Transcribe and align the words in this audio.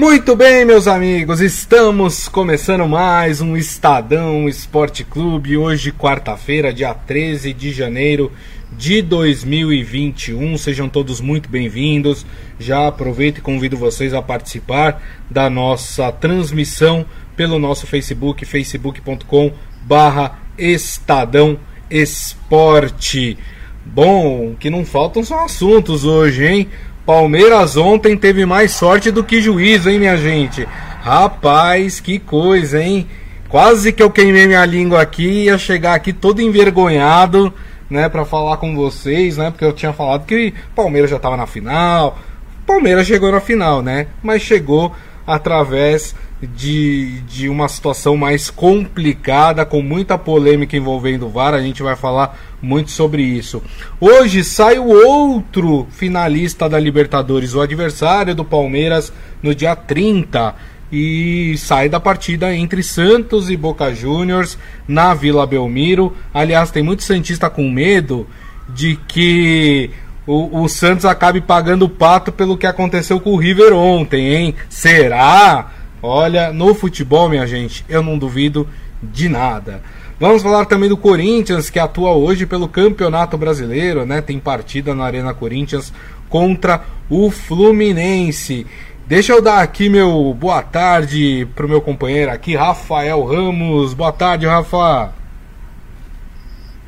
Muito 0.00 0.36
bem, 0.36 0.64
meus 0.64 0.86
amigos, 0.86 1.40
estamos 1.40 2.28
começando 2.28 2.86
mais 2.86 3.40
um 3.40 3.56
Estadão 3.56 4.48
Esporte 4.48 5.02
Clube. 5.02 5.56
Hoje, 5.56 5.90
quarta-feira, 5.90 6.72
dia 6.72 6.94
13 6.94 7.52
de 7.52 7.72
janeiro 7.72 8.30
de 8.70 9.02
2021. 9.02 10.56
Sejam 10.56 10.88
todos 10.88 11.20
muito 11.20 11.48
bem-vindos. 11.48 12.24
Já 12.60 12.86
aproveito 12.86 13.38
e 13.38 13.40
convido 13.40 13.76
vocês 13.76 14.14
a 14.14 14.22
participar 14.22 15.02
da 15.28 15.50
nossa 15.50 16.12
transmissão 16.12 17.04
pelo 17.36 17.58
nosso 17.58 17.84
Facebook, 17.84 18.44
facebook.com/barra 18.44 20.38
Estadão 20.56 21.58
Esporte. 21.90 23.36
Bom, 23.84 24.54
que 24.60 24.70
não 24.70 24.84
faltam 24.84 25.24
são 25.24 25.44
assuntos 25.44 26.04
hoje, 26.04 26.46
hein? 26.46 26.68
Palmeiras 27.08 27.74
ontem 27.78 28.14
teve 28.18 28.44
mais 28.44 28.72
sorte 28.72 29.10
do 29.10 29.24
que 29.24 29.40
juízo, 29.40 29.88
hein, 29.88 29.98
minha 29.98 30.14
gente? 30.18 30.68
Rapaz, 31.00 32.00
que 32.00 32.18
coisa, 32.18 32.82
hein? 32.82 33.08
Quase 33.48 33.94
que 33.94 34.02
eu 34.02 34.10
queimei 34.10 34.46
minha 34.46 34.62
língua 34.66 35.00
aqui, 35.00 35.44
ia 35.44 35.56
chegar 35.56 35.94
aqui 35.94 36.12
todo 36.12 36.42
envergonhado, 36.42 37.50
né, 37.88 38.10
para 38.10 38.26
falar 38.26 38.58
com 38.58 38.76
vocês, 38.76 39.38
né? 39.38 39.50
Porque 39.50 39.64
eu 39.64 39.72
tinha 39.72 39.90
falado 39.94 40.26
que 40.26 40.52
Palmeiras 40.76 41.08
já 41.08 41.18
tava 41.18 41.34
na 41.34 41.46
final. 41.46 42.18
Palmeiras 42.66 43.06
chegou 43.06 43.32
na 43.32 43.40
final, 43.40 43.80
né? 43.80 44.08
Mas 44.22 44.42
chegou 44.42 44.94
através 45.26 46.14
de, 46.40 47.20
de 47.22 47.48
uma 47.48 47.68
situação 47.68 48.16
mais 48.16 48.48
complicada, 48.50 49.64
com 49.64 49.82
muita 49.82 50.16
polêmica 50.16 50.76
envolvendo 50.76 51.26
o 51.26 51.30
VAR. 51.30 51.54
A 51.54 51.60
gente 51.60 51.82
vai 51.82 51.96
falar 51.96 52.38
muito 52.62 52.90
sobre 52.90 53.22
isso. 53.22 53.62
Hoje 54.00 54.44
sai 54.44 54.78
o 54.78 54.88
outro 54.88 55.86
finalista 55.90 56.68
da 56.68 56.78
Libertadores, 56.78 57.54
o 57.54 57.60
adversário 57.60 58.34
do 58.34 58.44
Palmeiras, 58.44 59.12
no 59.42 59.54
dia 59.54 59.74
30. 59.74 60.54
E 60.90 61.54
sai 61.58 61.88
da 61.88 62.00
partida 62.00 62.54
entre 62.54 62.82
Santos 62.82 63.50
e 63.50 63.56
Boca 63.56 63.92
Juniors 63.94 64.56
na 64.86 65.12
Vila 65.12 65.46
Belmiro. 65.46 66.16
Aliás, 66.32 66.70
tem 66.70 66.82
muito 66.82 67.02
Santista 67.02 67.50
com 67.50 67.68
medo 67.70 68.26
de 68.70 68.96
que 69.08 69.90
o, 70.26 70.62
o 70.62 70.68
Santos 70.68 71.04
acabe 71.04 71.40
pagando 71.40 71.84
o 71.84 71.88
pato 71.88 72.32
pelo 72.32 72.56
que 72.56 72.66
aconteceu 72.66 73.20
com 73.20 73.32
o 73.32 73.36
River 73.36 73.74
ontem, 73.74 74.34
hein? 74.34 74.54
Será? 74.68 75.72
Olha, 76.02 76.52
no 76.52 76.74
futebol, 76.74 77.28
minha 77.28 77.46
gente, 77.46 77.84
eu 77.88 78.02
não 78.02 78.18
duvido 78.18 78.68
de 79.02 79.28
nada. 79.28 79.82
Vamos 80.20 80.42
falar 80.42 80.64
também 80.66 80.88
do 80.88 80.96
Corinthians, 80.96 81.70
que 81.70 81.78
atua 81.78 82.12
hoje 82.12 82.44
pelo 82.44 82.68
Campeonato 82.68 83.38
Brasileiro, 83.38 84.04
né? 84.04 84.20
Tem 84.20 84.38
partida 84.38 84.94
na 84.94 85.04
Arena 85.04 85.32
Corinthians 85.32 85.92
contra 86.28 86.82
o 87.08 87.30
Fluminense. 87.30 88.66
Deixa 89.06 89.32
eu 89.32 89.40
dar 89.40 89.62
aqui 89.62 89.88
meu 89.88 90.34
boa 90.34 90.62
tarde 90.62 91.48
pro 91.54 91.68
meu 91.68 91.80
companheiro 91.80 92.30
aqui, 92.30 92.54
Rafael 92.54 93.24
Ramos. 93.24 93.94
Boa 93.94 94.12
tarde, 94.12 94.46
Rafa. 94.46 95.12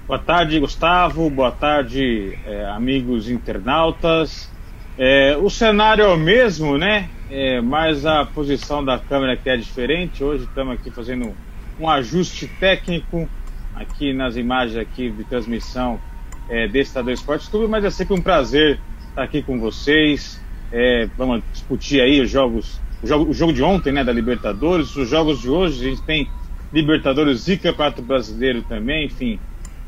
Boa 0.07 0.19
tarde, 0.19 0.59
Gustavo. 0.59 1.31
Boa 1.31 1.53
tarde, 1.53 2.37
é, 2.45 2.67
amigos 2.67 3.31
internautas. 3.31 4.51
É, 4.99 5.37
o 5.41 5.49
cenário 5.49 6.05
é 6.05 6.09
o 6.09 6.17
mesmo, 6.17 6.77
né? 6.77 7.09
É, 7.31 7.61
mas 7.61 8.05
a 8.05 8.25
posição 8.25 8.85
da 8.85 8.99
câmera 8.99 9.35
aqui 9.35 9.49
é 9.49 9.57
diferente. 9.57 10.25
Hoje 10.25 10.45
estamos 10.45 10.75
aqui 10.75 10.91
fazendo 10.91 11.33
um 11.79 11.89
ajuste 11.89 12.49
técnico 12.59 13.29
aqui 13.75 14.13
nas 14.13 14.37
imagens 14.37 14.77
aqui 14.77 15.11
de 15.11 15.23
transmissão 15.25 16.01
é, 16.49 16.67
desse 16.67 16.91
Estadão 16.91 17.15
Esporte 17.15 17.49
Clube, 17.49 17.69
mas 17.69 17.85
é 17.85 17.91
sempre 17.91 18.15
um 18.15 18.21
prazer 18.21 18.81
estar 19.09 19.23
aqui 19.23 19.43
com 19.43 19.61
vocês. 19.61 20.41
É, 20.73 21.09
vamos 21.17 21.43
discutir 21.53 22.01
aí 22.01 22.21
os 22.21 22.29
jogos, 22.29 22.81
o 23.01 23.07
jogo, 23.07 23.31
o 23.31 23.33
jogo 23.33 23.53
de 23.53 23.63
ontem, 23.63 23.93
né, 23.93 24.03
da 24.03 24.13
Libertadores, 24.13 24.95
os 24.97 25.09
jogos 25.09 25.41
de 25.41 25.49
hoje, 25.49 25.87
a 25.87 25.91
gente 25.91 26.03
tem 26.03 26.29
Libertadores 26.73 27.47
e 27.49 27.57
Campeonato 27.57 28.03
Brasileiro 28.03 28.63
também, 28.63 29.07
enfim, 29.07 29.39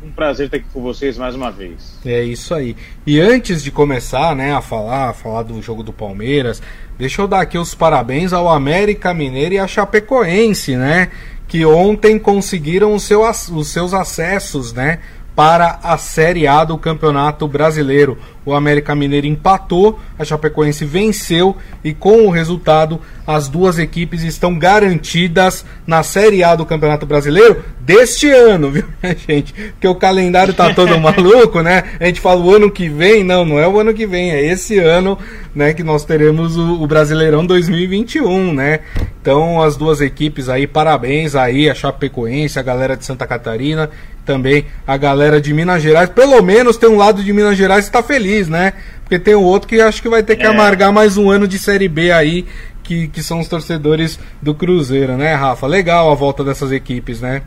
um 0.02 0.10
prazer 0.10 0.46
estar 0.46 0.56
aqui 0.56 0.66
com 0.72 0.82
vocês 0.82 1.16
mais 1.16 1.34
uma 1.34 1.50
vez. 1.50 1.98
É 2.04 2.22
isso 2.22 2.54
aí. 2.54 2.76
E 3.06 3.20
antes 3.20 3.62
de 3.62 3.70
começar, 3.70 4.34
né, 4.34 4.52
a 4.52 4.60
falar, 4.60 5.10
a 5.10 5.12
falar 5.12 5.44
do 5.44 5.60
jogo 5.62 5.82
do 5.82 5.92
Palmeiras, 5.92 6.60
deixa 7.02 7.20
eu 7.20 7.26
dar 7.26 7.40
aqui 7.40 7.58
os 7.58 7.74
parabéns 7.74 8.32
ao 8.32 8.48
América 8.48 9.12
Mineiro 9.12 9.56
e 9.56 9.58
à 9.58 9.66
Chapecoense, 9.66 10.76
né, 10.76 11.08
que 11.48 11.66
ontem 11.66 12.16
conseguiram 12.16 12.96
seu, 12.96 13.22
os 13.28 13.66
seus 13.66 13.92
acessos, 13.92 14.72
né, 14.72 15.00
para 15.34 15.80
a 15.82 15.98
Série 15.98 16.46
A 16.46 16.62
do 16.62 16.78
Campeonato 16.78 17.48
Brasileiro. 17.48 18.16
O 18.44 18.54
América 18.54 18.94
Mineiro 18.94 19.26
empatou, 19.26 20.00
a 20.18 20.24
Chapecoense 20.24 20.84
venceu 20.84 21.56
e 21.84 21.92
com 21.94 22.26
o 22.26 22.30
resultado 22.30 23.00
as 23.26 23.48
duas 23.48 23.78
equipes 23.78 24.22
estão 24.22 24.58
garantidas 24.58 25.64
na 25.86 26.02
Série 26.02 26.42
A 26.42 26.56
do 26.56 26.66
Campeonato 26.66 27.06
Brasileiro 27.06 27.62
deste 27.80 28.28
ano, 28.28 28.70
viu, 28.70 28.84
gente? 29.28 29.52
Porque 29.52 29.86
o 29.86 29.94
calendário 29.94 30.54
tá 30.54 30.74
todo 30.74 30.98
maluco, 31.00 31.60
né? 31.62 31.84
A 32.00 32.06
gente 32.06 32.20
fala 32.20 32.40
o 32.40 32.54
ano 32.54 32.70
que 32.70 32.88
vem, 32.88 33.22
não, 33.22 33.44
não 33.44 33.58
é 33.58 33.66
o 33.66 33.78
ano 33.78 33.94
que 33.94 34.06
vem, 34.06 34.30
é 34.30 34.44
esse 34.44 34.78
ano, 34.78 35.18
né, 35.54 35.72
que 35.72 35.82
nós 35.82 36.04
teremos 36.04 36.56
o, 36.56 36.82
o 36.82 36.86
Brasileirão 36.86 37.44
2021, 37.44 38.52
né? 38.52 38.80
Então, 39.20 39.62
as 39.62 39.76
duas 39.76 40.00
equipes 40.00 40.48
aí, 40.48 40.66
parabéns 40.66 41.36
aí, 41.36 41.70
a 41.70 41.74
Chapecoense, 41.74 42.58
a 42.58 42.62
galera 42.62 42.96
de 42.96 43.04
Santa 43.04 43.26
Catarina, 43.26 43.88
também 44.24 44.66
a 44.86 44.96
galera 44.96 45.40
de 45.40 45.52
Minas 45.52 45.82
Gerais. 45.82 46.08
Pelo 46.08 46.40
menos 46.42 46.76
tem 46.76 46.88
um 46.88 46.96
lado 46.96 47.22
de 47.22 47.32
Minas 47.32 47.56
Gerais 47.56 47.84
que 47.84 47.88
está 47.88 48.02
feliz, 48.02 48.31
né? 48.48 48.72
Porque 49.02 49.18
tem 49.18 49.34
o 49.34 49.42
outro 49.42 49.68
que 49.68 49.80
acho 49.80 50.00
que 50.00 50.08
vai 50.08 50.22
ter 50.22 50.36
que 50.36 50.44
é. 50.44 50.48
amargar 50.48 50.92
mais 50.92 51.16
um 51.16 51.30
ano 51.30 51.46
de 51.46 51.58
Série 51.58 51.88
B 51.88 52.10
aí, 52.12 52.46
que, 52.82 53.08
que 53.08 53.22
são 53.22 53.40
os 53.40 53.48
torcedores 53.48 54.18
do 54.40 54.54
Cruzeiro, 54.54 55.16
né, 55.16 55.34
Rafa? 55.34 55.66
Legal 55.66 56.10
a 56.10 56.14
volta 56.14 56.42
dessas 56.42 56.72
equipes, 56.72 57.20
né? 57.20 57.42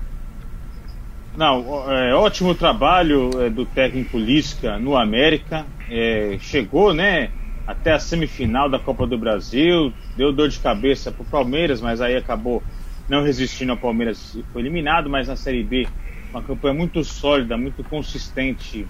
Não, 1.35 1.91
é, 1.91 2.13
ótimo 2.16 2.56
trabalho 2.56 3.29
é, 3.41 3.50
do 3.50 3.66
técnico 3.66 4.18
Lisca 4.18 4.78
no 4.78 4.96
América. 4.96 5.66
É, 5.90 6.38
chegou, 6.40 6.94
né? 6.94 7.29
até 7.67 7.94
a 7.94 8.00
semifinal 8.00 8.69
da 8.69 8.78
Copa 8.78 9.07
do 9.07 9.17
Brasil, 9.17 9.91
deu 10.16 10.31
dor 10.31 10.50
de 10.50 10.59
cabeça 10.59 11.12
para 11.12 11.23
o 11.23 11.25
Palmeiras, 11.25 11.81
mas 11.81 12.00
aí 12.00 12.16
acabou 12.16 12.62
não 13.09 13.23
resistindo 13.23 13.72
ao 13.72 13.78
Palmeiras 13.78 14.35
e 14.35 14.44
foi 14.53 14.62
eliminado, 14.62 15.09
mas 15.09 15.28
na 15.28 15.35
Série 15.35 15.63
B 15.63 15.88
uma 16.31 16.44
campanha 16.44 16.73
muito 16.73 17.03
sólida, 17.03 17.57
muito 17.57 17.84
consistente 17.84 18.85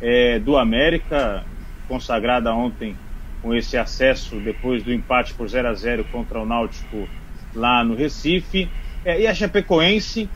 é, 0.00 0.38
do 0.38 0.56
América, 0.56 1.44
consagrada 1.88 2.52
ontem 2.54 2.96
com 3.42 3.54
esse 3.54 3.76
acesso 3.76 4.36
depois 4.40 4.82
do 4.82 4.92
empate 4.92 5.34
por 5.34 5.48
0 5.48 5.68
a 5.68 5.74
0 5.74 6.04
contra 6.10 6.40
o 6.40 6.46
Náutico 6.46 7.08
lá 7.54 7.84
no 7.84 7.94
Recife, 7.94 8.68
é, 9.04 9.20
e 9.20 9.26
a 9.26 9.34
Chapecoense, 9.34 10.28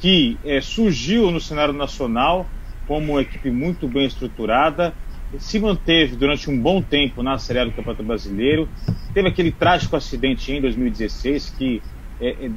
que 0.00 0.38
é, 0.44 0.60
surgiu 0.60 1.30
no 1.30 1.40
cenário 1.40 1.74
nacional 1.74 2.46
como 2.86 3.12
uma 3.12 3.22
equipe 3.22 3.50
muito 3.50 3.86
bem 3.86 4.06
estruturada, 4.06 4.94
se 5.38 5.58
manteve 5.58 6.16
durante 6.16 6.50
um 6.50 6.58
bom 6.58 6.80
tempo 6.80 7.22
na 7.22 7.38
Série 7.38 7.64
do 7.64 7.72
Campeonato 7.72 8.02
Brasileiro. 8.02 8.68
Teve 9.12 9.28
aquele 9.28 9.50
trágico 9.50 9.96
acidente 9.96 10.52
em 10.52 10.60
2016 10.60 11.50
que 11.50 11.82
é, 12.20 12.28
é, 12.28 12.50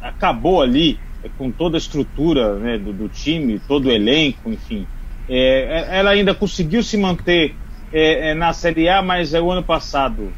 acabou 0.00 0.62
ali 0.62 0.98
é, 1.22 1.28
com 1.36 1.50
toda 1.50 1.76
a 1.76 1.78
estrutura 1.78 2.56
né, 2.56 2.78
do, 2.78 2.92
do, 2.92 3.08
time, 3.08 3.60
todo 3.60 3.86
o 3.86 3.92
elenco, 3.92 4.50
enfim. 4.50 4.86
É, 5.28 5.38
é, 5.38 5.98
ela 5.98 6.10
ainda 6.10 6.34
conseguiu 6.34 6.82
se 6.82 6.96
manter 6.96 7.56
é, 7.92 8.34
na 8.34 8.52
Série 8.52 8.88
A, 8.88 9.02
mas 9.02 9.34
é 9.34 9.40
o 9.40 9.50
ano 9.50 9.62
passado, 9.62 10.32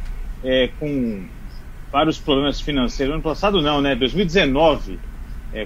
com 0.78 1.26
vários 1.91 2.19
problemas 2.19 2.60
financeiros. 2.60 3.15
Ano 3.15 3.22
passado 3.22 3.60
não, 3.60 3.81
né? 3.81 3.94
2019, 3.97 4.99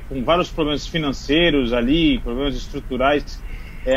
com 0.09 0.23
vários 0.25 0.49
problemas 0.49 0.87
financeiros 0.87 1.73
ali, 1.73 2.19
problemas 2.21 2.57
estruturais, 2.57 3.43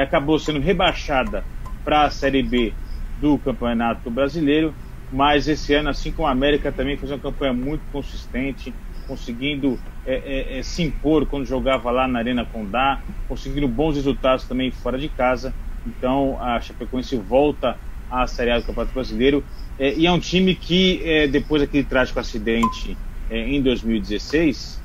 acabou 0.02 0.38
sendo 0.40 0.60
rebaixada 0.60 1.46
para 1.84 2.04
a 2.04 2.10
Série 2.10 2.44
B 2.44 2.74
do 3.22 3.38
Campeonato 3.38 4.10
Brasileiro, 4.10 4.74
mas 5.12 5.48
esse 5.48 5.74
ano, 5.74 5.90
assim 5.90 6.12
como 6.12 6.28
a 6.28 6.32
América, 6.32 6.72
também 6.72 6.98
fez 6.98 7.12
uma 7.12 7.20
campanha 7.20 7.54
muito 7.54 7.84
consistente, 7.92 8.74
conseguindo 9.08 9.80
é, 10.06 10.14
é, 10.14 10.60
é, 10.60 10.64
se 10.64 10.84
impor 10.84 11.26
quando 11.26 11.46
jogava 11.46 11.90
lá 11.92 12.08
na 12.08 12.20
Arena 12.20 12.46
Condá, 12.46 13.00
conseguindo 13.28 13.68
bons 13.68 13.96
resultados 13.96 14.46
também 14.46 14.72
fora 14.72 14.98
de 14.98 15.10
casa. 15.10 15.54
Então 15.86 16.38
a 16.42 16.60
Chapecoense 16.60 17.16
volta 17.16 17.78
à 18.10 18.28
Série 18.28 18.52
A 18.52 18.60
do 18.60 18.66
Campeonato 18.66 18.94
Brasileiro 18.94 19.44
é, 19.78 19.94
e 19.94 20.06
é 20.06 20.12
um 20.12 20.20
time 20.20 20.56
que 20.56 21.02
é, 21.04 21.28
depois 21.28 21.62
daquele 21.62 21.84
trágico 21.84 22.20
acidente 22.20 22.98
em 23.30 23.60
2016, 23.60 24.84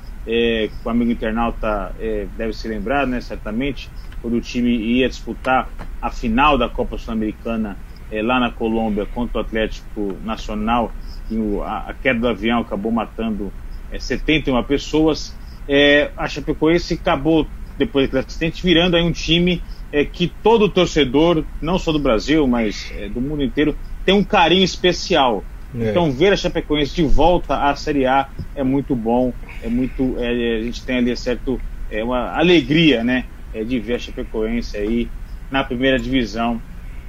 o 0.83 0.89
amigo 0.89 1.11
internauta 1.11 1.95
deve 2.35 2.53
se 2.53 2.67
lembrar, 2.67 3.05
né, 3.05 3.21
certamente, 3.21 3.87
quando 4.19 4.35
o 4.35 4.41
time 4.41 4.69
ia 4.69 5.07
disputar 5.07 5.69
a 6.01 6.09
final 6.09 6.57
da 6.57 6.67
Copa 6.67 6.97
Sul-Americana 6.97 7.77
é, 8.11 8.21
lá 8.21 8.39
na 8.39 8.51
Colômbia 8.51 9.05
contra 9.05 9.37
o 9.37 9.41
Atlético 9.41 10.17
Nacional, 10.23 10.91
e 11.29 11.37
o, 11.37 11.63
a, 11.63 11.89
a, 11.89 11.93
queda 11.93 12.19
do 12.19 12.27
avião 12.27 12.59
acabou 12.59 12.91
matando 12.91 13.53
é, 13.91 13.99
71 13.99 14.63
pessoas. 14.63 15.35
É, 15.67 16.11
a 16.17 16.27
Chapecoense 16.27 16.95
acabou, 16.95 17.47
depois 17.77 18.05
daquele 18.05 18.25
acidente, 18.25 18.63
virando 18.63 18.95
aí 18.95 19.03
um 19.03 19.11
time 19.11 19.61
é, 19.91 20.05
que 20.05 20.27
todo 20.41 20.69
torcedor, 20.69 21.43
não 21.61 21.77
só 21.77 21.91
do 21.91 21.99
Brasil, 21.99 22.47
mas 22.47 22.91
é, 22.97 23.09
do 23.09 23.21
mundo 23.21 23.43
inteiro, 23.43 23.75
tem 24.05 24.15
um 24.15 24.23
carinho 24.23 24.63
especial. 24.63 25.43
É. 25.75 25.89
Então 25.89 26.11
ver 26.11 26.33
a 26.33 26.37
Chapecoense 26.37 26.95
de 26.95 27.03
volta 27.03 27.63
à 27.63 27.75
Série 27.75 28.05
A 28.05 28.29
é 28.55 28.63
muito 28.63 28.95
bom, 28.95 29.33
é 29.63 29.69
muito, 29.69 30.15
é, 30.19 30.57
a 30.57 30.63
gente 30.63 30.83
tem 30.83 30.97
ali 30.97 31.15
certo, 31.15 31.59
é 31.89 32.03
uma 32.03 32.37
alegria, 32.37 33.03
né, 33.03 33.25
é, 33.53 33.63
de 33.63 33.79
ver 33.79 33.95
a 33.95 33.99
Chapecoense 33.99 34.77
aí 34.77 35.07
na 35.49 35.63
primeira 35.63 35.99
divisão 35.99 36.61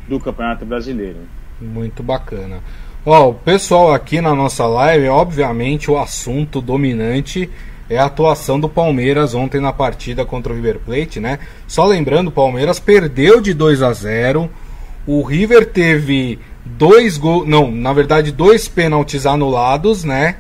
do 0.09 0.19
Campeonato 0.19 0.65
Brasileiro. 0.65 1.19
Muito 1.61 2.03
bacana. 2.03 2.61
Ó, 3.05 3.31
o 3.31 3.35
pessoal 3.35 3.93
aqui 3.93 4.21
na 4.21 4.33
nossa 4.33 4.65
live, 4.65 5.09
obviamente 5.09 5.91
o 5.91 5.99
assunto 5.99 6.61
dominante 6.61 7.51
é 7.91 7.99
a 7.99 8.05
atuação 8.05 8.61
do 8.61 8.69
Palmeiras 8.69 9.35
ontem 9.35 9.61
na 9.61 9.73
partida 9.73 10.25
contra 10.25 10.53
o 10.53 10.57
River 10.57 10.79
Plate, 10.79 11.19
né? 11.19 11.41
Só 11.67 11.85
lembrando, 11.85 12.29
o 12.29 12.33
Palmeiras 12.33 12.79
perdeu 12.79 13.41
de 13.41 13.53
2 13.53 13.83
a 13.83 13.93
0. 13.93 14.49
O 15.05 15.23
River 15.23 15.67
teve 15.67 16.39
dois 16.65 17.19
gols, 17.19 17.49
não, 17.49 17.73
na 17.73 17.93
verdade 17.93 18.31
dois 18.31 18.69
pênaltis 18.69 19.27
anulados, 19.27 20.05
né? 20.05 20.37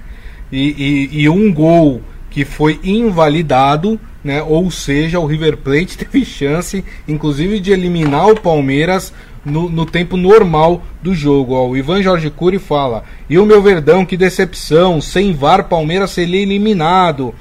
E, 0.52 1.10
e, 1.12 1.22
e, 1.22 1.28
um 1.28 1.52
gol 1.52 2.00
que 2.30 2.44
foi 2.44 2.78
invalidado, 2.84 3.98
né? 4.22 4.40
Ou 4.40 4.70
seja, 4.70 5.18
o 5.18 5.26
River 5.26 5.56
Plate 5.56 5.98
teve 6.06 6.24
chance, 6.24 6.84
inclusive, 7.08 7.58
de 7.58 7.72
eliminar 7.72 8.28
o 8.28 8.40
Palmeiras 8.40 9.12
no, 9.44 9.68
no 9.68 9.84
tempo 9.84 10.16
normal 10.16 10.82
do 11.02 11.14
jogo. 11.14 11.54
Ó, 11.54 11.68
o 11.68 11.76
Ivan 11.76 12.02
Jorge 12.02 12.30
Cury 12.30 12.58
fala: 12.58 13.04
E 13.28 13.38
o 13.38 13.46
meu 13.46 13.62
Verdão, 13.62 14.04
que 14.04 14.16
decepção, 14.16 15.00
sem 15.00 15.32
VAR, 15.32 15.64
Palmeiras 15.64 16.10
seria 16.10 16.40
eliminado. 16.40 17.34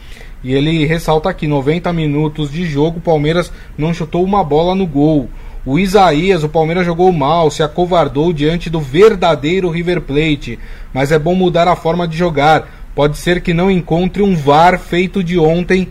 E 0.43 0.53
ele 0.53 0.85
ressalta 0.85 1.29
aqui: 1.29 1.47
90 1.47 1.91
minutos 1.93 2.51
de 2.51 2.65
jogo, 2.65 2.99
Palmeiras 2.99 3.51
não 3.77 3.93
chutou 3.93 4.23
uma 4.23 4.43
bola 4.43 4.73
no 4.75 4.87
gol. 4.87 5.29
O 5.63 5.77
Isaías, 5.77 6.43
o 6.43 6.49
Palmeiras 6.49 6.85
jogou 6.85 7.11
mal, 7.11 7.51
se 7.51 7.61
acovardou 7.61 8.33
diante 8.33 8.67
do 8.67 8.79
verdadeiro 8.79 9.69
River 9.69 10.01
Plate, 10.01 10.57
mas 10.91 11.11
é 11.11 11.19
bom 11.19 11.35
mudar 11.35 11.67
a 11.67 11.75
forma 11.75 12.07
de 12.07 12.17
jogar. 12.17 12.67
Pode 12.95 13.17
ser 13.17 13.41
que 13.41 13.53
não 13.53 13.69
encontre 13.69 14.23
um 14.23 14.35
VAR 14.35 14.79
feito 14.79 15.23
de 15.23 15.37
ontem 15.37 15.87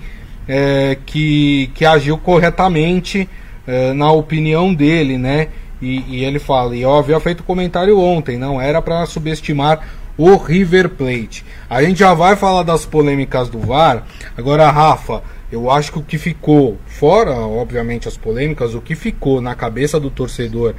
é, 0.49 0.99
que, 1.07 1.71
que 1.73 1.85
agiu 1.85 2.19
corretamente, 2.19 3.29
é, 3.67 3.93
na 3.93 4.11
opinião 4.11 4.75
dele, 4.75 5.17
né? 5.17 5.49
E, 5.81 6.05
e, 6.09 6.25
ele 6.25 6.39
fala, 6.39 6.77
e 6.77 6.83
eu 6.83 6.93
havia 6.93 7.19
feito 7.21 7.43
comentário 7.43 7.99
ontem, 7.99 8.37
não 8.37 8.61
era 8.61 8.83
para 8.83 9.07
subestimar 9.07 9.89
o 10.17 10.37
River 10.37 10.91
Plate. 10.91 11.45
A 11.69 11.83
gente 11.83 12.01
já 12.01 12.13
vai 12.13 12.37
falar 12.37 12.63
das 12.63 12.85
polêmicas 12.85 13.49
do 13.49 13.59
VAR. 13.59 14.05
Agora, 14.37 14.71
Rafa, 14.71 15.23
eu 15.51 15.71
acho 15.71 15.93
que 15.93 15.99
o 15.99 16.03
que 16.03 16.19
ficou, 16.19 16.79
fora, 16.87 17.33
obviamente, 17.33 18.07
as 18.07 18.17
polêmicas, 18.17 18.75
o 18.75 18.81
que 18.81 18.95
ficou 18.95 19.41
na 19.41 19.55
cabeça 19.55 19.99
do 19.99 20.11
torcedor 20.11 20.75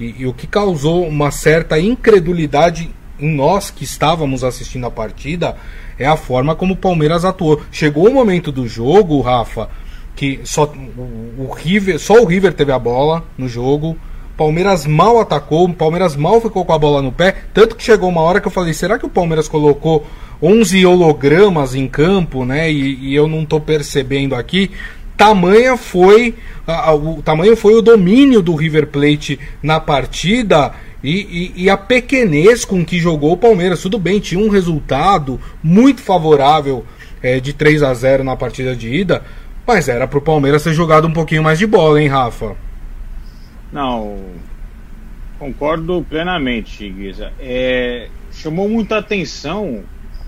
e, 0.00 0.22
e 0.22 0.26
o 0.26 0.32
que 0.32 0.46
causou 0.46 1.06
uma 1.06 1.30
certa 1.30 1.78
incredulidade 1.78 2.90
em 3.18 3.34
nós 3.34 3.70
que 3.70 3.84
estávamos 3.84 4.44
assistindo 4.44 4.86
a 4.86 4.90
partida 4.90 5.56
é 5.98 6.06
a 6.06 6.16
forma 6.16 6.54
como 6.54 6.74
o 6.74 6.76
Palmeiras 6.76 7.24
atuou. 7.24 7.62
Chegou 7.70 8.08
o 8.08 8.12
momento 8.12 8.52
do 8.52 8.66
jogo, 8.66 9.20
Rafa, 9.20 9.68
que 10.14 10.40
só 10.44 10.64
o, 10.64 11.46
o 11.46 11.52
River, 11.52 11.98
só 11.98 12.20
o 12.22 12.26
River 12.26 12.52
teve 12.52 12.72
a 12.72 12.78
bola 12.78 13.24
no 13.36 13.48
jogo. 13.48 13.96
Palmeiras 14.36 14.86
mal 14.86 15.18
atacou, 15.18 15.66
o 15.66 15.74
Palmeiras 15.74 16.14
mal 16.14 16.40
ficou 16.40 16.64
com 16.64 16.72
a 16.72 16.78
bola 16.78 17.00
no 17.00 17.10
pé, 17.10 17.34
tanto 17.54 17.74
que 17.74 17.82
chegou 17.82 18.08
uma 18.08 18.20
hora 18.20 18.40
que 18.40 18.46
eu 18.46 18.52
falei, 18.52 18.74
será 18.74 18.98
que 18.98 19.06
o 19.06 19.10
Palmeiras 19.10 19.48
colocou 19.48 20.06
11 20.42 20.84
hologramas 20.84 21.74
em 21.74 21.88
campo, 21.88 22.44
né? 22.44 22.70
E, 22.70 23.10
e 23.10 23.14
eu 23.14 23.26
não 23.26 23.42
estou 23.42 23.60
percebendo 23.60 24.34
aqui. 24.34 24.70
Tamanha 25.16 25.78
foi 25.78 26.34
a, 26.66 26.90
a, 26.90 26.94
o 26.94 27.22
tamanho 27.22 27.56
foi 27.56 27.74
o 27.74 27.80
domínio 27.80 28.42
do 28.42 28.54
River 28.54 28.88
Plate 28.88 29.40
na 29.62 29.80
partida 29.80 30.74
e, 31.02 31.52
e, 31.56 31.64
e, 31.64 31.70
a 31.70 31.76
pequenez 31.76 32.64
com 32.64 32.84
que 32.84 32.98
jogou 32.98 33.32
o 33.32 33.36
Palmeiras. 33.36 33.80
Tudo 33.80 33.98
bem, 33.98 34.20
tinha 34.20 34.40
um 34.40 34.50
resultado 34.50 35.40
muito 35.62 36.02
favorável 36.02 36.84
é, 37.22 37.40
de 37.40 37.52
3 37.52 37.82
a 37.82 37.94
0 37.94 38.24
na 38.24 38.36
partida 38.36 38.76
de 38.76 38.92
ida, 38.92 39.22
mas 39.66 39.88
era 39.88 40.06
para 40.06 40.18
o 40.18 40.22
Palmeiras 40.22 40.62
ter 40.62 40.74
jogado 40.74 41.06
um 41.06 41.12
pouquinho 41.12 41.42
mais 41.42 41.58
de 41.58 41.66
bola, 41.66 42.02
hein, 42.02 42.08
Rafa? 42.08 42.65
Não, 43.76 44.36
concordo 45.38 46.02
plenamente, 46.02 46.90
Guisa. 46.90 47.34
É, 47.38 48.10
chamou 48.32 48.70
muita 48.70 48.96
atenção 48.96 49.84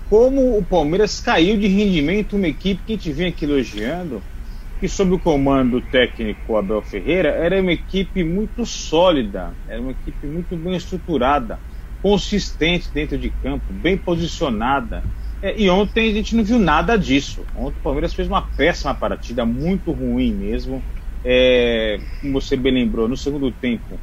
como 0.07 0.55
o 0.55 0.63
Palmeiras 0.63 1.19
caiu 1.19 1.57
de 1.57 1.65
rendimento 1.65 2.35
uma 2.35 2.47
equipe 2.47 2.83
que 2.85 2.93
a 2.93 2.95
gente 2.95 3.11
vem 3.11 3.29
aqui 3.29 3.45
elogiando, 3.45 4.23
que 4.79 4.87
sob 4.87 5.15
o 5.15 5.19
comando 5.19 5.81
técnico 5.81 6.57
Abel 6.57 6.83
Ferreira 6.83 7.29
era 7.29 7.59
uma 7.59 7.73
equipe 7.73 8.23
muito 8.23 8.67
sólida, 8.67 9.57
era 9.67 9.81
uma 9.81 9.93
equipe 9.93 10.27
muito 10.27 10.55
bem 10.55 10.75
estruturada, 10.75 11.59
consistente 12.03 12.93
dentro 12.93 13.17
de 13.17 13.31
campo, 13.31 13.73
bem 13.73 13.97
posicionada. 13.97 15.03
É, 15.41 15.59
e 15.59 15.67
ontem 15.71 16.11
a 16.11 16.13
gente 16.13 16.35
não 16.35 16.43
viu 16.43 16.59
nada 16.59 16.95
disso. 16.95 17.47
Ontem 17.55 17.79
o 17.79 17.81
Palmeiras 17.81 18.13
fez 18.13 18.27
uma 18.27 18.43
péssima 18.43 18.93
partida, 18.93 19.43
muito 19.43 19.91
ruim 19.91 20.35
mesmo 20.35 20.85
é, 21.23 21.99
como 22.21 22.33
você 22.33 22.55
bem 22.55 22.73
lembrou, 22.73 23.07
no 23.07 23.17
segundo 23.17 23.51
tempo, 23.51 23.99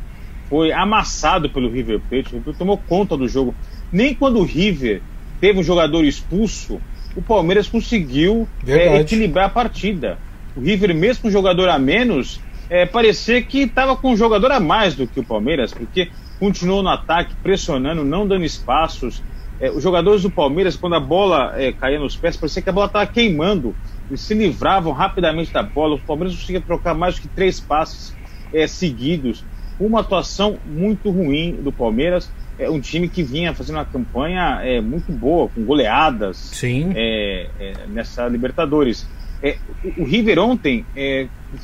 foi 0.49 0.73
amassado 0.73 1.51
pelo 1.51 1.71
River 1.71 2.01
Plate, 2.01 2.35
o 2.35 2.39
River 2.39 2.55
tomou 2.55 2.79
conta 2.79 3.17
do 3.17 3.29
jogo. 3.29 3.55
Nem 3.93 4.15
quando 4.15 4.39
o 4.39 4.45
River 4.45 5.03
teve 5.41 5.59
um 5.59 5.63
jogador 5.63 6.05
expulso, 6.05 6.81
o 7.17 7.23
Palmeiras 7.23 7.69
conseguiu 7.69 8.47
é, 8.67 9.01
equilibrar 9.01 9.47
a 9.47 9.51
partida. 9.51 10.19
O 10.55 10.61
River, 10.61 10.95
mesmo 10.95 11.23
com 11.23 11.29
um 11.29 11.33
jogador 11.33 11.69
a 11.69 11.79
menos, 11.79 12.41
é, 12.69 12.87
parecia 12.87 13.43
que 13.43 13.61
estava 13.61 13.97
com 13.97 14.13
um 14.13 14.17
jogador 14.17 14.53
a 14.53 14.61
mais 14.61 14.95
do 14.95 15.07
que 15.07 15.21
o 15.21 15.25
Palmeiras, 15.25 15.73
porque 15.73 16.11
continuou 16.39 16.83
no 16.83 16.89
ataque, 16.89 17.35
pressionando, 17.43 18.05
não 18.05 18.27
dando 18.27 18.45
espaços. 18.45 19.23
É, 19.59 19.71
os 19.71 19.83
jogadores 19.83 20.23
do 20.23 20.31
Palmeiras, 20.31 20.77
quando 20.77 20.95
a 20.95 21.01
bola 21.01 21.55
é, 21.57 21.73
caía 21.73 21.99
nos 21.99 22.17
pés, 22.17 22.37
parecia 22.37 22.63
que 22.63 22.69
a 22.69 22.73
bola 22.73 22.87
estava 22.87 23.07
queimando 23.07 23.75
eles 24.09 24.21
se 24.21 24.35
livravam 24.35 24.93
rapidamente 24.93 25.53
da 25.53 25.63
bola. 25.63 25.97
O 25.97 26.01
Palmeiras 26.01 26.35
conseguia 26.37 26.61
trocar 26.61 26.95
mais 26.95 27.17
do 27.17 27.23
que 27.23 27.29
três 27.29 27.59
passes 27.59 28.15
é, 28.53 28.67
seguidos. 28.67 29.45
Uma 29.79 30.01
atuação 30.01 30.59
muito 30.65 31.11
ruim 31.11 31.53
do 31.53 31.73
Palmeiras. 31.73 32.31
É 32.59 32.71
um 32.71 32.81
time 32.81 33.09
que 33.09 33.23
vinha 33.23 33.53
fazendo 33.53 33.77
uma 33.77 33.85
campanha 33.85 34.61
é, 34.63 34.81
muito 34.81 35.13
boa, 35.13 35.49
com 35.49 35.63
goleadas 35.65 36.37
Sim. 36.37 36.93
É, 36.95 37.49
nessa 37.89 38.27
Libertadores. 38.29 39.07
É, 39.43 39.59
o, 39.99 40.05
River 40.05 40.39
ontem 40.39 40.87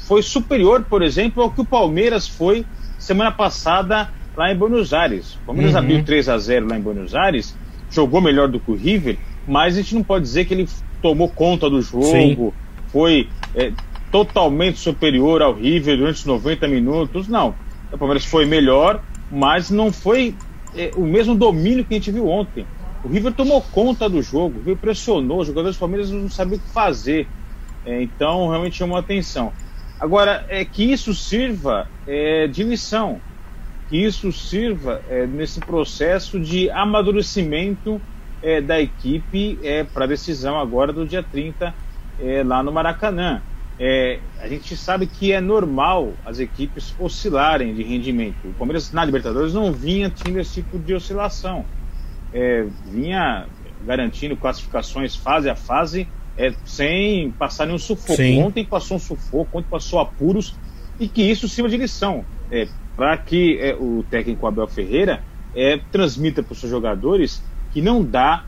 foi 0.06 0.22
superior, 0.22 0.84
por 0.84 1.02
exemplo, 1.02 1.42
ao 1.42 1.50
que 1.50 1.62
o 1.62 1.64
Palmeiras 1.64 2.28
foi 2.28 2.66
semana 2.98 3.32
passada 3.32 4.10
lá 4.36 4.52
em 4.52 4.56
Buenos 4.56 4.92
Aires. 4.92 5.34
O 5.34 5.46
Palmeiras 5.46 5.72
uhum. 5.72 5.78
abriu 5.78 6.04
3 6.04 6.28
a 6.28 6.38
0 6.38 6.68
lá 6.68 6.76
em 6.76 6.82
Buenos 6.82 7.14
Aires, 7.14 7.56
jogou 7.90 8.20
melhor 8.20 8.48
do 8.48 8.60
que 8.60 8.70
o 8.70 8.74
River, 8.74 9.16
mas 9.46 9.74
a 9.74 9.80
gente 9.80 9.94
não 9.94 10.02
pode 10.02 10.24
dizer 10.24 10.44
que 10.44 10.52
ele 10.52 10.68
tomou 11.02 11.28
conta 11.28 11.68
do 11.68 11.82
jogo, 11.82 12.04
Sim. 12.04 12.52
foi 12.86 13.28
é, 13.54 13.72
totalmente 14.10 14.78
superior 14.78 15.42
ao 15.42 15.52
River 15.52 15.98
durante 15.98 16.16
os 16.16 16.24
90 16.24 16.68
minutos. 16.68 17.28
Não. 17.28 17.54
O 17.92 17.98
Palmeiras 17.98 18.24
foi 18.24 18.46
melhor, 18.46 19.02
mas 19.30 19.70
não 19.70 19.92
foi 19.92 20.34
é, 20.74 20.92
o 20.96 21.02
mesmo 21.02 21.34
domínio 21.34 21.84
que 21.84 21.94
a 21.94 21.98
gente 21.98 22.10
viu 22.10 22.28
ontem. 22.28 22.64
O 23.04 23.08
River 23.08 23.32
tomou 23.32 23.60
conta 23.60 24.08
do 24.08 24.22
jogo, 24.22 24.56
o 24.56 24.58
River 24.60 24.76
pressionou, 24.76 25.40
os 25.40 25.48
jogadores 25.48 25.76
do 25.76 25.80
Palmeiras 25.80 26.10
não 26.10 26.30
sabiam 26.30 26.58
o 26.58 26.60
que 26.60 26.68
fazer. 26.68 27.26
É, 27.84 28.00
então, 28.00 28.48
realmente 28.48 28.76
chamou 28.76 28.96
atenção. 28.96 29.52
Agora, 29.98 30.44
é 30.48 30.64
que 30.64 30.84
isso 30.84 31.12
sirva 31.14 31.88
é, 32.06 32.46
de 32.46 32.62
lição, 32.62 33.20
que 33.88 33.96
isso 33.96 34.32
sirva 34.32 35.02
é, 35.08 35.26
nesse 35.26 35.60
processo 35.60 36.38
de 36.38 36.70
amadurecimento 36.70 38.00
é, 38.42 38.60
da 38.60 38.80
equipe 38.80 39.58
é, 39.62 39.84
para 39.84 40.04
a 40.04 40.08
decisão 40.08 40.58
agora 40.58 40.92
do 40.92 41.06
dia 41.06 41.22
30 41.22 41.74
é, 42.20 42.42
lá 42.42 42.62
no 42.62 42.72
Maracanã. 42.72 43.42
É, 43.78 44.18
a 44.38 44.46
gente 44.48 44.76
sabe 44.76 45.06
que 45.06 45.32
é 45.32 45.40
normal 45.40 46.12
as 46.24 46.38
equipes 46.38 46.94
oscilarem 46.98 47.74
de 47.74 47.82
rendimento. 47.82 48.36
O 48.44 48.52
Palmeiras 48.52 48.92
na 48.92 49.04
Libertadores 49.04 49.54
não 49.54 49.72
vinha 49.72 50.10
tendo 50.10 50.38
esse 50.38 50.62
tipo 50.62 50.78
de 50.78 50.94
oscilação. 50.94 51.64
É, 52.32 52.66
vinha 52.86 53.46
garantindo 53.84 54.36
classificações 54.36 55.16
fase 55.16 55.50
a 55.50 55.56
fase 55.56 56.06
é, 56.36 56.52
sem 56.64 57.30
passar 57.32 57.66
nenhum 57.66 57.78
sufoco. 57.78 58.16
Sim. 58.16 58.42
Ontem 58.42 58.64
passou 58.64 58.96
um 58.96 59.00
sufoco, 59.00 59.58
ontem 59.58 59.68
passou 59.68 59.98
apuros 59.98 60.54
e 61.00 61.08
que 61.08 61.22
isso 61.22 61.48
sirva 61.48 61.68
de 61.68 61.76
lição 61.76 62.24
é, 62.50 62.68
para 62.96 63.16
que 63.16 63.58
é, 63.58 63.74
o 63.74 64.04
técnico 64.08 64.46
Abel 64.46 64.66
Ferreira 64.66 65.22
é, 65.54 65.78
transmita 65.90 66.42
para 66.42 66.52
os 66.52 66.60
seus 66.60 66.70
jogadores 66.70 67.42
que 67.72 67.80
não 67.80 68.04
dá, 68.04 68.44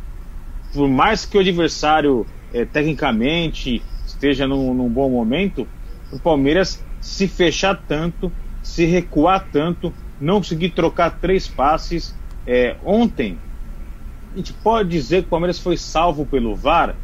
por 0.72 0.88
mais 0.88 1.24
que 1.24 1.36
o 1.36 1.40
adversário 1.40 2.26
é, 2.52 2.64
tecnicamente 2.64 3.82
esteja 4.06 4.46
num, 4.46 4.74
num 4.74 4.88
bom 4.88 5.08
momento, 5.08 5.66
o 6.12 6.18
Palmeiras 6.18 6.84
se 7.00 7.26
fechar 7.26 7.82
tanto, 7.86 8.30
se 8.62 8.84
recuar 8.84 9.48
tanto, 9.52 9.92
não 10.20 10.36
conseguir 10.36 10.70
trocar 10.70 11.10
três 11.10 11.48
passes. 11.48 12.14
É, 12.46 12.76
ontem, 12.84 13.38
a 14.32 14.36
gente 14.36 14.52
pode 14.52 14.88
dizer 14.88 15.22
que 15.22 15.26
o 15.28 15.30
Palmeiras 15.30 15.58
foi 15.58 15.76
salvo 15.76 16.26
pelo 16.26 16.54
VAR, 16.54 16.94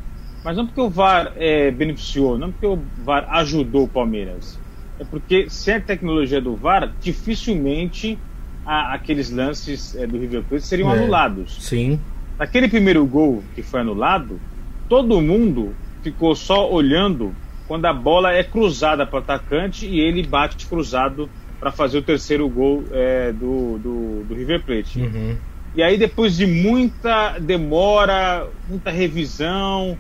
mas 0.44 0.56
não 0.56 0.66
porque 0.66 0.80
o 0.80 0.88
VAR 0.88 1.32
é, 1.36 1.70
beneficiou, 1.70 2.38
não 2.38 2.50
porque 2.50 2.66
o 2.66 2.78
VAR 3.04 3.26
ajudou 3.30 3.84
o 3.84 3.88
Palmeiras. 3.88 4.58
É 4.98 5.04
porque 5.04 5.48
sem 5.48 5.74
a 5.74 5.80
tecnologia 5.80 6.40
do 6.40 6.54
VAR, 6.54 6.92
dificilmente 7.00 8.18
a, 8.64 8.94
aqueles 8.94 9.30
lances 9.30 9.94
é, 9.96 10.06
do 10.06 10.18
River 10.18 10.42
Plate 10.42 10.66
seriam 10.66 10.92
é, 10.92 10.98
anulados. 10.98 11.56
Sim. 11.60 12.00
Naquele 12.40 12.68
primeiro 12.68 13.04
gol 13.04 13.44
que 13.54 13.62
foi 13.62 13.80
anulado, 13.80 14.40
todo 14.88 15.20
mundo 15.20 15.74
ficou 16.02 16.34
só 16.34 16.72
olhando 16.72 17.34
quando 17.68 17.84
a 17.84 17.92
bola 17.92 18.32
é 18.32 18.42
cruzada 18.42 19.04
para 19.06 19.16
o 19.16 19.18
atacante 19.18 19.86
e 19.86 20.00
ele 20.00 20.26
bate 20.26 20.66
cruzado 20.66 21.28
para 21.60 21.70
fazer 21.70 21.98
o 21.98 22.02
terceiro 22.02 22.48
gol 22.48 22.82
é, 22.92 23.30
do, 23.30 23.76
do, 23.76 24.24
do, 24.24 24.34
River 24.34 24.62
Plate. 24.62 25.02
Uhum. 25.02 25.36
E 25.76 25.82
aí, 25.82 25.98
depois 25.98 26.34
de 26.34 26.46
muita 26.46 27.38
demora, 27.38 28.48
muita 28.66 28.90
revisão, 28.90 29.98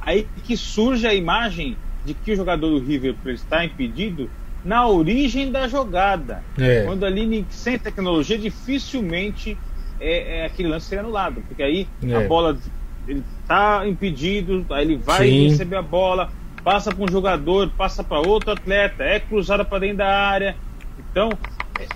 aí 0.00 0.28
que 0.44 0.56
surge 0.56 1.08
a 1.08 1.12
imagem 1.12 1.76
de 2.06 2.14
que 2.14 2.30
o 2.30 2.36
jogador 2.36 2.70
do 2.70 2.86
River 2.86 3.16
Plate 3.20 3.40
está 3.40 3.64
impedido 3.64 4.30
na 4.64 4.86
origem 4.86 5.50
da 5.50 5.66
jogada. 5.66 6.40
É. 6.56 6.84
Quando 6.84 7.04
ali, 7.04 7.44
sem 7.50 7.76
tecnologia, 7.76 8.38
dificilmente 8.38 9.58
é, 10.00 10.38
é 10.38 10.46
aquele 10.46 10.68
lance 10.68 10.86
seria 10.86 11.04
anulado. 11.04 11.42
Porque 11.46 11.62
aí 11.62 11.86
é. 12.02 12.14
a 12.14 12.26
bola 12.26 12.58
ele 13.06 13.24
está 13.42 13.86
impedido, 13.86 14.64
aí 14.70 14.84
ele 14.84 14.96
vai 14.96 15.28
Sim. 15.28 15.48
receber 15.48 15.76
a 15.76 15.82
bola, 15.82 16.30
passa 16.62 16.92
para 16.94 17.04
um 17.04 17.08
jogador, 17.08 17.70
passa 17.76 18.04
para 18.04 18.18
outro 18.18 18.52
atleta, 18.52 19.02
é 19.02 19.20
cruzada 19.20 19.64
para 19.64 19.80
dentro 19.80 19.98
da 19.98 20.08
área. 20.08 20.56
Então, 20.98 21.30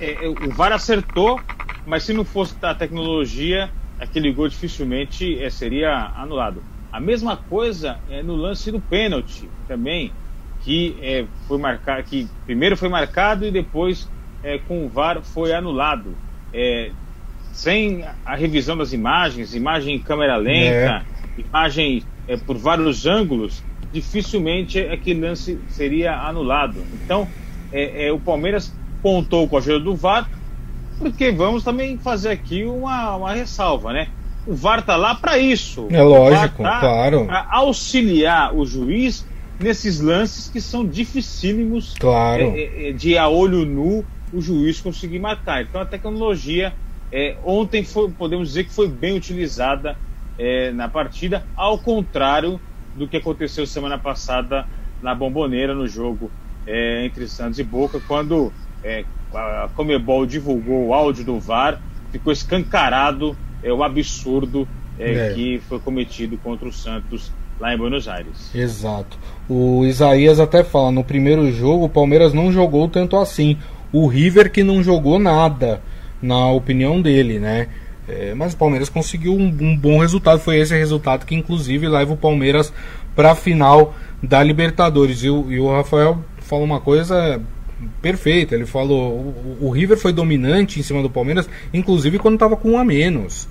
é, 0.01 0.25
é, 0.25 0.29
o 0.29 0.51
VAR 0.51 0.73
acertou, 0.73 1.41
mas 1.87 2.05
se 2.05 2.13
não 2.13 2.25
fosse 2.25 2.55
a 2.63 2.75
tecnologia, 2.75 3.71
aquele 3.99 4.33
gol 4.33 4.49
dificilmente 4.49 5.43
é, 5.43 5.51
seria 5.51 6.13
anulado. 6.17 6.63
A 6.91 7.01
mesma 7.01 7.37
coisa 7.37 7.99
é 8.09 8.23
no 8.23 8.37
lance 8.37 8.71
do 8.71 8.81
pênalti 8.81 9.49
também, 9.67 10.13
que 10.63 10.97
é, 11.03 11.27
foi 11.47 11.59
marcado, 11.59 12.03
que 12.05 12.29
primeiro 12.47 12.77
foi 12.77 12.89
marcado 12.89 13.45
e 13.45 13.51
depois 13.51 14.09
é, 14.43 14.59
com 14.59 14.87
o 14.87 14.89
VAR 14.89 15.23
foi 15.23 15.53
anulado. 15.53 16.17
É, 16.53 16.91
sem 17.55 18.05
a 18.27 18.35
revisão 18.35 18.77
das 18.77 18.93
imagens, 18.93 19.55
imagem 19.55 19.95
em 19.95 19.99
câmera 19.99 20.37
lenta, 20.37 21.05
é. 21.39 21.41
imagem 21.41 22.03
é, 22.27 22.37
por 22.37 22.59
vários 22.59 23.07
ângulos, 23.07 23.63
dificilmente 23.93 24.81
aquele 24.81 25.21
lance 25.21 25.59
seria 25.69 26.15
anulado. 26.17 26.83
Então, 27.05 27.29
é, 27.73 28.09
é, 28.09 28.13
o 28.13 28.19
Palmeiras 28.19 28.75
pontou 29.01 29.49
com 29.49 29.57
a 29.57 29.61
ajuda 29.61 29.79
do 29.79 29.95
VAR, 29.95 30.29
porque 30.99 31.31
vamos 31.31 31.63
também 31.63 31.97
fazer 31.97 32.31
aqui 32.31 32.65
uma, 32.65 33.17
uma 33.17 33.33
ressalva, 33.33 33.93
né? 33.93 34.09
O 34.47 34.55
VAR 34.55 34.81
está 34.81 34.97
lá 34.97 35.15
para 35.15 35.39
isso. 35.39 35.87
É 35.91 36.03
lógico, 36.03 36.63
tá 36.63 36.81
claro. 36.81 37.25
Para 37.25 37.47
auxiliar 37.51 38.55
o 38.55 38.67
juiz 38.67 39.25
nesses 39.61 40.01
lances 40.01 40.49
que 40.49 40.61
são 40.61 40.85
dificílimos 40.85 41.95
claro. 41.99 42.53
É, 42.57 42.89
é, 42.89 42.93
de 42.93 43.17
a 43.17 43.29
olho 43.29 43.65
nu 43.65 44.05
o 44.33 44.41
juiz 44.41 44.81
conseguir 44.81 45.21
marcar. 45.21 45.63
Então 45.63 45.81
a 45.81 45.87
tecnologia 45.87 46.73
é, 47.17 47.37
ontem 47.45 47.85
foi, 47.85 48.11
podemos 48.11 48.49
dizer 48.49 48.65
que 48.65 48.73
foi 48.73 48.89
bem 48.89 49.17
utilizada 49.17 49.97
é, 50.37 50.73
na 50.73 50.89
partida, 50.89 51.47
ao 51.55 51.79
contrário 51.79 52.61
do 52.97 53.07
que 53.07 53.17
aconteceu 53.17 53.65
semana 53.69 53.97
passada 53.97 54.67
na 55.01 55.15
Bomboneira, 55.15 55.73
no 55.73 55.87
jogo 55.87 56.29
é, 56.67 57.07
entre 57.07 57.29
Santos 57.29 57.61
e 57.61 57.63
Boca, 57.63 58.01
quando 58.09 58.53
é, 58.83 59.05
a 59.33 59.69
Comebol 59.77 60.27
divulgou 60.27 60.89
o 60.89 60.95
áudio 60.95 61.25
do 61.25 61.39
VAR, 61.39 61.81
ficou 62.11 62.33
escancarado 62.33 63.37
é, 63.63 63.73
o 63.73 63.85
absurdo 63.85 64.67
é, 64.99 65.13
é. 65.13 65.35
que 65.35 65.63
foi 65.69 65.79
cometido 65.79 66.37
contra 66.39 66.67
o 66.67 66.73
Santos 66.73 67.31
lá 67.61 67.73
em 67.73 67.79
Buenos 67.79 68.09
Aires. 68.09 68.53
Exato. 68.53 69.17
O 69.49 69.85
Isaías 69.85 70.41
até 70.41 70.65
fala, 70.65 70.91
no 70.91 71.05
primeiro 71.05 71.53
jogo 71.53 71.85
o 71.85 71.89
Palmeiras 71.89 72.33
não 72.33 72.51
jogou 72.51 72.89
tanto 72.89 73.17
assim. 73.17 73.57
O 73.93 74.09
River 74.09 74.51
que 74.51 74.65
não 74.65 74.83
jogou 74.83 75.21
nada 75.21 75.81
na 76.25 76.49
opinião 76.51 77.03
dele, 77.03 77.39
né? 77.39 77.69
É, 78.09 78.35
mas 78.35 78.55
o 78.55 78.57
Palmeiras 78.57 78.89
conseguiu 78.89 79.35
um, 79.35 79.47
um, 79.47 79.77
bom 79.77 79.99
resultado. 79.99 80.41
Foi 80.41 80.57
esse 80.59 80.77
resultado 80.77 81.27
que, 81.27 81.35
inclusive, 81.35 81.87
leva 81.89 82.13
o 82.13 82.17
Palmeiras 82.17 82.73
para 83.15 83.33
a 83.33 83.35
final 83.35 83.95
da 84.23 84.43
Libertadores. 84.43 85.23
E 85.23 85.31
o, 85.31 85.51
e 85.51 85.59
o, 85.59 85.71
Rafael 85.71 86.19
falou 86.39 86.65
uma 86.65 86.81
coisa 86.81 87.41
perfeita. 88.01 88.55
Ele 88.55 88.67
falou: 88.67 89.13
o, 89.13 89.59
o, 89.61 89.71
River 89.71 89.99
foi 89.99 90.13
dominante 90.13 90.81
em 90.81 90.83
cima 90.83 91.03
do 91.03 91.11
Palmeiras, 91.11 91.49
inclusive 91.73 92.19
quando 92.19 92.35
estava 92.35 92.57
com 92.57 92.73
um 92.73 92.79
a 92.79 92.85
menos. 92.85 93.49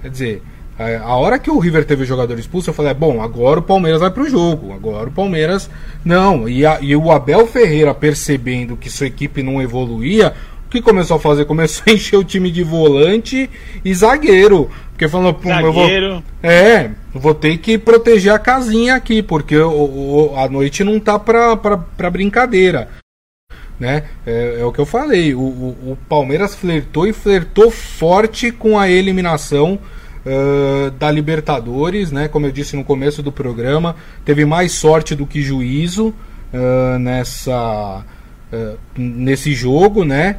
Quer 0.00 0.10
dizer, 0.10 0.42
a, 0.78 1.16
hora 1.16 1.38
que 1.38 1.50
o 1.50 1.58
River 1.58 1.84
teve 1.84 2.02
o 2.02 2.06
jogador 2.06 2.38
expulso, 2.38 2.70
eu 2.70 2.74
falei: 2.74 2.92
é, 2.92 2.94
bom, 2.94 3.22
agora 3.22 3.60
o 3.60 3.62
Palmeiras 3.62 4.00
vai 4.00 4.10
para 4.10 4.22
o 4.22 4.28
jogo. 4.28 4.72
Agora 4.72 5.08
o 5.08 5.12
Palmeiras. 5.12 5.68
Não. 6.02 6.48
E, 6.48 6.64
a, 6.64 6.78
e 6.80 6.96
o 6.96 7.10
Abel 7.10 7.46
Ferreira 7.46 7.94
percebendo 7.94 8.76
que 8.76 8.88
sua 8.88 9.06
equipe 9.06 9.42
não 9.42 9.60
evoluía, 9.60 10.34
que 10.72 10.80
começou 10.80 11.18
a 11.18 11.20
fazer? 11.20 11.44
Começou 11.44 11.84
a 11.86 11.92
encher 11.92 12.16
o 12.16 12.24
time 12.24 12.50
de 12.50 12.62
volante 12.62 13.48
e 13.84 13.94
zagueiro. 13.94 14.70
Porque 14.90 15.06
falou, 15.08 15.34
pô, 15.34 15.50
eu 15.50 15.72
vou. 15.72 16.22
É, 16.42 16.90
vou 17.12 17.34
ter 17.34 17.58
que 17.58 17.76
proteger 17.76 18.32
a 18.32 18.38
casinha 18.38 18.94
aqui, 18.94 19.22
porque 19.22 19.56
a 19.56 20.48
noite 20.48 20.82
não 20.82 20.98
tá 20.98 21.18
pra, 21.18 21.56
pra, 21.56 21.76
pra 21.76 22.10
brincadeira. 22.10 22.88
Né? 23.78 24.04
É, 24.24 24.58
é 24.60 24.64
o 24.64 24.72
que 24.72 24.78
eu 24.78 24.86
falei. 24.86 25.34
O, 25.34 25.40
o, 25.40 25.92
o, 25.92 25.98
Palmeiras 26.08 26.54
flertou 26.54 27.06
e 27.06 27.12
flertou 27.12 27.70
forte 27.70 28.52
com 28.52 28.78
a 28.78 28.88
eliminação 28.88 29.78
uh, 30.24 30.90
da 30.92 31.10
Libertadores, 31.10 32.12
né? 32.12 32.28
Como 32.28 32.46
eu 32.46 32.52
disse 32.52 32.76
no 32.76 32.84
começo 32.84 33.22
do 33.22 33.32
programa, 33.32 33.96
teve 34.24 34.44
mais 34.44 34.72
sorte 34.72 35.16
do 35.16 35.26
que 35.26 35.42
juízo 35.42 36.14
uh, 36.54 36.98
nessa. 36.98 38.04
Uh, 38.52 38.78
nesse 38.96 39.52
jogo, 39.54 40.04
né? 40.04 40.36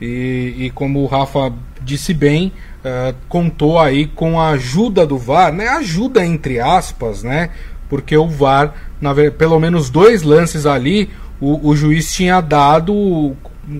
E, 0.00 0.54
e 0.58 0.70
como 0.70 1.00
o 1.00 1.06
Rafa 1.06 1.52
disse 1.82 2.12
bem, 2.12 2.52
uh, 2.84 3.14
contou 3.28 3.78
aí 3.78 4.06
com 4.06 4.40
a 4.40 4.50
ajuda 4.50 5.06
do 5.06 5.16
VAR, 5.16 5.52
né? 5.52 5.68
Ajuda 5.68 6.24
entre 6.24 6.60
aspas, 6.60 7.22
né? 7.22 7.50
Porque 7.88 8.16
o 8.16 8.28
VAR, 8.28 8.74
na, 9.00 9.14
pelo 9.38 9.58
menos 9.58 9.88
dois 9.88 10.22
lances 10.22 10.66
ali, 10.66 11.08
o, 11.40 11.68
o 11.68 11.76
juiz 11.76 12.12
tinha 12.12 12.40
dado 12.40 13.34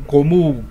como 0.07 0.65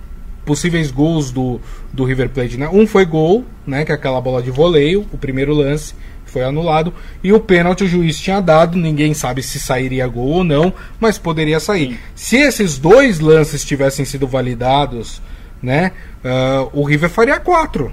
possíveis 0.44 0.90
gols 0.90 1.30
do, 1.30 1.60
do 1.92 2.04
River 2.04 2.30
Plate, 2.30 2.56
né? 2.56 2.68
Um 2.72 2.86
foi 2.86 3.04
gol, 3.04 3.44
né? 3.66 3.84
Que 3.84 3.92
é 3.92 3.94
aquela 3.94 4.20
bola 4.20 4.42
de 4.42 4.50
voleio, 4.50 5.06
o 5.12 5.18
primeiro 5.18 5.54
lance 5.54 5.94
foi 6.24 6.42
anulado 6.42 6.92
e 7.22 7.32
o 7.32 7.40
pênalti 7.40 7.84
o 7.84 7.88
juiz 7.88 8.18
tinha 8.18 8.40
dado, 8.40 8.76
ninguém 8.76 9.14
sabe 9.14 9.42
se 9.42 9.58
sairia 9.58 10.06
gol 10.06 10.28
ou 10.28 10.44
não, 10.44 10.72
mas 11.00 11.16
poderia 11.16 11.58
sair. 11.60 11.92
Sim. 11.92 11.98
Se 12.14 12.36
esses 12.36 12.78
dois 12.78 13.20
lances 13.20 13.64
tivessem 13.64 14.04
sido 14.04 14.26
validados 14.26 15.22
né? 15.62 15.92
Uh, 16.24 16.80
o 16.80 16.84
River 16.84 17.10
faria 17.10 17.38
4. 17.38 17.92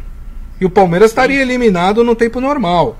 E 0.59 0.65
o 0.65 0.69
Palmeiras 0.69 1.11
estaria 1.11 1.41
eliminado 1.41 2.03
no 2.03 2.15
tempo 2.15 2.39
normal. 2.39 2.97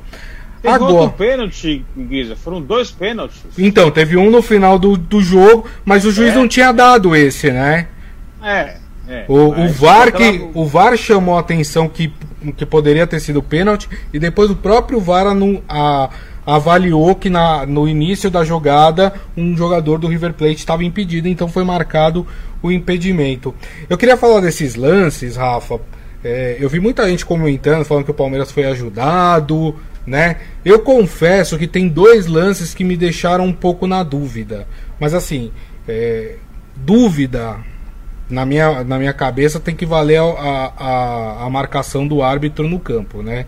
Teve 0.62 0.76
Agora, 0.76 0.94
outro 0.94 1.18
pênalti, 1.18 1.86
Guiza. 1.96 2.38
Foram 2.38 2.62
dois 2.62 2.90
pênaltis. 2.90 3.42
Então, 3.58 3.92
teve 3.92 4.16
um 4.16 4.30
no 4.32 4.42
final 4.42 4.80
do, 4.80 4.96
do 4.96 5.22
jogo, 5.22 5.68
mas 5.84 6.06
o 6.06 6.12
juiz 6.12 6.32
é. 6.32 6.36
não 6.36 6.48
tinha 6.48 6.72
dado 6.72 7.14
esse, 7.14 7.52
né? 7.52 7.88
É. 8.42 8.76
é 9.08 9.26
o, 9.28 9.66
o, 9.66 9.68
VAR 9.70 10.12
que, 10.14 10.50
o 10.54 10.66
VAR 10.66 10.96
chamou 10.96 11.36
a 11.36 11.42
atenção 11.42 11.90
que, 11.90 12.14
que 12.56 12.66
poderia 12.66 13.06
ter 13.06 13.20
sido 13.20 13.44
pênalti 13.44 13.90
e 14.14 14.20
depois 14.20 14.50
o 14.50 14.56
próprio 14.56 15.02
VAR 15.02 15.26
a, 15.68 16.10
avaliou 16.46 17.14
que 17.16 17.30
na, 17.30 17.66
no 17.66 17.88
início 17.88 18.30
da 18.30 18.44
jogada 18.44 19.14
um 19.36 19.56
jogador 19.56 19.98
do 19.98 20.08
River 20.08 20.34
Plate 20.34 20.56
estava 20.56 20.84
impedido, 20.84 21.28
então 21.28 21.48
foi 21.48 21.64
marcado 21.64 22.28
o 22.64 22.72
impedimento. 22.72 23.54
Eu 23.90 23.98
queria 23.98 24.18
falar 24.18 24.40
desses 24.40 24.76
lances, 24.76 25.36
Rafa. 25.36 25.80
É, 26.24 26.58
eu 26.60 26.70
vi 26.70 26.80
muita 26.80 27.08
gente 27.10 27.26
comentando, 27.26 27.84
falando 27.84 28.06
que 28.06 28.12
o 28.12 28.14
Palmeiras 28.14 28.52
foi 28.52 28.64
ajudado, 28.64 29.76
né? 30.08 30.38
Eu 30.64 30.80
confesso 30.80 31.58
que 31.58 31.68
tem 31.68 31.90
dois 31.90 32.26
lances 32.26 32.74
que 32.74 32.84
me 32.84 32.96
deixaram 32.96 33.46
um 33.46 33.54
pouco 33.54 33.86
na 33.86 34.02
dúvida. 34.02 34.66
Mas 35.00 35.14
assim, 35.14 35.52
é, 35.88 36.38
dúvida 36.76 37.58
na 38.30 38.46
minha, 38.46 38.84
na 38.84 38.98
minha 38.98 39.14
cabeça 39.14 39.60
tem 39.60 39.76
que 39.76 39.86
valer 39.86 40.20
a, 40.20 40.74
a, 40.78 41.46
a 41.46 41.50
marcação 41.50 42.08
do 42.08 42.24
árbitro 42.24 42.68
no 42.68 42.80
campo, 42.80 43.22
né? 43.22 43.46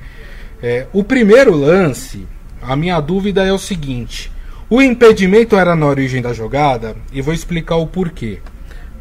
É, 0.61 0.87
o 0.91 1.03
primeiro 1.03 1.55
lance, 1.55 2.27
a 2.61 2.75
minha 2.75 2.99
dúvida 2.99 3.45
é 3.45 3.53
o 3.53 3.57
seguinte: 3.57 4.31
o 4.69 4.81
impedimento 4.81 5.55
era 5.55 5.75
na 5.75 5.85
origem 5.85 6.21
da 6.21 6.33
jogada 6.33 6.95
e 7.13 7.21
vou 7.21 7.33
explicar 7.33 7.75
o 7.75 7.87
porquê, 7.87 8.39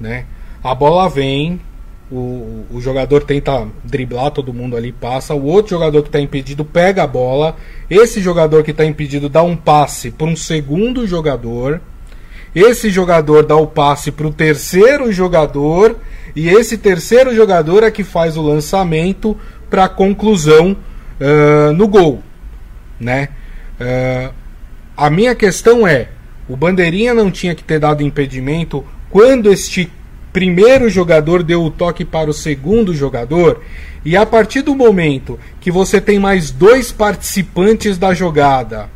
né? 0.01 0.27
A 0.63 0.75
bola 0.75 1.09
vem, 1.09 1.61
o, 2.11 2.67
o 2.71 2.81
jogador 2.81 3.25
tenta 3.25 3.67
driblar 3.85 4.31
todo 4.31 4.53
mundo 4.53 4.77
ali, 4.77 4.93
passa, 4.93 5.35
o 5.35 5.45
outro 5.45 5.71
jogador 5.71 6.03
que 6.03 6.09
está 6.09 6.21
impedido 6.21 6.65
pega 6.65 7.03
a 7.03 7.07
bola, 7.07 7.57
esse 7.89 8.21
jogador 8.21 8.63
que 8.63 8.71
está 8.71 8.85
impedido 8.85 9.29
dá 9.29 9.43
um 9.43 9.57
passe 9.57 10.11
para 10.11 10.27
um 10.27 10.37
segundo 10.37 11.07
jogador, 11.07 11.81
esse 12.55 12.89
jogador 12.89 13.45
dá 13.45 13.57
o 13.57 13.67
passe 13.67 14.13
para 14.13 14.27
o 14.27 14.33
terceiro 14.33 15.13
jogador 15.13 15.97
e 16.37 16.49
esse 16.49 16.79
terceiro 16.79 17.35
jogador 17.35 17.83
é 17.83 17.91
que 17.91 18.05
faz 18.05 18.37
o 18.37 18.43
lançamento 18.43 19.37
para 19.69 19.85
a 19.85 19.89
conclusão 19.89 20.77
uh, 21.21 21.73
no 21.73 21.89
gol, 21.89 22.23
né? 23.01 23.31
Uh, 23.81 24.33
a 24.97 25.11
minha 25.11 25.35
questão 25.35 25.87
é: 25.87 26.09
o 26.49 26.57
Bandeirinha 26.57 27.13
não 27.13 27.29
tinha 27.31 27.55
que 27.55 27.65
ter 27.65 27.81
dado 27.81 28.03
impedimento 28.05 28.85
quando 29.15 29.53
este 29.53 29.89
primeiro 30.33 30.91
jogador 30.91 31.45
deu 31.45 31.63
o 31.63 31.71
toque 31.71 32.05
para 32.05 32.29
o 32.29 32.35
segundo 32.35 32.93
jogador, 32.93 33.63
e 34.05 34.17
a 34.17 34.27
partir 34.27 34.61
do 34.61 34.75
momento 34.75 35.39
que 35.61 35.71
você 35.71 36.01
tem 36.01 36.19
mais 36.19 36.51
dois 36.51 36.91
participantes 36.91 37.97
da 37.97 38.13
jogada, 38.13 38.91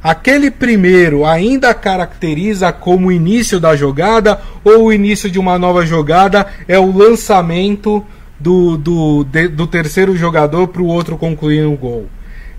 aquele 0.00 0.52
primeiro 0.52 1.26
ainda 1.26 1.74
caracteriza 1.74 2.70
como 2.70 3.10
início 3.10 3.58
da 3.58 3.74
jogada 3.74 4.40
ou 4.62 4.84
o 4.84 4.92
início 4.92 5.28
de 5.28 5.40
uma 5.40 5.58
nova 5.58 5.84
jogada 5.84 6.46
é 6.68 6.78
o 6.78 6.96
lançamento 6.96 8.06
do, 8.38 8.76
do, 8.76 9.24
de, 9.24 9.48
do 9.48 9.66
terceiro 9.66 10.16
jogador 10.16 10.68
para 10.68 10.80
o 10.80 10.86
outro 10.86 11.18
concluir 11.18 11.66
o 11.66 11.72
um 11.72 11.76
gol. 11.76 12.06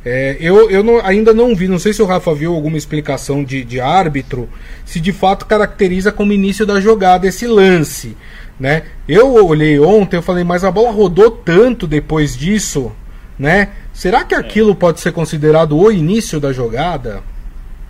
É, 0.05 0.37
eu 0.39 0.69
eu 0.69 0.81
não, 0.81 1.05
ainda 1.05 1.33
não 1.33 1.53
vi, 1.53 1.67
não 1.67 1.77
sei 1.77 1.91
se 1.91 2.01
o 2.01 2.05
Rafa 2.05 2.33
viu 2.33 2.53
alguma 2.53 2.77
explicação 2.77 3.43
de, 3.43 3.65
de 3.65 3.81
árbitro, 3.81 4.47
se 4.85 4.99
de 4.99 5.11
fato 5.11 5.45
caracteriza 5.45 6.11
como 6.11 6.31
início 6.31 6.65
da 6.65 6.79
jogada 6.79 7.27
esse 7.27 7.45
lance. 7.45 8.15
Né? 8.59 8.83
Eu 9.07 9.33
olhei 9.45 9.79
ontem, 9.79 10.17
eu 10.17 10.21
falei, 10.21 10.43
mas 10.43 10.63
a 10.63 10.71
bola 10.71 10.91
rodou 10.91 11.31
tanto 11.31 11.87
depois 11.87 12.35
disso, 12.35 12.91
né? 13.37 13.69
Será 13.93 14.23
que 14.23 14.35
aquilo 14.35 14.75
pode 14.75 14.99
ser 14.99 15.11
considerado 15.13 15.77
o 15.77 15.91
início 15.91 16.39
da 16.39 16.51
jogada? 16.51 17.21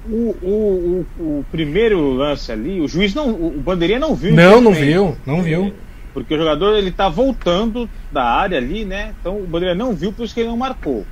O, 0.07 0.35
o, 0.41 1.05
o, 1.19 1.23
o 1.23 1.45
primeiro 1.51 2.13
lance 2.13 2.51
ali, 2.51 2.79
o 2.81 2.87
juiz 2.87 3.13
não, 3.13 3.29
o 3.29 3.59
bandeirinha 3.59 3.99
não 3.99 4.15
viu. 4.15 4.33
Não, 4.33 4.61
não 4.61 4.73
viu, 4.73 5.17
não 5.25 5.41
viu. 5.41 5.65
É, 5.65 5.71
porque 6.13 6.33
o 6.33 6.37
jogador 6.37 6.75
ele 6.75 6.91
tá 6.91 7.09
voltando 7.09 7.89
da 8.11 8.23
área 8.23 8.57
ali, 8.57 8.85
né? 8.85 9.13
Então 9.19 9.37
o 9.37 9.45
bandeirinha 9.45 9.83
não 9.83 9.93
viu, 9.93 10.11
por 10.11 10.25
isso 10.25 10.33
que 10.33 10.39
ele 10.39 10.49
não 10.49 10.57
marcou. 10.57 11.05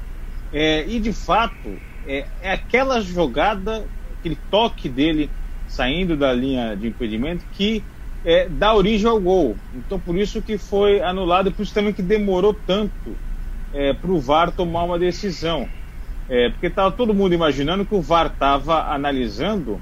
É, 0.60 0.84
e 0.88 1.00
de 1.00 1.14
fato, 1.14 1.78
é, 2.08 2.26
é 2.42 2.52
aquela 2.52 3.00
jogada, 3.00 3.86
aquele 4.18 4.36
toque 4.50 4.90
dele 4.90 5.30
saindo 5.68 6.18
da 6.18 6.34
linha 6.34 6.76
de 6.76 6.88
impedimento 6.88 7.46
que 7.54 7.84
é, 8.26 8.50
dá 8.50 8.74
origem 8.74 9.08
ao 9.08 9.20
gol. 9.22 9.56
Então 9.76 10.00
por 10.00 10.18
isso 10.18 10.42
que 10.42 10.58
foi 10.58 11.00
anulado, 11.00 11.52
por 11.52 11.62
isso 11.62 11.76
também 11.76 11.94
que 11.94 12.02
demorou 12.02 12.56
tanto 12.56 13.16
é, 13.72 13.94
para 13.94 14.10
o 14.10 14.20
VAR 14.20 14.52
tomar 14.52 14.82
uma 14.82 14.98
decisão. 14.98 15.70
É, 16.28 16.50
porque 16.50 16.66
estava 16.66 16.90
todo 16.92 17.14
mundo 17.14 17.36
imaginando 17.36 17.86
que 17.86 17.94
o 17.94 18.02
VAR 18.02 18.26
estava 18.26 18.92
analisando 18.92 19.80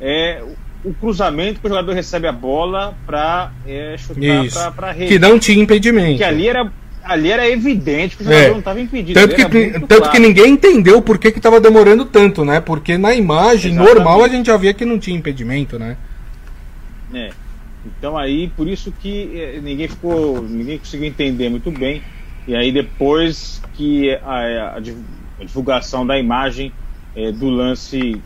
é, 0.00 0.40
o 0.84 0.94
cruzamento 0.94 1.58
que 1.58 1.66
o 1.66 1.68
jogador 1.68 1.94
recebe 1.94 2.28
a 2.28 2.32
bola 2.32 2.96
para 3.04 3.50
chutar 3.98 4.72
para 4.72 4.90
a 4.90 4.92
rede. 4.92 5.08
Que 5.08 5.18
não 5.18 5.36
tinha 5.36 5.60
impedimento. 5.60 6.18
Que 6.18 6.24
ali 6.24 6.46
era 6.46 6.72
ali 7.04 7.30
era 7.30 7.48
evidente 7.48 8.16
que 8.16 8.22
o 8.22 8.26
jogador 8.26 8.46
é. 8.46 8.50
não 8.50 8.58
estava 8.58 8.80
impedido. 8.80 9.18
Tanto, 9.18 9.34
que, 9.34 9.70
tanto 9.70 9.86
claro. 9.86 10.10
que 10.10 10.18
ninguém 10.18 10.50
entendeu 10.50 11.02
por 11.02 11.18
que 11.18 11.28
estava 11.28 11.60
demorando 11.60 12.04
tanto, 12.04 12.44
né? 12.44 12.60
Porque 12.60 12.96
na 12.96 13.14
imagem 13.14 13.72
Exatamente. 13.72 13.94
normal 13.94 14.24
a 14.24 14.28
gente 14.28 14.46
já 14.46 14.56
via 14.56 14.74
que 14.74 14.84
não 14.84 14.98
tinha 14.98 15.16
impedimento, 15.16 15.78
né? 15.78 15.96
É. 17.12 17.30
Então 17.84 18.16
aí, 18.16 18.48
por 18.56 18.68
isso 18.68 18.92
que 19.00 19.38
é, 19.38 19.60
ninguém 19.60 19.88
ficou, 19.88 20.40
ninguém 20.42 20.78
conseguiu 20.78 21.08
entender 21.08 21.48
muito 21.48 21.70
bem. 21.70 22.02
E 22.46 22.54
aí 22.54 22.72
depois 22.72 23.60
que 23.74 24.12
a, 24.22 24.76
a, 24.76 25.44
divulgação 25.44 26.06
da 26.06 26.18
imagem 26.18 26.72
é, 27.14 27.30
do 27.30 27.48
lance 27.48 28.20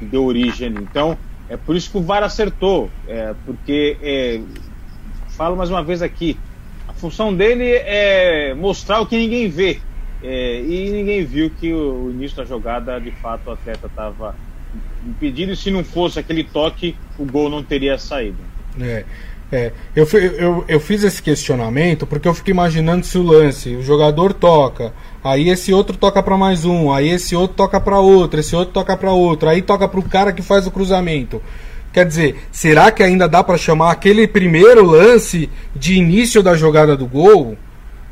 deu 0.00 0.24
origem. 0.24 0.74
Então 0.80 1.16
é 1.48 1.56
por 1.56 1.76
isso 1.76 1.90
que 1.90 1.98
o 1.98 2.02
VAR 2.02 2.22
acertou, 2.22 2.90
é, 3.06 3.34
porque 3.44 3.96
é, 4.02 4.40
falo 5.28 5.56
mais 5.56 5.70
uma 5.70 5.82
vez 5.82 6.00
aqui, 6.00 6.38
função 7.04 7.34
dele 7.34 7.70
é 7.70 8.54
mostrar 8.54 9.00
o 9.00 9.06
que 9.06 9.16
ninguém 9.16 9.46
vê. 9.48 9.78
É, 10.22 10.60
e 10.60 10.90
ninguém 10.90 11.22
viu 11.22 11.50
que 11.50 11.70
o, 11.70 12.06
o, 12.06 12.10
início 12.10 12.38
da 12.38 12.46
jogada, 12.46 12.98
de 12.98 13.10
fato, 13.10 13.48
o 13.48 13.52
atleta 13.52 13.88
estava 13.88 14.34
impedido. 15.06 15.52
E 15.52 15.56
se 15.56 15.70
não 15.70 15.84
fosse 15.84 16.18
aquele 16.18 16.42
toque, 16.42 16.96
o 17.18 17.26
gol 17.26 17.50
não 17.50 17.62
teria 17.62 17.98
saído. 17.98 18.38
É. 18.80 19.04
É, 19.52 19.70
eu, 19.94 20.08
eu, 20.10 20.64
eu 20.66 20.80
fiz 20.80 21.04
esse 21.04 21.22
questionamento 21.22 22.06
porque 22.06 22.26
eu 22.26 22.34
fico 22.34 22.50
imaginando 22.50 23.04
se 23.04 23.16
o 23.18 23.22
lance, 23.22 23.76
o 23.76 23.82
jogador 23.82 24.32
toca, 24.32 24.92
aí 25.22 25.48
esse 25.48 25.72
outro 25.72 25.96
toca 25.96 26.20
para 26.22 26.36
mais 26.36 26.64
um, 26.64 26.90
aí 26.90 27.10
esse 27.10 27.36
outro 27.36 27.54
toca 27.54 27.78
para 27.78 28.00
outro, 28.00 28.40
esse 28.40 28.56
outro 28.56 28.72
toca 28.72 28.96
para 28.96 29.12
outro, 29.12 29.48
aí 29.48 29.62
toca 29.62 29.86
para 29.86 30.00
o 30.00 30.08
cara 30.08 30.32
que 30.32 30.42
faz 30.42 30.66
o 30.66 30.72
cruzamento. 30.72 31.40
Quer 31.94 32.04
dizer, 32.04 32.44
será 32.50 32.90
que 32.90 33.04
ainda 33.04 33.28
dá 33.28 33.44
para 33.44 33.56
chamar 33.56 33.92
aquele 33.92 34.26
primeiro 34.26 34.84
lance 34.84 35.48
de 35.76 35.94
início 35.94 36.42
da 36.42 36.56
jogada 36.56 36.96
do 36.96 37.06
gol? 37.06 37.56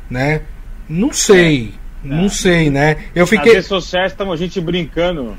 Né? 0.09 0.43
Não 0.87 1.11
sei. 1.11 1.73
É. 2.01 2.07
Não 2.07 2.29
sei, 2.29 2.69
né? 2.69 2.95
Eu 3.13 3.27
fiquei. 3.27 3.47
Nas 3.47 3.55
redes 3.55 3.67
sociais 3.67 4.13
estamos 4.13 4.33
a 4.35 4.37
gente 4.37 4.61
brincando 4.61 5.35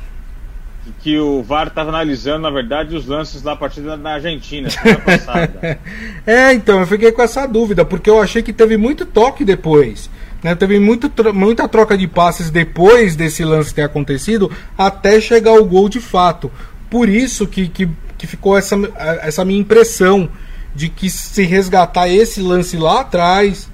que 1.00 1.18
o 1.18 1.42
VAR 1.42 1.68
estava 1.68 1.88
analisando, 1.88 2.40
na 2.40 2.50
verdade, 2.50 2.94
os 2.94 3.06
lances 3.06 3.40
da 3.40 3.56
partida 3.56 3.96
na 3.96 4.12
Argentina, 4.16 4.68
passada. 5.02 5.78
é, 6.26 6.52
então, 6.52 6.80
eu 6.80 6.86
fiquei 6.86 7.12
com 7.12 7.22
essa 7.22 7.46
dúvida, 7.46 7.82
porque 7.82 8.10
eu 8.10 8.20
achei 8.20 8.42
que 8.42 8.52
teve 8.52 8.76
muito 8.76 9.06
toque 9.06 9.42
depois. 9.42 10.10
Né? 10.42 10.54
Teve 10.54 10.78
muito, 10.78 11.10
muita 11.32 11.66
troca 11.66 11.96
de 11.96 12.06
passes 12.06 12.50
depois 12.50 13.16
desse 13.16 13.42
lance 13.42 13.74
ter 13.74 13.80
acontecido, 13.80 14.52
até 14.76 15.18
chegar 15.18 15.54
o 15.54 15.64
gol 15.64 15.88
de 15.88 16.00
fato. 16.00 16.52
Por 16.90 17.08
isso 17.08 17.46
que, 17.46 17.68
que 17.68 17.88
que 18.24 18.26
ficou 18.26 18.56
essa, 18.56 18.76
essa 19.22 19.44
minha 19.44 19.60
impressão 19.60 20.28
de 20.74 20.88
que 20.88 21.10
se 21.10 21.44
resgatar 21.44 22.08
esse 22.08 22.40
lance 22.40 22.76
lá 22.76 23.00
atrás 23.00 23.70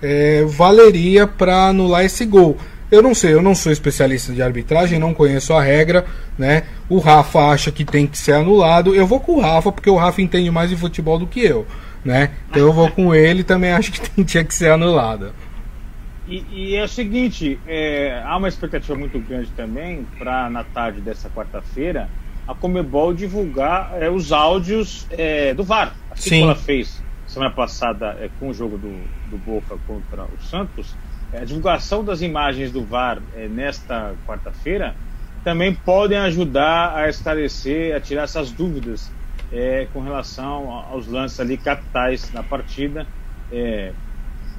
é, 0.00 0.44
valeria 0.44 1.26
para 1.26 1.68
anular 1.68 2.04
esse 2.04 2.24
gol. 2.24 2.56
Eu 2.90 3.02
não 3.02 3.14
sei, 3.14 3.34
eu 3.34 3.42
não 3.42 3.54
sou 3.54 3.70
especialista 3.70 4.32
de 4.32 4.40
arbitragem, 4.40 4.98
não 4.98 5.12
conheço 5.12 5.52
a 5.52 5.62
regra, 5.62 6.06
né? 6.38 6.62
O 6.88 6.98
Rafa 6.98 7.50
acha 7.50 7.70
que 7.70 7.84
tem 7.84 8.06
que 8.06 8.16
ser 8.16 8.32
anulado. 8.32 8.94
Eu 8.94 9.06
vou 9.06 9.20
com 9.20 9.32
o 9.32 9.40
Rafa 9.40 9.70
porque 9.70 9.90
o 9.90 9.96
Rafa 9.96 10.22
entende 10.22 10.50
mais 10.50 10.70
de 10.70 10.76
futebol 10.76 11.18
do 11.18 11.26
que 11.26 11.44
eu, 11.44 11.66
né? 12.02 12.30
Então 12.48 12.62
eu 12.62 12.72
vou 12.72 12.90
com 12.90 13.14
ele, 13.14 13.44
também 13.44 13.72
acho 13.72 13.92
que 13.92 14.00
tinha 14.24 14.44
que 14.44 14.54
ser 14.54 14.70
anulado. 14.70 15.32
E, 16.26 16.44
e, 16.52 16.76
é 16.76 16.84
o 16.84 16.88
seguinte, 16.88 17.58
é, 17.66 18.22
há 18.24 18.36
uma 18.36 18.48
expectativa 18.48 18.94
muito 18.94 19.18
grande 19.18 19.50
também 19.56 20.06
para 20.18 20.48
na 20.48 20.62
tarde 20.62 21.00
dessa 21.00 21.28
quarta-feira 21.28 22.08
a 22.48 22.54
Comebol 22.54 23.12
divulgar 23.12 24.02
é, 24.02 24.08
os 24.08 24.32
áudios 24.32 25.06
é, 25.10 25.52
do 25.52 25.62
VAR. 25.62 25.94
Assim 26.10 26.30
Sim. 26.30 26.40
como 26.40 26.52
ela 26.52 26.60
fez 26.60 27.02
semana 27.26 27.50
passada 27.50 28.16
é, 28.18 28.30
com 28.40 28.48
o 28.48 28.54
jogo 28.54 28.78
do, 28.78 28.88
do 29.30 29.36
Boca 29.36 29.76
contra 29.86 30.24
o 30.24 30.42
Santos, 30.42 30.96
é, 31.30 31.42
a 31.42 31.44
divulgação 31.44 32.02
das 32.02 32.22
imagens 32.22 32.72
do 32.72 32.82
VAR 32.82 33.20
é, 33.36 33.46
nesta 33.46 34.14
quarta-feira 34.26 34.96
também 35.44 35.74
podem 35.74 36.16
ajudar 36.18 36.96
a 36.96 37.08
esclarecer, 37.10 37.94
a 37.94 38.00
tirar 38.00 38.22
essas 38.22 38.50
dúvidas 38.50 39.12
é, 39.52 39.86
com 39.92 40.00
relação 40.00 40.70
aos 40.70 41.06
lances 41.06 41.38
ali 41.38 41.58
capitais 41.58 42.32
na 42.32 42.42
partida. 42.42 43.06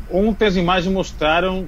ontem 0.10 0.46
as 0.46 0.56
imagens 0.56 0.92
mostraram 0.92 1.68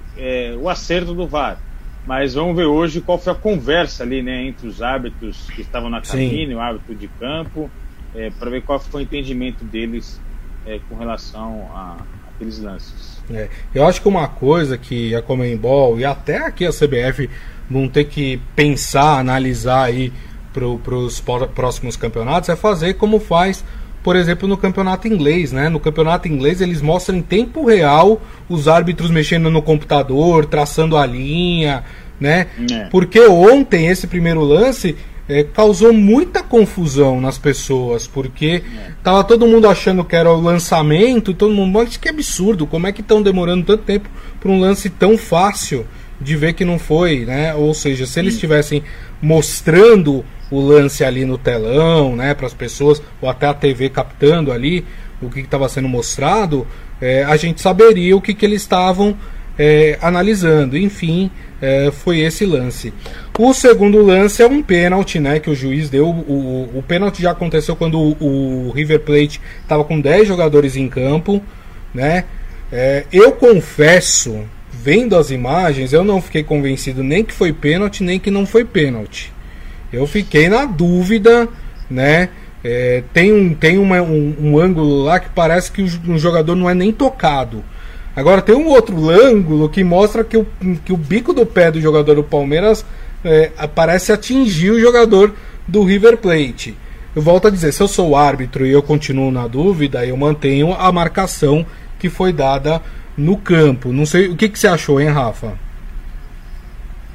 o 0.60 0.70
acerto 0.70 1.14
do 1.14 1.28
VAR 1.28 1.58
mas 2.06 2.34
vamos 2.34 2.56
ver 2.56 2.66
hoje 2.66 3.02
qual 3.02 3.18
foi 3.18 3.34
a 3.34 3.36
conversa 3.36 4.04
ali, 4.04 4.22
né, 4.22 4.46
entre 4.46 4.68
os 4.68 4.82
árbitros 4.82 5.50
que 5.52 5.62
estavam 5.62 5.90
na 5.90 6.02
cabine, 6.02 6.48
Sim. 6.48 6.54
o 6.56 6.60
árbitro 6.60 6.96
de 6.96 7.08
campo, 7.08 7.70
é, 8.16 8.30
para 8.32 8.50
ver 8.50 8.62
qual 8.64 8.80
foi 8.80 9.02
o 9.02 9.04
entendimento 9.04 9.64
deles 9.64 10.20
é, 10.66 10.80
com 10.90 10.96
relação 10.96 11.70
a, 11.74 11.98
aqueles 12.34 12.60
lances. 12.60 13.22
É, 13.30 13.50
eu 13.74 13.86
acho 13.86 14.02
que 14.02 14.08
uma 14.08 14.28
coisa 14.28 14.78
que 14.78 15.16
a 15.16 15.22
Comembol 15.22 16.00
e 16.00 16.06
até 16.06 16.38
aqui 16.38 16.66
a 16.66 16.72
CBF 16.72 17.30
vão 17.70 17.88
ter 17.88 18.06
que 18.06 18.42
pensar, 18.56 19.20
analisar 19.20 19.84
aí 19.84 20.12
para 20.54 20.96
os 20.96 21.24
próximos 21.56 21.96
campeonatos 21.96 22.50
é 22.50 22.56
fazer 22.56 22.96
como 22.96 23.20
faz 23.20 23.64
por 24.04 24.16
exemplo, 24.16 24.48
no 24.48 24.58
campeonato 24.58 25.08
inglês, 25.08 25.52
né? 25.52 25.70
No 25.70 25.80
campeonato 25.80 26.28
inglês 26.28 26.62
eles 26.62 26.82
mostram 26.82 27.18
em 27.18 27.22
tempo 27.22 27.66
real 27.66 28.22
os 28.50 28.68
árbitros 28.68 29.12
mexendo 29.12 29.50
no 29.50 29.62
computador, 29.62 30.46
traçando 30.46 30.98
a 30.98 31.06
linha, 31.06 31.84
né? 32.20 32.48
É. 32.72 32.86
Porque 32.86 33.20
ontem 33.20 33.88
esse 33.88 34.08
primeiro 34.08 34.42
lance 34.42 34.96
é, 35.30 35.44
causou 35.44 35.94
muita 35.94 36.44
confusão 36.44 37.22
nas 37.22 37.38
pessoas, 37.38 38.08
porque 38.08 38.64
é. 38.66 38.92
tava 39.04 39.24
todo 39.24 39.48
mundo 39.48 39.68
achando 39.68 40.04
que 40.04 40.16
era 40.16 40.32
o 40.32 40.42
lançamento, 40.42 41.34
todo 41.34 41.54
mundo, 41.54 41.72
mas 41.72 41.96
que 41.96 42.10
absurdo, 42.10 42.68
como 42.68 42.88
é 42.88 42.92
que 42.92 43.02
estão 43.02 43.22
demorando 43.22 43.66
tanto 43.66 43.84
tempo 43.84 44.10
para 44.40 44.52
um 44.52 44.60
lance 44.60 44.90
tão 44.90 45.18
fácil 45.18 45.86
de 46.20 46.36
ver 46.36 46.54
que 46.54 46.66
não 46.66 46.78
foi, 46.78 47.26
né? 47.26 47.54
Ou 47.56 47.74
seja, 47.74 48.06
se 48.06 48.20
eles 48.20 48.34
estivessem 48.34 48.84
mostrando 49.22 50.26
o 50.52 50.60
lance 50.60 51.04
ali 51.04 51.26
no 51.26 51.38
telão, 51.38 52.16
né, 52.16 52.34
para 52.34 52.46
as 52.46 52.54
pessoas, 52.54 53.02
ou 53.22 53.30
até 53.30 53.48
a 53.48 53.54
TV 53.54 53.90
captando 53.90 54.52
ali 54.52 54.86
o 55.22 55.30
que 55.30 55.40
estava 55.40 55.70
sendo 55.70 55.88
mostrado, 55.88 56.68
é, 57.00 57.24
a 57.24 57.38
gente 57.38 57.62
saberia 57.62 58.16
o 58.16 58.22
que, 58.22 58.34
que 58.34 58.46
eles 58.46 58.62
estavam 58.62 59.18
é, 59.58 59.98
analisando. 60.02 60.78
Enfim, 60.78 61.32
é, 61.62 61.92
foi 61.92 62.20
esse 62.20 62.46
lance. 62.46 62.94
O 63.38 63.54
segundo 63.54 64.02
lance 64.04 64.42
é 64.42 64.46
um 64.46 64.62
pênalti, 64.62 65.20
né, 65.20 65.40
que 65.40 65.50
o 65.50 65.56
juiz 65.56 65.90
deu. 65.90 66.08
O, 66.08 66.70
o, 66.74 66.80
o 66.80 66.84
pênalti 66.84 67.22
já 67.22 67.32
aconteceu 67.32 67.76
quando 67.76 68.00
o, 68.00 68.68
o 68.68 68.72
River 68.72 69.00
Plate 69.00 69.42
estava 69.62 69.84
com 69.84 70.00
10 70.00 70.28
jogadores 70.28 70.76
em 70.76 70.88
campo, 70.88 71.42
né? 71.94 72.26
É, 72.72 73.06
eu 73.12 73.32
confesso, 73.34 74.44
vendo 74.72 75.18
as 75.18 75.30
imagens, 75.30 75.92
eu 75.92 76.04
não 76.04 76.22
fiquei 76.22 76.44
convencido 76.44 77.04
nem 77.04 77.24
que 77.24 77.34
foi 77.34 77.52
pênalti, 77.52 78.04
nem 78.04 78.20
que 78.20 78.32
não 78.32 78.46
foi 78.46 78.64
pênalti. 78.64 79.34
Eu 79.92 80.08
fiquei 80.08 80.50
na 80.50 80.66
dúvida, 80.66 81.48
né? 81.90 82.30
é, 82.64 83.04
tem, 83.14 83.34
um, 83.34 83.54
tem 83.54 83.78
uma, 83.78 84.02
um, 84.02 84.36
um, 84.40 84.60
ângulo 84.60 85.04
lá 85.04 85.20
que 85.20 85.30
parece 85.30 85.72
que 85.72 85.82
o, 85.82 86.18
jogador 86.18 86.56
não 86.56 86.70
é 86.70 86.74
nem 86.74 86.92
tocado. 86.92 87.64
Agora 88.16 88.42
tem 88.42 88.56
um 88.56 88.68
outro 88.68 89.10
ângulo 89.10 89.70
que 89.70 89.84
mostra 89.84 90.24
que 90.24 90.38
o, 90.38 90.46
que 90.86 90.94
o 90.94 90.98
bico 90.98 91.34
do 91.34 91.46
pé 91.46 91.72
do 91.72 91.82
jogador 91.82 92.16
do 92.16 92.24
Palmeiras 92.24 92.86
é, 93.24 93.52
parece 93.74 94.12
atingir 94.12 94.72
o 94.72 94.80
jogador 94.80 95.34
do 95.68 95.84
River 95.84 96.18
Plate. 96.18 96.78
Eu 97.16 97.22
volto 97.22 97.48
a 97.48 97.52
dizer, 97.52 97.72
se 97.72 97.82
eu 97.82 97.88
sou 97.88 98.10
o 98.10 98.16
árbitro 98.16 98.66
e 98.66 98.72
eu 98.72 98.82
continuo 98.82 99.32
na 99.32 99.48
dúvida, 99.48 100.06
eu 100.06 100.16
mantenho 100.16 100.74
a 100.74 100.92
marcação 100.92 101.66
que 102.00 102.10
foi 102.10 102.32
dada 102.32 102.82
no 103.18 103.38
campo. 103.38 103.92
Não 103.92 104.06
sei 104.06 104.28
o 104.28 104.36
que, 104.36 104.50
que 104.50 104.60
você 104.60 104.68
achou, 104.68 105.00
hein, 105.00 105.10
Rafa? 105.10 105.54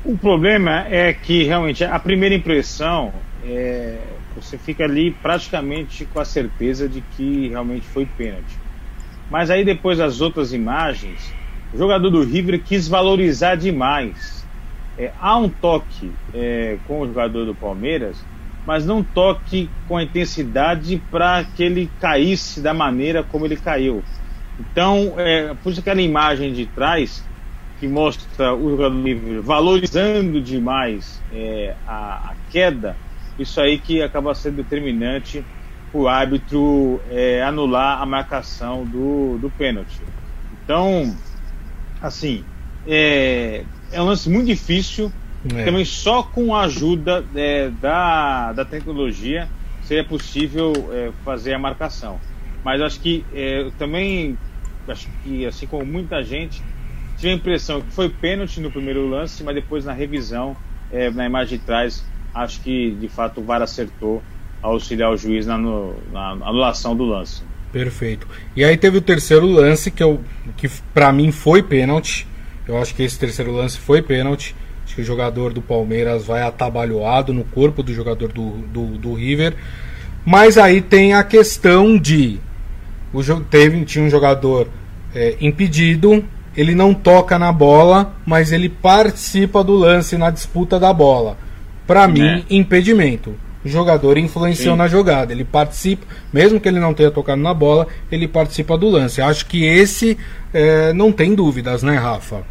O 0.09 0.17
problema 0.17 0.87
é 0.89 1.13
que 1.13 1.43
realmente 1.43 1.83
a 1.83 1.99
primeira 1.99 2.33
impressão 2.33 3.13
é, 3.45 3.99
você 4.37 4.57
fica 4.57 4.85
ali 4.85 5.11
praticamente 5.11 6.05
com 6.05 6.21
a 6.21 6.25
certeza 6.25 6.89
de 6.89 7.01
que 7.01 7.49
realmente 7.49 7.85
foi 7.89 8.07
pênalti. 8.07 8.57
Mas 9.29 9.51
aí 9.51 9.65
depois 9.65 9.99
as 9.99 10.21
outras 10.21 10.53
imagens, 10.53 11.35
o 11.75 11.79
jogador 11.79 12.09
do 12.09 12.23
River 12.23 12.63
quis 12.63 12.87
valorizar 12.87 13.57
demais. 13.57 14.47
É, 14.97 15.11
há 15.21 15.37
um 15.37 15.49
toque 15.49 16.13
é, 16.33 16.77
com 16.87 17.01
o 17.01 17.07
jogador 17.09 17.45
do 17.45 17.55
Palmeiras, 17.57 18.25
mas 18.65 18.87
não 18.87 19.03
toque 19.03 19.69
com 19.89 19.97
a 19.97 20.05
intensidade 20.05 21.03
para 21.11 21.43
que 21.43 21.65
ele 21.65 21.91
caísse 22.01 22.61
da 22.61 22.73
maneira 22.73 23.25
como 23.25 23.45
ele 23.45 23.57
caiu. 23.57 24.05
Então, 24.61 25.15
é, 25.17 25.53
por 25.65 25.73
isso 25.73 25.81
aquela 25.81 26.01
imagem 26.01 26.53
de 26.53 26.65
trás 26.65 27.25
que 27.79 27.87
mostra 27.87 28.55
o 28.55 28.71
jogador 28.71 28.97
livre 28.97 29.41
valorizando 29.41 30.41
demais 30.41 31.23
é, 31.33 31.75
a, 31.87 32.31
a, 32.31 32.35
queda, 32.51 32.97
isso 33.39 33.61
aí 33.61 33.79
que 33.79 34.03
acaba 34.03 34.35
sendo 34.35 34.57
determinante 34.57 35.45
para 35.93 36.01
o 36.01 36.09
árbitro 36.09 37.01
é, 37.11 37.43
anular 37.43 38.01
a 38.01 38.07
marcação 38.07 38.85
do, 38.85 39.39
do 39.39 39.51
pênalti. 39.51 40.01
Então, 40.65 41.15
assim, 42.01 42.45
é, 42.87 43.65
é 43.93 44.01
um 44.01 44.07
lance 44.07 44.29
muito 44.29 44.47
difícil, 44.47 45.13
é. 45.55 45.65
também 45.65 45.85
só 45.85 46.23
com 46.23 46.55
a 46.55 46.63
ajuda 46.63 47.25
é, 47.35 47.69
da, 47.69 48.53
da 48.53 48.65
tecnologia 48.65 49.49
seria 49.83 50.03
possível 50.03 50.73
é, 50.93 51.13
fazer 51.25 51.53
a 51.53 51.59
marcação. 51.59 52.19
Mas 52.65 52.81
acho 52.81 52.99
que 52.99 53.25
também, 53.79 54.37
acho 54.89 55.09
que 55.23 55.47
assim 55.47 55.69
como 55.69 55.87
muita 55.87 56.25
gente, 56.25 56.61
tive 57.17 57.33
a 57.33 57.35
impressão 57.35 57.81
que 57.81 57.93
foi 57.93 58.09
pênalti 58.09 58.61
no 58.61 58.71
primeiro 58.71 59.09
lance, 59.09 59.43
mas 59.43 59.55
depois 59.55 59.85
na 59.85 59.93
revisão, 59.93 60.57
é, 60.93 61.11
na 61.11 61.27
imagem 61.27 61.59
de 61.59 61.65
trás, 61.65 62.05
acho 62.35 62.61
que 62.61 62.91
de 62.93 63.09
fato 63.09 63.41
o 63.41 63.45
VAR 63.45 63.63
acertou 63.63 64.23
ao 64.63 64.73
auxiliar 64.73 65.11
o 65.11 65.17
juiz 65.17 65.47
na, 65.47 65.57
no, 65.57 65.95
na 66.13 66.31
anulação 66.31 66.95
do 66.95 67.05
lance. 67.05 67.43
Perfeito. 67.73 68.27
E 68.55 68.65
aí 68.65 68.77
teve 68.77 68.99
o 68.99 69.03
terceiro 69.03 69.47
lance 69.47 69.91
que, 69.91 70.03
eu, 70.03 70.21
que 70.57 70.69
para 70.95 71.13
mim 71.13 71.31
foi 71.31 71.63
pênalti. 71.63 72.27
Eu 72.67 72.79
acho 72.79 72.95
que 72.95 73.03
esse 73.03 73.19
terceiro 73.19 73.53
lance 73.53 73.79
foi 73.79 74.01
pênalti. 74.01 74.55
Acho 74.85 74.95
que 74.95 75.01
o 75.03 75.05
jogador 75.05 75.53
do 75.53 75.61
Palmeiras 75.61 76.25
vai 76.25 76.43
atabalhoado 76.43 77.33
no 77.33 77.45
corpo 77.45 77.83
do 77.83 77.93
jogador 77.93 78.33
do, 78.33 78.51
do, 78.59 78.87
do 78.99 79.15
River. 79.15 79.55
Mas 80.25 80.57
aí 80.57 80.81
tem 80.81 81.15
a 81.15 81.23
questão 81.23 81.99
de. 81.99 82.41
O, 83.13 83.23
teve, 83.41 83.85
tinha 83.85 84.05
um 84.05 84.11
jogador 84.11 84.69
é, 85.15 85.37
impedido, 85.41 86.25
ele 86.57 86.75
não 86.75 86.95
toca 86.95 87.39
na 87.39 87.53
bola, 87.53 88.15
mas 88.25 88.53
ele 88.53 88.69
participa 88.69 89.63
do 89.63 89.75
lance 89.75 90.17
na 90.17 90.31
disputa 90.31 90.79
da 90.81 90.93
bola. 90.93 91.37
Para 91.87 92.09
mim, 92.09 92.27
é. 92.27 92.43
impedimento. 92.51 93.35
O 93.65 93.69
jogador 93.69 94.17
influenciou 94.17 94.75
Sim. 94.75 94.79
na 94.79 94.89
jogada, 94.89 95.33
ele 95.33 95.45
participa, 95.45 96.07
mesmo 96.33 96.61
que 96.61 96.69
ele 96.69 96.79
não 96.79 96.95
tenha 96.95 97.11
tocado 97.11 97.43
na 97.43 97.53
bola, 97.53 97.89
ele 98.11 98.29
participa 98.29 98.79
do 98.79 98.89
lance. 98.89 99.21
Acho 99.21 99.45
que 99.47 99.65
esse 99.65 100.17
é, 100.55 100.93
não 100.93 101.11
tem 101.11 101.35
dúvidas, 101.35 101.83
né, 101.83 101.97
Rafa? 101.97 102.45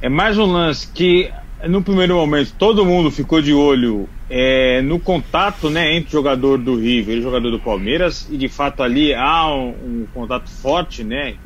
É 0.00 0.08
mais 0.08 0.38
um 0.38 0.46
lance 0.46 0.86
que 0.94 1.28
no 1.66 1.82
primeiro 1.82 2.16
momento 2.16 2.54
todo 2.56 2.84
mundo 2.84 3.10
ficou 3.10 3.42
de 3.42 3.52
olho 3.52 4.08
é, 4.30 4.82
no 4.82 5.00
contato 5.00 5.70
né, 5.70 5.96
entre 5.96 6.10
o 6.10 6.12
jogador 6.12 6.58
do 6.58 6.76
River 6.76 7.16
e 7.16 7.20
o 7.20 7.22
jogador 7.22 7.50
do 7.50 7.58
Palmeiras, 7.58 8.28
e 8.28 8.36
de 8.36 8.48
fato 8.48 8.82
ali 8.82 9.14
há 9.14 9.52
um, 9.52 10.02
um 10.02 10.06
contato 10.12 10.50
forte, 10.50 11.02
né, 11.02 11.36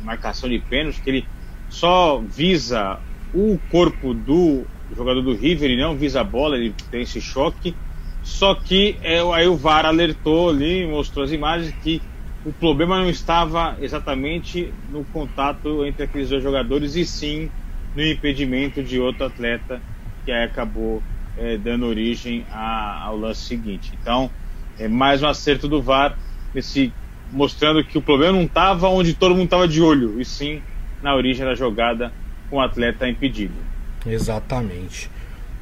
marcação 0.00 0.48
de 0.48 0.58
pênalti, 0.58 1.02
que 1.02 1.10
ele 1.10 1.24
só 1.68 2.20
visa 2.20 2.98
o 3.32 3.58
corpo 3.70 4.14
do 4.14 4.66
jogador 4.96 5.22
do 5.22 5.34
River 5.34 5.70
e 5.70 5.76
não 5.76 5.96
visa 5.96 6.22
a 6.22 6.24
bola, 6.24 6.56
ele 6.56 6.74
tem 6.90 7.02
esse 7.02 7.20
choque. 7.20 7.76
Só 8.22 8.54
que 8.54 8.98
é, 9.02 9.20
aí 9.32 9.46
o 9.46 9.56
VAR 9.56 9.86
alertou 9.86 10.50
ali, 10.50 10.86
mostrou 10.86 11.24
as 11.24 11.32
imagens 11.32 11.74
que 11.82 12.02
o 12.44 12.52
problema 12.52 12.98
não 12.98 13.08
estava 13.08 13.76
exatamente 13.80 14.74
no 14.88 15.04
contato 15.04 15.84
entre 15.86 16.04
aqueles 16.04 16.28
dois 16.28 16.42
jogadores, 16.42 16.96
e 16.96 17.06
sim 17.06 17.50
no 17.94 18.04
impedimento 18.04 18.82
de 18.82 18.98
outro 18.98 19.24
atleta 19.24 19.80
que 20.24 20.32
aí 20.32 20.44
acabou 20.44 21.02
é, 21.36 21.56
dando 21.56 21.86
origem 21.86 22.44
a, 22.50 23.04
ao 23.04 23.16
lance 23.16 23.42
seguinte. 23.42 23.92
Então, 24.00 24.30
é 24.78 24.88
mais 24.88 25.22
um 25.22 25.26
acerto 25.26 25.68
do 25.68 25.80
VAR, 25.82 26.16
esse, 26.54 26.92
mostrando 27.32 27.84
que 27.84 27.98
o 27.98 28.02
problema 28.02 28.32
não 28.32 28.44
estava 28.44 28.88
onde 28.88 29.14
todo 29.14 29.32
mundo 29.32 29.44
estava 29.44 29.68
de 29.68 29.80
olho, 29.80 30.20
e 30.20 30.24
sim 30.24 30.62
na 31.02 31.14
origem 31.14 31.44
da 31.44 31.54
jogada 31.54 32.12
com 32.48 32.56
o 32.56 32.60
atleta 32.60 33.08
impedido. 33.08 33.54
Exatamente. 34.06 35.10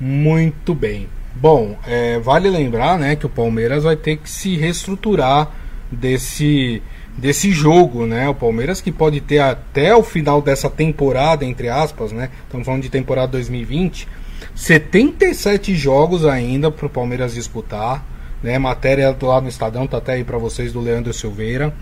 Muito 0.00 0.74
bem. 0.74 1.08
Bom, 1.34 1.78
é, 1.86 2.18
vale 2.18 2.48
lembrar 2.50 2.98
né, 2.98 3.14
que 3.14 3.26
o 3.26 3.28
Palmeiras 3.28 3.84
vai 3.84 3.96
ter 3.96 4.16
que 4.16 4.28
se 4.28 4.56
reestruturar 4.56 5.50
desse 5.90 6.82
desse 7.18 7.50
jogo, 7.50 8.06
né? 8.06 8.28
O 8.28 8.34
Palmeiras 8.34 8.80
que 8.80 8.92
pode 8.92 9.20
ter 9.20 9.40
até 9.40 9.94
o 9.94 10.02
final 10.02 10.40
dessa 10.40 10.70
temporada, 10.70 11.44
entre 11.44 11.68
aspas, 11.68 12.12
né? 12.12 12.30
Estamos 12.44 12.64
falando 12.64 12.82
de 12.82 12.88
temporada 12.88 13.32
2020, 13.32 14.06
77 14.54 15.74
jogos 15.74 16.24
ainda 16.24 16.70
para 16.70 16.86
o 16.86 16.90
Palmeiras 16.90 17.34
disputar, 17.34 18.06
né? 18.42 18.58
Matéria 18.58 19.14
lado 19.20 19.42
no 19.42 19.48
Estadão 19.48 19.86
tá 19.86 19.98
até 19.98 20.12
aí 20.12 20.24
para 20.24 20.38
vocês 20.38 20.72
do 20.72 20.80
Leandro 20.80 21.12
Silveira. 21.12 21.74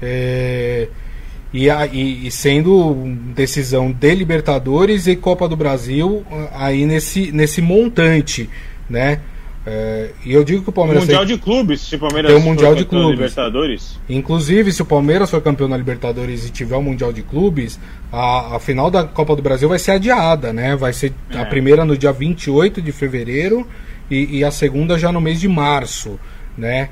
É... 0.00 0.88
E, 1.52 1.66
e, 1.70 2.26
e, 2.26 2.30
sendo 2.30 2.94
decisão 3.34 3.90
de 3.90 4.14
Libertadores 4.14 5.06
e 5.06 5.16
Copa 5.16 5.48
do 5.48 5.56
Brasil 5.56 6.22
aí 6.52 6.84
nesse, 6.84 7.32
nesse 7.32 7.62
montante, 7.62 8.50
né? 8.88 9.20
É, 9.70 10.12
e 10.24 10.32
eu 10.32 10.42
digo 10.42 10.62
que 10.62 10.70
o 10.70 10.72
Palmeiras. 10.72 11.02
Mundial 11.02 11.26
tem, 11.26 11.36
de 11.36 11.42
Clubes, 11.42 11.82
se 11.82 11.96
o 11.96 11.98
Palmeiras 11.98 12.32
tem 12.32 12.40
o 12.40 12.42
Mundial 12.42 12.74
de 12.74 12.86
Clubes. 12.86 13.18
Libertadores. 13.18 14.00
Inclusive, 14.08 14.72
se 14.72 14.80
o 14.80 14.84
Palmeiras 14.86 15.30
for 15.30 15.42
campeão 15.42 15.68
na 15.68 15.76
Libertadores 15.76 16.46
e 16.46 16.50
tiver 16.50 16.76
o 16.76 16.82
Mundial 16.82 17.12
de 17.12 17.20
Clubes, 17.22 17.78
a, 18.10 18.56
a 18.56 18.58
final 18.58 18.90
da 18.90 19.04
Copa 19.04 19.36
do 19.36 19.42
Brasil 19.42 19.68
vai 19.68 19.78
ser 19.78 19.90
adiada, 19.90 20.54
né? 20.54 20.74
Vai 20.74 20.94
ser 20.94 21.12
é. 21.28 21.38
a 21.38 21.44
primeira 21.44 21.84
no 21.84 21.98
dia 21.98 22.10
28 22.10 22.80
de 22.80 22.90
fevereiro 22.92 23.68
e, 24.10 24.38
e 24.38 24.44
a 24.44 24.50
segunda 24.50 24.98
já 24.98 25.12
no 25.12 25.20
mês 25.20 25.38
de 25.38 25.48
março, 25.48 26.18
né? 26.56 26.88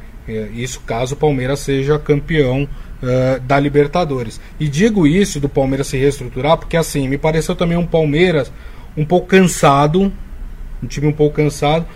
Isso 0.54 0.80
caso 0.80 1.14
o 1.14 1.16
Palmeiras 1.16 1.60
seja 1.60 1.98
campeão 1.98 2.64
uh, 2.64 3.40
da 3.40 3.58
Libertadores. 3.58 4.38
E 4.60 4.68
digo 4.68 5.06
isso 5.06 5.40
do 5.40 5.48
Palmeiras 5.48 5.86
se 5.86 5.96
reestruturar 5.96 6.58
porque 6.58 6.76
assim, 6.76 7.08
me 7.08 7.16
pareceu 7.16 7.54
também 7.54 7.78
um 7.78 7.86
Palmeiras 7.86 8.52
um 8.94 9.04
pouco 9.04 9.28
cansado, 9.28 10.12
um 10.82 10.86
time 10.86 11.06
um 11.06 11.12
pouco 11.12 11.36
cansado 11.36 11.86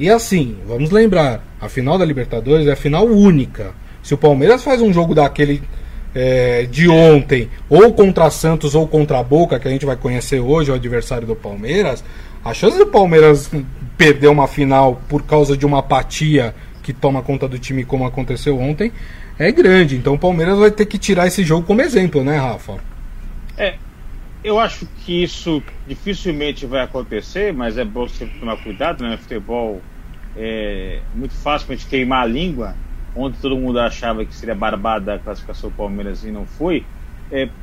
e 0.00 0.08
assim, 0.08 0.56
vamos 0.66 0.90
lembrar, 0.90 1.44
a 1.60 1.68
final 1.68 1.98
da 1.98 2.06
Libertadores 2.06 2.66
é 2.66 2.72
a 2.72 2.76
final 2.76 3.04
única. 3.04 3.74
Se 4.02 4.14
o 4.14 4.18
Palmeiras 4.18 4.64
faz 4.64 4.80
um 4.80 4.90
jogo 4.90 5.14
daquele 5.14 5.62
é, 6.14 6.66
de 6.70 6.88
ontem, 6.88 7.50
ou 7.68 7.92
contra 7.92 8.30
Santos 8.30 8.74
ou 8.74 8.88
contra 8.88 9.22
Boca, 9.22 9.60
que 9.60 9.68
a 9.68 9.70
gente 9.70 9.84
vai 9.84 9.96
conhecer 9.96 10.40
hoje, 10.40 10.70
o 10.70 10.74
adversário 10.74 11.26
do 11.26 11.36
Palmeiras, 11.36 12.02
a 12.42 12.54
chance 12.54 12.78
do 12.78 12.86
Palmeiras 12.86 13.50
perder 13.98 14.28
uma 14.28 14.48
final 14.48 15.02
por 15.06 15.22
causa 15.22 15.54
de 15.54 15.66
uma 15.66 15.80
apatia 15.80 16.54
que 16.82 16.94
toma 16.94 17.20
conta 17.20 17.46
do 17.46 17.58
time, 17.58 17.84
como 17.84 18.06
aconteceu 18.06 18.58
ontem, 18.58 18.90
é 19.38 19.52
grande. 19.52 19.96
Então 19.96 20.14
o 20.14 20.18
Palmeiras 20.18 20.58
vai 20.58 20.70
ter 20.70 20.86
que 20.86 20.96
tirar 20.96 21.26
esse 21.26 21.44
jogo 21.44 21.66
como 21.66 21.82
exemplo, 21.82 22.24
né, 22.24 22.38
Rafa? 22.38 22.78
É, 23.58 23.74
eu 24.42 24.58
acho 24.58 24.88
que 24.88 25.22
isso 25.22 25.68
dificilmente 25.84 26.66
vai 26.66 26.80
acontecer, 26.82 27.52
mas 27.52 27.76
é 27.78 27.84
bom 27.84 28.08
sempre 28.08 28.38
tomar 28.38 28.56
cuidado, 28.58 29.02
né? 29.04 29.16
Futebol 29.18 29.86
é 30.34 31.06
muito 31.12 31.34
fácil 31.34 31.72
a 31.72 31.76
gente 31.76 31.88
queimar 31.88 32.22
a 32.24 32.26
língua, 32.26 32.78
onde 33.14 33.38
todo 33.40 33.58
mundo 33.58 33.78
achava 33.80 34.24
que 34.24 34.34
seria 34.34 34.54
barbada 34.54 35.14
a 35.14 35.18
classificação 35.20 35.70
do 35.70 35.76
Palmeiras 35.76 36.22
e 36.24 36.30
não 36.32 36.46
foi. 36.46 36.90
É, 37.30 37.54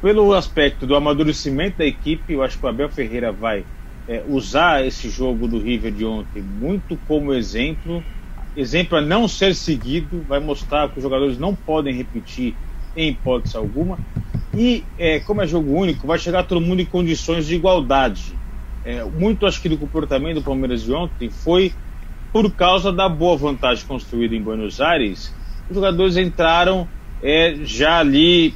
pelo 0.00 0.32
aspecto 0.34 0.86
do 0.86 0.96
amadurecimento 0.96 1.78
da 1.78 1.86
equipe, 1.86 2.32
eu 2.32 2.42
acho 2.42 2.58
que 2.58 2.64
o 2.66 2.68
Abel 2.68 2.90
Ferreira 2.90 3.32
vai 3.32 3.66
é, 4.06 4.24
usar 4.26 4.84
esse 4.86 5.10
jogo 5.10 5.46
do 5.48 5.60
River 5.60 5.92
de 5.92 6.04
ontem 6.04 6.42
muito 6.42 6.98
como 6.98 7.32
exemplo, 7.34 8.06
exemplo 8.54 8.96
a 8.98 9.00
não 9.02 9.28
ser 9.28 9.54
seguido, 9.54 10.24
vai 10.24 10.40
mostrar 10.40 10.90
que 10.90 10.98
os 10.98 11.02
jogadores 11.02 11.38
não 11.38 11.54
podem 11.56 11.94
repetir 11.94 12.58
em 12.94 13.10
hipótese 13.10 13.56
alguma. 13.56 14.02
E 14.52 14.84
é, 14.98 15.20
como 15.20 15.42
é 15.42 15.46
jogo 15.46 15.72
único, 15.72 16.06
vai 16.06 16.18
chegar 16.18 16.44
todo 16.44 16.60
mundo 16.60 16.80
em 16.80 16.86
condições 16.86 17.46
de 17.46 17.54
igualdade. 17.54 18.34
É, 18.84 19.04
muito 19.04 19.46
acho 19.46 19.60
que 19.60 19.68
do 19.68 19.78
comportamento 19.78 20.36
do 20.36 20.42
Palmeiras 20.42 20.82
de 20.82 20.92
ontem 20.92 21.30
foi 21.30 21.72
por 22.32 22.50
causa 22.54 22.92
da 22.92 23.08
boa 23.08 23.36
vantagem 23.36 23.84
construída 23.86 24.34
em 24.34 24.42
Buenos 24.42 24.80
Aires, 24.80 25.34
os 25.68 25.74
jogadores 25.74 26.16
entraram 26.16 26.88
é, 27.22 27.54
já 27.62 27.98
ali 27.98 28.54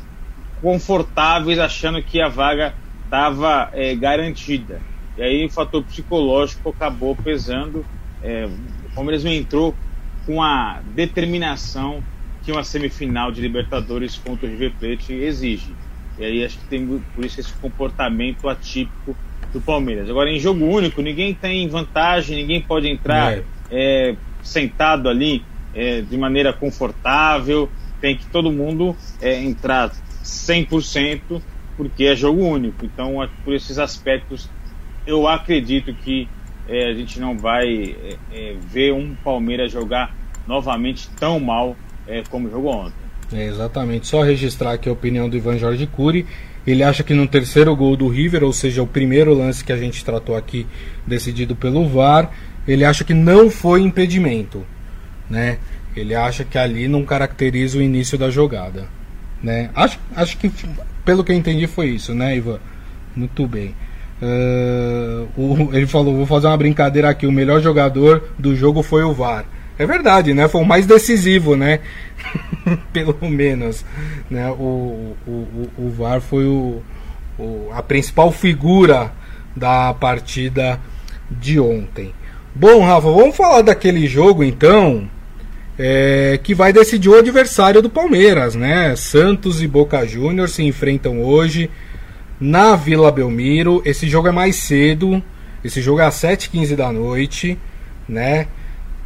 confortáveis, 0.61 1.59
achando 1.59 2.03
que 2.03 2.21
a 2.21 2.29
vaga 2.29 2.75
estava 3.05 3.71
é, 3.73 3.95
garantida. 3.95 4.81
E 5.17 5.23
aí 5.23 5.47
o 5.47 5.51
fator 5.51 5.85
psicológico 5.85 6.71
acabou 6.71 7.15
pesando. 7.15 7.87
É, 8.21 8.47
o 8.47 8.95
Palmeiras 8.95 9.23
não 9.23 9.31
entrou 9.31 9.77
com 10.25 10.43
a 10.43 10.81
determinação 10.83 12.03
que 12.43 12.51
uma 12.51 12.65
semifinal 12.65 13.31
de 13.31 13.41
Libertadores 13.41 14.17
contra 14.17 14.47
o 14.47 14.51
River 14.51 14.75
Plate 14.79 15.13
exige. 15.13 15.75
E 16.19 16.25
aí 16.25 16.45
acho 16.45 16.59
que 16.59 16.67
tem 16.67 16.87
por 17.15 17.25
isso 17.25 17.41
esse 17.41 17.53
comportamento 17.55 18.49
atípico 18.49 19.17
do 19.53 19.61
Palmeiras. 19.61 20.09
Agora, 20.09 20.31
em 20.31 20.39
jogo 20.39 20.65
único, 20.65 21.03
ninguém 21.03 21.35
tem 21.35 21.67
vantagem, 21.69 22.37
ninguém 22.37 22.61
pode 22.61 22.89
entrar 22.89 23.33
é. 23.33 23.45
É, 23.71 24.17
sentado 24.43 25.09
ali 25.09 25.43
é, 25.75 26.01
de 26.01 26.17
maneira 26.17 26.53
confortável. 26.53 27.71
Tem 28.01 28.17
que 28.17 28.27
todo 28.27 28.53
mundo 28.53 28.97
é, 29.21 29.43
entrar 29.43 29.91
100% 30.23 31.41
porque 31.77 32.05
é 32.05 32.17
jogo 32.17 32.45
único. 32.45 32.85
Então, 32.85 33.15
por 33.45 33.55
esses 33.55 33.79
aspectos, 33.79 34.49
eu 35.07 35.27
acredito 35.27 35.93
que 35.95 36.29
é, 36.69 36.91
a 36.91 36.95
gente 36.95 37.19
não 37.19 37.37
vai 37.37 37.97
é, 38.33 38.57
ver 38.61 38.93
um 38.93 39.15
Palmeiras 39.17 39.73
jogar 39.73 40.15
novamente 40.47 41.09
tão 41.19 41.41
mal 41.41 41.77
como 42.29 42.51
jogou 42.51 42.75
ontem. 42.75 43.04
É, 43.35 43.47
exatamente. 43.47 44.07
Só 44.07 44.23
registrar 44.23 44.73
aqui 44.73 44.89
a 44.89 44.93
opinião 44.93 45.29
do 45.29 45.37
Ivan 45.37 45.59
Jorge 45.59 45.87
Cury. 45.87 46.25
Ele 46.67 46.83
acha 46.83 47.03
que 47.03 47.13
no 47.13 47.27
terceiro 47.27 47.75
gol 47.75 47.97
do 47.97 48.09
River, 48.09 48.45
ou 48.45 48.53
seja, 48.53 48.83
o 48.83 48.87
primeiro 48.87 49.35
lance 49.35 49.65
que 49.65 49.73
a 49.73 49.77
gente 49.77 50.05
tratou 50.05 50.37
aqui, 50.37 50.67
decidido 51.07 51.55
pelo 51.55 51.87
VAR, 51.87 52.31
ele 52.67 52.85
acha 52.85 53.05
que 53.05 53.13
não 53.13 53.51
foi 53.51 53.83
impedimento, 53.83 54.65
né? 55.29 55.59
Ele 55.95 56.15
acha 56.15 56.45
que 56.45 56.57
ali 56.57 56.89
não 56.89 57.05
caracteriza 57.05 57.79
o 57.79 57.83
início 57.83 58.17
da 58.17 58.31
jogada, 58.31 58.89
né? 59.43 59.71
Acho, 59.75 59.99
acho 60.17 60.39
que, 60.39 60.51
pelo 61.05 61.23
que 61.23 61.33
eu 61.33 61.37
entendi, 61.37 61.67
foi 61.67 61.89
isso, 61.89 62.15
né, 62.15 62.37
Ivan? 62.37 62.59
Muito 63.15 63.47
bem. 63.47 63.75
Uh, 64.23 65.29
o, 65.37 65.75
ele 65.75 65.87
falou: 65.87 66.17
vou 66.17 66.27
fazer 66.27 66.47
uma 66.47 66.57
brincadeira 66.57 67.11
aqui. 67.11 67.27
O 67.27 67.33
melhor 67.33 67.61
jogador 67.61 68.31
do 68.39 68.57
jogo 68.57 68.83
foi 68.83 69.03
o 69.03 69.13
VAR. 69.13 69.45
É 69.79 69.87
verdade, 69.87 70.33
né? 70.33 70.47
Foi 70.49 70.61
o 70.61 70.65
mais 70.65 70.87
decisivo, 70.87 71.57
né? 71.57 71.81
Pelo 72.93 73.19
menos. 73.29 73.85
Né? 74.31 74.49
O, 74.51 75.17
o, 75.27 75.71
o, 75.77 75.91
VAR 75.91 76.21
foi 76.21 76.45
o, 76.45 76.81
o, 77.39 77.71
a 77.73 77.83
principal 77.83 78.31
figura 78.31 79.13
da 79.57 79.93
partida 79.95 80.81
de 81.31 81.59
ontem. 81.59 82.15
Bom, 82.55 82.85
Rafa, 82.85 83.11
vamos 83.11 83.37
falar 83.37 83.63
daquele 83.63 84.07
jogo 84.07 84.45
então. 84.45 85.09
É, 85.77 86.39
que 86.41 86.55
vai 86.55 86.73
decidir 86.73 87.09
o 87.09 87.19
adversário 87.19 87.83
do 87.83 87.91
Palmeiras, 87.91 88.55
né? 88.55 88.95
Santos 88.95 89.61
e 89.61 89.67
Boca 89.67 90.07
Juniors 90.07 90.53
se 90.53 90.63
enfrentam 90.63 91.21
hoje 91.21 91.69
na 92.41 92.77
Vila 92.77 93.11
Belmiro. 93.11 93.83
Esse 93.85 94.09
jogo 94.09 94.29
é 94.29 94.31
mais 94.31 94.55
cedo. 94.55 95.21
Esse 95.65 95.83
jogo 95.83 96.01
é 96.01 96.05
às 96.05 96.15
7h15 96.15 96.77
da 96.77 96.93
noite, 96.93 97.59
né? 98.09 98.47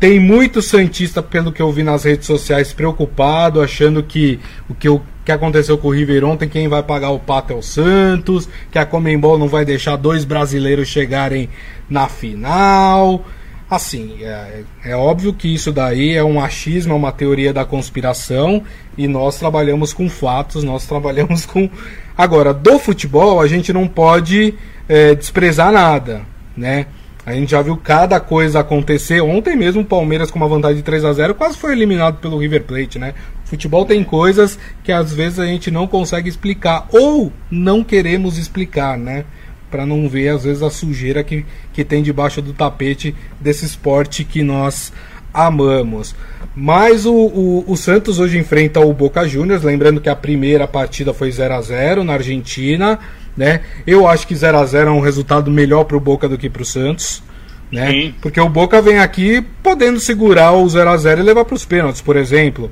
Tem 0.01 0.21
muito 0.21 0.63
Santista, 0.63 1.21
pelo 1.21 1.51
que 1.51 1.61
eu 1.61 1.73
vi 1.73 1.83
nas 1.83 2.05
redes 2.05 2.27
sociais, 2.27 2.73
preocupado, 2.73 3.61
achando 3.61 4.01
que 4.01 4.39
o 4.69 4.75
que, 4.75 4.89
o 4.89 5.03
que 5.25 5.33
aconteceu 5.33 5.77
com 5.77 5.89
o 5.89 5.91
River 5.91 6.25
ontem, 6.25 6.49
quem 6.49 6.69
vai 6.69 6.85
pagar 6.85 7.11
o 7.11 7.19
pato 7.19 7.53
é 7.53 7.57
o 7.57 7.63
Santos, 7.63 8.49
que 8.71 8.79
a 8.79 8.87
Comembol 8.87 9.37
não 9.37 9.49
vai 9.49 9.65
deixar 9.65 9.97
dois 9.97 10.25
brasileiros 10.25 10.87
chegarem 10.87 11.49
na 11.91 12.09
final. 12.09 13.27
Assim, 13.69 14.19
é, 14.23 14.63
é 14.85 14.97
óbvio 14.97 15.33
que 15.33 15.53
isso 15.53 15.73
daí 15.73 16.15
é 16.15 16.23
um 16.23 16.41
achismo, 16.41 16.93
é 16.93 16.97
uma 16.97 17.11
teoria 17.11 17.53
da 17.53 17.65
conspiração, 17.65 18.63
e 18.97 19.09
nós 19.09 19.37
trabalhamos 19.37 19.93
com 19.93 20.09
fatos, 20.09 20.63
nós 20.63 20.87
trabalhamos 20.87 21.45
com. 21.45 21.69
Agora, 22.17 22.55
do 22.55 22.79
futebol, 22.79 23.41
a 23.41 23.49
gente 23.49 23.73
não 23.73 23.89
pode 23.89 24.55
é, 24.89 25.17
desprezar 25.17 25.73
nada, 25.73 26.23
né? 26.57 26.87
A 27.29 27.35
gente 27.35 27.51
já 27.51 27.61
viu 27.61 27.77
cada 27.77 28.19
coisa 28.19 28.61
acontecer. 28.61 29.21
Ontem 29.21 29.55
mesmo 29.55 29.83
o 29.83 29.85
Palmeiras 29.85 30.31
com 30.31 30.39
uma 30.39 30.49
vantagem 30.49 30.79
de 30.79 30.83
3 30.83 31.05
a 31.05 31.13
0 31.13 31.35
quase 31.35 31.59
foi 31.59 31.73
eliminado 31.73 32.21
pelo 32.23 32.39
River 32.39 32.63
Plate, 32.63 32.99
né? 32.99 33.13
Futebol 33.45 33.85
tem 33.85 34.03
coisas 34.03 34.59
que 34.83 34.91
às 34.91 35.13
vezes 35.13 35.39
a 35.39 35.45
gente 35.45 35.71
não 35.71 35.87
consegue 35.87 36.27
explicar 36.27 36.89
ou 36.91 37.31
não 37.51 37.85
queremos 37.85 38.39
explicar, 38.39 38.97
né? 38.97 39.27
Para 39.71 39.85
não 39.85 40.09
ver 40.09 40.31
às 40.31 40.45
vezes 40.45 40.63
a 40.63 40.71
sujeira 40.71 41.23
que, 41.23 41.45
que 41.71 41.85
tem 41.85 42.03
debaixo 42.03 42.41
do 42.41 42.55
tapete 42.55 43.15
desse 43.39 43.67
esporte 43.67 44.25
que 44.25 44.43
nós 44.43 44.91
amamos. 45.31 46.17
Mas 46.57 47.05
o, 47.05 47.13
o, 47.13 47.65
o, 47.71 47.77
Santos 47.77 48.19
hoje 48.19 48.39
enfrenta 48.39 48.81
o 48.81 48.95
Boca 48.95 49.29
Juniors, 49.29 49.63
lembrando 49.63 50.01
que 50.01 50.09
a 50.09 50.17
primeira 50.17 50.67
partida 50.67 51.13
foi 51.13 51.31
0 51.31 51.55
a 51.55 51.61
0 51.61 52.05
na 52.05 52.15
Argentina 52.15 52.99
né? 53.37 53.63
Eu 53.87 54.07
acho 54.07 54.27
que 54.27 54.35
0 54.35 54.59
a 54.59 54.65
0 54.65 54.91
é 54.91 54.93
um 54.93 55.01
resultado 55.01 55.51
melhor 55.51 55.85
para 55.85 55.97
o 55.97 56.01
Boca 56.01 56.29
do 56.29 56.39
que 56.39 56.51
para 56.51 56.63
o 56.63 56.65
Santos, 56.65 57.23
né? 57.71 57.91
Sim. 57.91 58.15
Porque 58.21 58.41
o 58.41 58.49
Boca 58.49 58.81
vem 58.81 58.99
aqui 58.99 59.45
podendo 59.63 60.01
segurar 60.01 60.53
o 60.53 60.69
0 60.69 60.91
a 60.91 60.97
0 60.97 61.21
e 61.21 61.25
levar 61.25 61.45
para 61.45 61.55
os 61.55 61.65
pênaltis, 61.65 62.01
por 62.01 62.17
exemplo. 62.17 62.71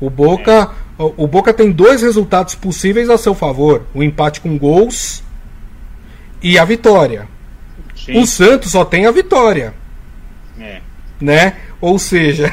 O 0.00 0.08
Boca, 0.08 0.70
é. 0.98 1.02
o 1.16 1.26
Boca 1.26 1.52
tem 1.52 1.70
dois 1.70 2.02
resultados 2.02 2.54
possíveis 2.54 3.10
a 3.10 3.18
seu 3.18 3.34
favor: 3.34 3.82
o 3.94 4.02
empate 4.02 4.40
com 4.40 4.56
gols 4.56 5.22
e 6.42 6.58
a 6.58 6.64
vitória. 6.64 7.28
Sim. 7.94 8.20
O 8.20 8.26
Santos 8.26 8.70
só 8.70 8.84
tem 8.84 9.06
a 9.06 9.10
vitória. 9.10 9.74
É. 10.58 10.80
Né? 11.20 11.54
Ou 11.80 11.96
seja, 11.98 12.52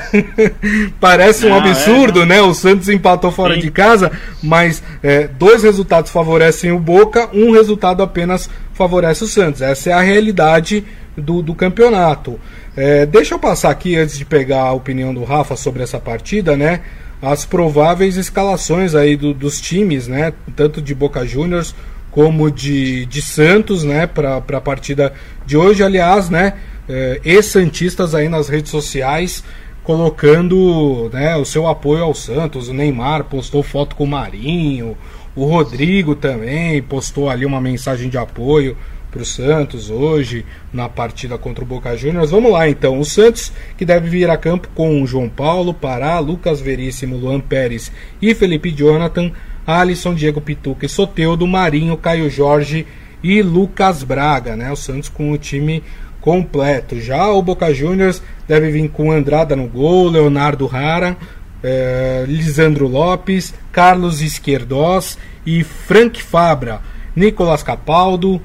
parece 1.00 1.48
um 1.48 1.56
absurdo, 1.56 2.22
é, 2.22 2.26
né? 2.26 2.42
O 2.42 2.54
Santos 2.54 2.90
empatou 2.90 3.32
fora 3.32 3.56
Sim. 3.56 3.62
de 3.62 3.72
casa, 3.72 4.12
mas 4.42 4.84
é, 5.02 5.28
dois 5.28 5.64
resultados 5.64 6.12
favorecem 6.12 6.72
o 6.72 6.80
Boca, 6.80 7.30
um 7.34 7.52
resultado 7.52 8.04
apenas 8.04 8.50
favorece 8.74 9.24
o 9.24 9.28
Santos. 9.28 9.62
Essa 9.62 9.90
é 9.90 9.94
a 9.94 10.02
realidade 10.02 10.86
do, 11.18 11.42
do 11.42 11.56
campeonato. 11.56 12.40
É, 12.76 13.06
deixa 13.06 13.34
eu 13.34 13.40
passar 13.40 13.72
aqui, 13.72 13.96
antes 13.96 14.18
de 14.18 14.26
pegar 14.26 14.62
a 14.62 14.74
opinião 14.74 15.14
do 15.14 15.24
Rafa 15.24 15.56
sobre 15.56 15.82
essa 15.82 16.00
partida, 16.00 16.56
né? 16.56 16.82
As 17.22 17.46
prováveis 17.46 18.18
escalações 18.18 18.94
aí 18.94 19.16
do, 19.16 19.34
dos 19.34 19.60
times, 19.60 20.08
né? 20.08 20.34
Tanto 20.56 20.82
de 20.82 20.94
Boca 20.94 21.26
Juniors 21.26 21.74
como 22.12 22.52
de, 22.52 23.06
de 23.08 23.22
Santos, 23.22 23.84
né? 23.84 24.06
Para 24.06 24.38
a 24.38 24.62
partida 24.62 25.14
de 25.46 25.58
hoje. 25.58 25.82
Aliás, 25.82 26.30
né? 26.30 26.54
É, 26.88 27.19
e-santistas 27.24 28.13
aí 28.13 28.30
nas 28.30 28.50
redes 28.50 28.71
sociais 28.71 29.43
colocando 29.86 31.12
né, 31.13 31.36
o 31.38 31.45
seu 31.45 31.67
apoio 31.67 32.04
ao 32.04 32.13
Santos. 32.13 32.67
O 32.67 32.74
Neymar 32.74 33.26
postou 33.26 33.62
foto 33.62 33.95
com 33.95 34.04
o 34.04 34.08
Marinho, 34.08 34.98
o 35.36 35.45
Rodrigo 35.45 36.15
também 36.15 36.82
postou 36.82 37.30
ali 37.30 37.45
uma 37.45 37.62
mensagem 37.62 38.10
de 38.10 38.17
apoio 38.17 38.76
para 39.12 39.21
o 39.21 39.26
Santos 39.26 39.89
hoje 39.89 40.45
na 40.74 40.89
partida 40.89 41.38
contra 41.38 41.63
o 41.63 41.67
Boca 41.67 41.95
Juniors. 41.95 42.32
Vamos 42.32 42.52
lá 42.52 42.67
então. 42.67 43.00
O 43.00 43.06
Santos 43.06 43.52
que 43.78 43.86
deve 43.86 44.10
vir 44.10 44.30
a 44.30 44.38
campo 44.38 44.67
com 44.74 45.06
João 45.06 45.30
Paulo, 45.30 45.74
Pará, 45.74 46.19
Lucas 46.19 46.60
Veríssimo, 46.60 47.15
Luan 47.15 47.39
Pérez 47.39 47.91
e 48.21 48.34
Felipe 48.34 48.71
Jonathan, 48.71 49.32
Alisson, 49.65 50.15
Diego 50.15 50.41
Pituca 50.41 50.86
e 50.86 50.89
Soteudo, 50.89 51.48
Marinho, 51.48 51.95
Caio 51.95 52.30
Jorge 52.30 52.88
e 53.24 53.41
Lucas 53.41 54.04
Braga. 54.04 54.56
Né? 54.56 54.71
O 54.71 54.76
Santos 54.76 55.10
com 55.10 55.32
o 55.32 55.38
time 55.38 55.84
completo. 56.26 57.00
Já 57.00 57.30
o 57.30 57.40
Boca 57.40 57.72
Juniors 57.72 58.20
deve 58.48 58.72
vir 58.72 58.90
com 58.90 59.12
Andrada 59.12 59.56
no 59.56 59.68
gol, 59.68 60.10
Leonardo 60.10 60.66
Rara, 60.66 61.16
eh, 61.64 62.26
Lisandro 62.28 62.88
Lopes, 62.88 63.54
Carlos 63.72 64.24
Esquerdós 64.24 65.20
e 65.46 65.64
Frank 65.64 66.22
Fabra, 66.24 66.82
Nicolas 67.16 67.62
Capaldo, 67.62 68.42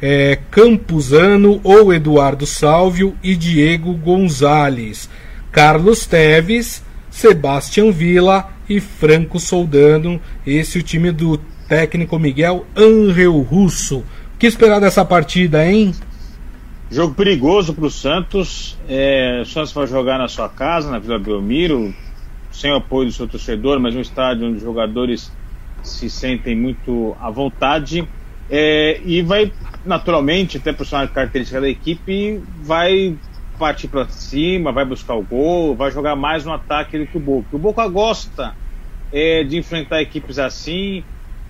eh, 0.00 0.38
Campuzano 0.52 1.60
ou 1.64 1.92
Eduardo 1.92 2.46
Salvio 2.46 3.16
e 3.20 3.34
Diego 3.34 3.92
Gonzalez, 3.94 5.10
Carlos 5.50 6.06
Teves, 6.06 6.80
Sebastião 7.10 7.90
Villa 7.90 8.50
e 8.68 8.78
Franco 8.78 9.40
Soldano. 9.40 10.20
Esse 10.46 10.78
é 10.78 10.80
o 10.80 10.84
time 10.84 11.10
do 11.10 11.38
técnico 11.68 12.20
Miguel 12.20 12.64
Angel 12.76 13.36
Russo. 13.40 13.98
O 13.98 14.38
que 14.38 14.46
esperar 14.46 14.80
dessa 14.80 15.04
partida, 15.04 15.66
hein? 15.66 15.92
Jogo 16.88 17.14
perigoso 17.14 17.74
para 17.74 17.86
o 17.86 17.90
Santos. 17.90 18.78
É, 18.88 19.40
o 19.42 19.46
Santos 19.46 19.72
vai 19.72 19.86
jogar 19.86 20.18
na 20.18 20.28
sua 20.28 20.48
casa, 20.48 20.90
na 20.90 21.00
Vila 21.00 21.18
Belmiro, 21.18 21.92
sem 22.52 22.70
o 22.70 22.76
apoio 22.76 23.08
do 23.08 23.12
seu 23.12 23.26
torcedor, 23.26 23.80
mas 23.80 23.94
um 23.96 24.00
estádio 24.00 24.46
onde 24.46 24.58
os 24.58 24.62
jogadores 24.62 25.32
se 25.82 26.08
sentem 26.08 26.54
muito 26.54 27.16
à 27.20 27.28
vontade. 27.28 28.08
É, 28.48 29.00
e 29.04 29.20
vai, 29.20 29.52
naturalmente, 29.84 30.58
até 30.58 30.72
por 30.72 30.86
ser 30.86 30.94
uma 30.94 31.08
característica 31.08 31.60
da 31.60 31.68
equipe, 31.68 32.40
vai 32.62 33.18
partir 33.58 33.88
para 33.88 34.08
cima, 34.08 34.70
vai 34.70 34.84
buscar 34.84 35.14
o 35.14 35.22
gol, 35.22 35.74
vai 35.74 35.90
jogar 35.90 36.14
mais 36.14 36.44
no 36.44 36.52
ataque 36.52 36.98
do 36.98 37.06
que 37.06 37.16
o 37.16 37.20
Boca. 37.20 37.48
O 37.56 37.58
Boca 37.58 37.88
gosta 37.88 38.54
é, 39.12 39.42
de 39.42 39.56
enfrentar 39.56 40.00
equipes 40.02 40.38
assim, 40.38 41.02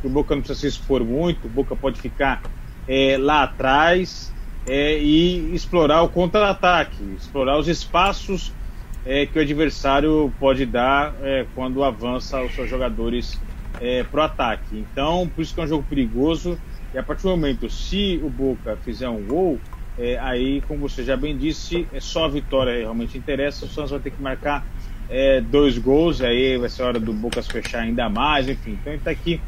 o 0.03 0.09
Boca 0.09 0.35
não 0.35 0.40
precisa 0.40 0.61
se 0.61 0.66
expor 0.66 1.05
muito, 1.05 1.46
o 1.46 1.51
Boca 1.51 1.77
pode 1.77 2.01
ficar 2.01 2.42
é, 2.88 3.18
lá 3.18 3.42
atrás 3.42 4.35
é, 4.66 4.98
e 4.98 5.55
explorar 5.55 6.02
o 6.02 6.09
contra-ataque, 6.09 7.02
explorar 7.16 7.59
os 7.59 7.68
espaços 7.68 8.52
é, 9.05 9.24
que 9.24 9.38
o 9.38 9.42
adversário 9.42 10.33
pode 10.40 10.66
dar 10.66 11.14
é, 11.22 11.46
quando 11.55 11.85
avança 11.85 12.42
os 12.42 12.52
seus 12.55 12.68
jogadores 12.68 13.40
é, 13.81 14.02
para 14.02 14.20
o 14.20 14.22
ataque. 14.24 14.85
Então, 14.92 15.29
por 15.29 15.42
isso 15.42 15.55
que 15.55 15.61
é 15.61 15.64
um 15.64 15.68
jogo 15.68 15.85
perigoso. 15.88 16.59
E 16.92 16.98
a 16.98 17.02
partir 17.02 17.22
do 17.22 17.31
momento, 17.31 17.70
se 17.70 18.20
o 18.22 18.29
Boca 18.29 18.76
fizer 18.85 19.09
um 19.09 19.22
gol, 19.24 19.61
é, 19.98 20.18
aí, 20.18 20.61
como 20.66 20.88
você 20.88 21.05
já 21.05 21.16
bem 21.16 21.37
disse, 21.37 21.87
é 21.92 22.00
só 22.00 22.24
a 22.24 22.29
vitória 22.29 22.74
realmente 22.76 23.16
interessa. 23.16 23.64
O 23.64 23.68
Santos 23.68 23.92
vai 23.92 24.00
ter 24.00 24.11
que 24.11 24.20
marcar 24.20 24.66
é, 25.09 25.40
dois 25.40 25.79
gols, 25.79 26.20
aí 26.20 26.57
vai 26.59 26.68
ser 26.68 26.83
hora 26.83 26.98
do 26.98 27.12
Boca 27.12 27.40
se 27.40 27.50
fechar 27.50 27.81
ainda 27.81 28.09
mais, 28.09 28.48
enfim. 28.48 28.72
Então, 28.72 28.92
ele 28.92 29.00
está 29.00 29.11
aqui 29.11 29.40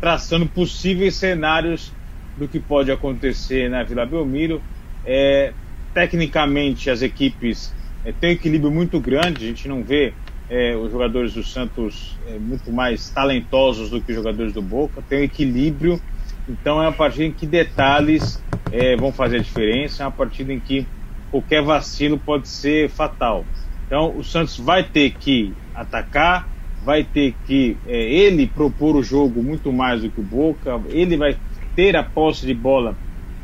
traçando 0.00 0.46
possíveis 0.46 1.14
cenários 1.14 1.92
do 2.36 2.46
que 2.46 2.60
pode 2.60 2.90
acontecer 2.90 3.70
na 3.70 3.82
Vila 3.82 4.04
Belmiro. 4.04 4.62
É, 5.04 5.54
tecnicamente, 5.94 6.90
as 6.90 7.02
equipes 7.02 7.74
é, 8.04 8.12
têm 8.12 8.30
um 8.30 8.32
equilíbrio 8.34 8.70
muito 8.70 9.00
grande, 9.00 9.44
a 9.44 9.48
gente 9.48 9.68
não 9.68 9.82
vê 9.82 10.14
é, 10.48 10.76
os 10.76 10.92
jogadores 10.92 11.34
do 11.34 11.42
Santos 11.42 12.18
é, 12.26 12.38
muito 12.38 12.70
mais 12.72 13.10
talentosos 13.10 13.90
do 13.90 14.00
que 14.00 14.12
os 14.12 14.16
jogadores 14.16 14.52
do 14.52 14.62
Boca, 14.62 15.02
tem 15.02 15.20
um 15.20 15.24
equilíbrio, 15.24 16.00
então 16.48 16.82
é 16.82 16.86
uma 16.86 16.92
partida 16.92 17.24
em 17.24 17.32
que 17.32 17.46
detalhes 17.46 18.44
é, 18.70 18.96
vão 18.96 19.12
fazer 19.12 19.36
a 19.36 19.42
diferença, 19.42 20.02
é 20.02 20.06
uma 20.06 20.12
partida 20.12 20.52
em 20.52 20.60
que 20.60 20.86
qualquer 21.30 21.62
vacilo 21.62 22.18
pode 22.18 22.48
ser 22.48 22.88
fatal. 22.88 23.44
Então 23.86 24.16
o 24.16 24.22
Santos 24.22 24.58
vai 24.58 24.84
ter 24.84 25.10
que 25.12 25.54
atacar, 25.74 26.48
vai 26.84 27.02
ter 27.04 27.34
que 27.44 27.76
é, 27.86 27.96
ele 27.96 28.46
propor 28.46 28.96
o 28.96 29.02
jogo 29.02 29.42
muito 29.42 29.72
mais 29.72 30.02
do 30.02 30.10
que 30.10 30.20
o 30.20 30.24
Boca, 30.24 30.80
ele 30.90 31.16
vai 31.16 31.36
ter 31.76 31.94
a 31.94 32.02
posse 32.02 32.46
de 32.46 32.54
bola 32.54 32.96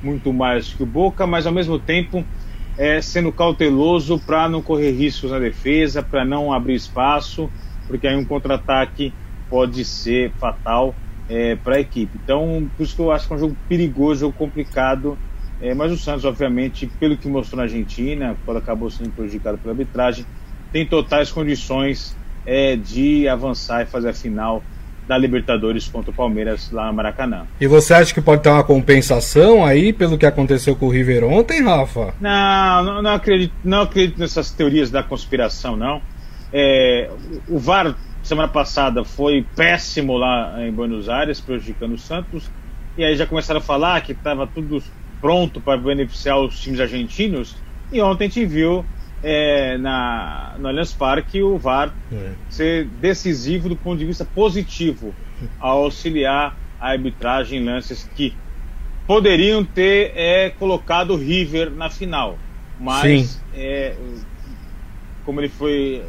muito 0.02 0.32
mais 0.32 0.72
que 0.72 0.82
o 0.82 0.86
Boca, 0.86 1.26
mas 1.26 1.46
ao 1.46 1.52
mesmo 1.52 1.78
tempo 1.78 2.24
é, 2.76 3.00
sendo 3.00 3.30
cauteloso 3.30 4.18
para 4.18 4.48
não 4.48 4.62
correr 4.62 4.90
riscos 4.90 5.30
na 5.30 5.38
defesa, 5.38 6.02
para 6.02 6.24
não 6.24 6.52
abrir 6.52 6.74
espaço, 6.74 7.48
porque 7.86 8.06
aí 8.06 8.16
um 8.16 8.24
contra-ataque 8.24 9.12
pode 9.48 9.84
ser 9.84 10.32
fatal 10.40 10.96
é, 11.28 11.54
para 11.54 11.76
a 11.76 11.80
equipe. 11.80 12.18
Então, 12.22 12.68
por 12.76 12.82
isso 12.82 12.96
que 12.96 13.02
eu 13.02 13.12
acho 13.12 13.26
que 13.28 13.34
é 13.34 13.36
um 13.36 13.40
jogo 13.40 13.56
perigoso, 13.68 14.20
jogo 14.20 14.34
complicado. 14.34 15.16
É, 15.60 15.74
mas 15.74 15.92
o 15.92 15.96
Santos, 15.96 16.24
obviamente, 16.24 16.86
pelo 16.98 17.16
que 17.16 17.28
mostrou 17.28 17.58
na 17.58 17.64
Argentina, 17.64 18.36
quando 18.44 18.56
acabou 18.56 18.90
sendo 18.90 19.12
prejudicado 19.12 19.58
pela 19.58 19.74
arbitragem, 19.74 20.26
tem 20.72 20.86
totais 20.86 21.30
condições 21.30 22.16
é, 22.44 22.74
de 22.74 23.28
avançar 23.28 23.82
e 23.82 23.86
fazer 23.86 24.08
a 24.08 24.14
final 24.14 24.64
da 25.06 25.18
Libertadores 25.18 25.88
contra 25.88 26.10
o 26.10 26.14
Palmeiras 26.14 26.70
lá 26.70 26.86
no 26.86 26.92
Maracanã. 26.94 27.46
E 27.60 27.66
você 27.66 27.94
acha 27.94 28.14
que 28.14 28.20
pode 28.20 28.42
ter 28.42 28.48
uma 28.48 28.64
compensação 28.64 29.64
aí 29.64 29.92
pelo 29.92 30.16
que 30.16 30.26
aconteceu 30.26 30.76
com 30.76 30.86
o 30.86 30.90
River 30.90 31.24
ontem, 31.24 31.62
Rafa? 31.62 32.14
Não, 32.20 32.84
não, 32.84 33.02
não 33.02 33.14
acredito, 33.14 33.54
não 33.64 33.82
acredito 33.82 34.18
nessas 34.18 34.50
teorias 34.50 34.90
da 34.90 35.02
conspiração, 35.02 35.76
não. 35.76 36.00
É, 36.52 37.10
o 37.48 37.58
VAR 37.58 37.94
semana 38.22 38.48
passada 38.48 39.04
foi 39.04 39.44
péssimo 39.56 40.16
lá 40.16 40.54
em 40.64 40.70
Buenos 40.70 41.08
Aires, 41.08 41.40
prejudicando 41.40 41.94
o 41.94 41.98
Santos, 41.98 42.50
e 42.96 43.04
aí 43.04 43.16
já 43.16 43.26
começaram 43.26 43.58
a 43.58 43.62
falar 43.62 44.00
que 44.02 44.12
estava 44.12 44.46
tudo 44.46 44.82
pronto 45.20 45.60
para 45.60 45.76
beneficiar 45.78 46.38
os 46.38 46.60
times 46.60 46.80
argentinos, 46.80 47.56
e 47.90 48.00
ontem 48.00 48.24
a 48.24 48.28
gente 48.28 48.46
viu 48.46 48.84
é, 49.22 49.78
na, 49.78 50.54
no 50.58 50.68
Allianz 50.68 50.92
Parque 50.92 51.42
o 51.42 51.56
VAR 51.56 51.94
é. 52.12 52.32
ser 52.48 52.86
decisivo 53.00 53.68
do 53.68 53.76
ponto 53.76 53.98
de 53.98 54.04
vista 54.04 54.24
positivo 54.24 55.14
ao 55.60 55.84
auxiliar 55.84 56.56
a 56.80 56.90
arbitragem 56.90 57.60
em 57.60 57.64
lances 57.64 58.08
que 58.16 58.34
poderiam 59.06 59.64
ter 59.64 60.12
é, 60.16 60.50
colocado 60.50 61.14
o 61.14 61.16
River 61.16 61.70
na 61.70 61.88
final, 61.90 62.38
mas 62.78 63.40
é, 63.54 63.94
como 65.24 65.40
ele 65.40 65.48
foi, 65.48 66.02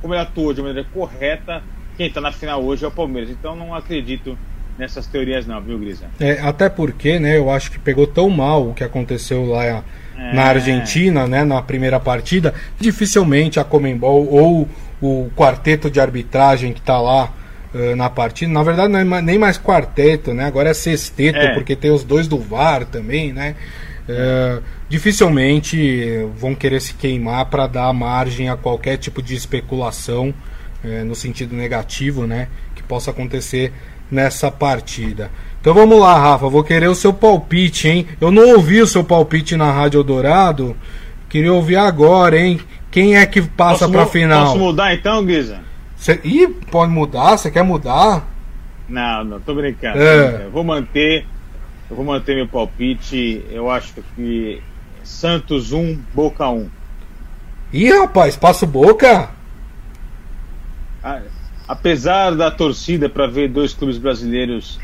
como 0.00 0.14
ele 0.14 0.20
atuou 0.22 0.52
de 0.52 0.60
maneira 0.60 0.86
correta, 0.92 1.62
quem 1.96 2.06
está 2.06 2.20
na 2.20 2.32
final 2.32 2.62
hoje 2.62 2.84
é 2.84 2.88
o 2.88 2.90
Palmeiras. 2.90 3.30
Então 3.30 3.54
não 3.54 3.74
acredito 3.74 4.36
nessas 4.78 5.06
teorias 5.06 5.46
não, 5.46 5.60
viu, 5.60 5.78
Grisa? 5.78 6.06
É, 6.18 6.40
até 6.40 6.68
porque, 6.68 7.18
né, 7.18 7.36
eu 7.36 7.50
acho 7.50 7.70
que 7.70 7.78
pegou 7.78 8.06
tão 8.06 8.30
mal 8.30 8.70
o 8.70 8.74
que 8.74 8.82
aconteceu 8.82 9.44
lá. 9.46 9.84
Na 10.32 10.44
Argentina, 10.44 11.26
né, 11.26 11.44
na 11.44 11.62
primeira 11.62 11.98
partida, 11.98 12.54
dificilmente 12.78 13.58
a 13.58 13.64
Comembol 13.64 14.28
ou 14.30 14.68
o 15.00 15.30
quarteto 15.34 15.90
de 15.90 15.98
arbitragem 15.98 16.72
que 16.74 16.80
está 16.80 17.00
lá 17.00 17.32
uh, 17.74 17.96
na 17.96 18.10
partida, 18.10 18.52
na 18.52 18.62
verdade 18.62 18.92
não 18.92 19.16
é 19.16 19.22
nem 19.22 19.38
mais 19.38 19.58
quarteto, 19.58 20.34
né, 20.34 20.44
agora 20.44 20.68
é 20.68 20.74
sexteto, 20.74 21.38
é. 21.38 21.54
porque 21.54 21.74
tem 21.74 21.90
os 21.90 22.04
dois 22.04 22.28
do 22.28 22.38
VAR 22.38 22.84
também, 22.84 23.32
né, 23.32 23.56
uh, 24.08 24.62
dificilmente 24.90 26.26
vão 26.36 26.54
querer 26.54 26.80
se 26.80 26.92
queimar 26.94 27.46
para 27.46 27.66
dar 27.66 27.92
margem 27.94 28.50
a 28.50 28.56
qualquer 28.56 28.98
tipo 28.98 29.22
de 29.22 29.34
especulação 29.34 30.34
uh, 30.84 31.04
no 31.04 31.14
sentido 31.14 31.56
negativo, 31.56 32.26
né, 32.26 32.48
que 32.74 32.82
possa 32.82 33.10
acontecer 33.10 33.72
nessa 34.10 34.50
partida. 34.50 35.30
Então 35.60 35.74
vamos 35.74 36.00
lá, 36.00 36.18
Rafa, 36.18 36.48
vou 36.48 36.64
querer 36.64 36.88
o 36.88 36.94
seu 36.94 37.12
palpite, 37.12 37.86
hein? 37.86 38.06
Eu 38.18 38.30
não 38.30 38.54
ouvi 38.54 38.80
o 38.80 38.86
seu 38.86 39.04
palpite 39.04 39.56
na 39.56 39.70
Rádio 39.70 40.00
Eldorado, 40.00 40.74
queria 41.28 41.52
ouvir 41.52 41.76
agora, 41.76 42.38
hein? 42.38 42.58
Quem 42.90 43.16
é 43.16 43.26
que 43.26 43.42
passa 43.42 43.88
para 43.88 44.06
final? 44.06 44.46
Posso 44.46 44.58
mudar 44.58 44.94
então, 44.94 45.24
Guiza? 45.24 45.60
Cê... 45.96 46.18
Ih, 46.24 46.48
pode 46.70 46.90
mudar? 46.90 47.36
Você 47.36 47.50
quer 47.50 47.62
mudar? 47.62 48.26
Não, 48.88 49.22
não, 49.22 49.40
tô 49.40 49.54
brincando. 49.54 49.98
É. 49.98 50.46
Eu 50.46 50.50
vou 50.50 50.64
manter, 50.64 51.26
eu 51.90 51.94
vou 51.94 52.04
manter 52.04 52.34
meu 52.34 52.48
palpite. 52.48 53.44
Eu 53.50 53.70
acho 53.70 53.92
que 54.16 54.62
Santos 55.04 55.72
1, 55.72 55.98
Boca 56.14 56.48
1. 56.48 56.68
Ih, 57.72 57.92
rapaz, 57.98 58.34
passa 58.34 58.64
o 58.64 58.68
Boca? 58.68 59.28
Ah, 61.04 61.20
apesar 61.68 62.34
da 62.34 62.50
torcida 62.50 63.08
para 63.10 63.26
ver 63.26 63.48
dois 63.48 63.74
clubes 63.74 63.98
brasileiros 63.98 64.80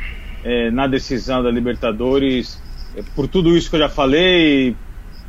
é, 0.47 0.71
na 0.71 0.87
decisão 0.87 1.43
da 1.43 1.51
Libertadores, 1.51 2.63
é, 2.95 3.03
por 3.17 3.27
tudo 3.27 3.57
isso 3.57 3.69
que 3.69 3.75
eu 3.75 3.81
já 3.81 3.89
falei, 3.89 4.77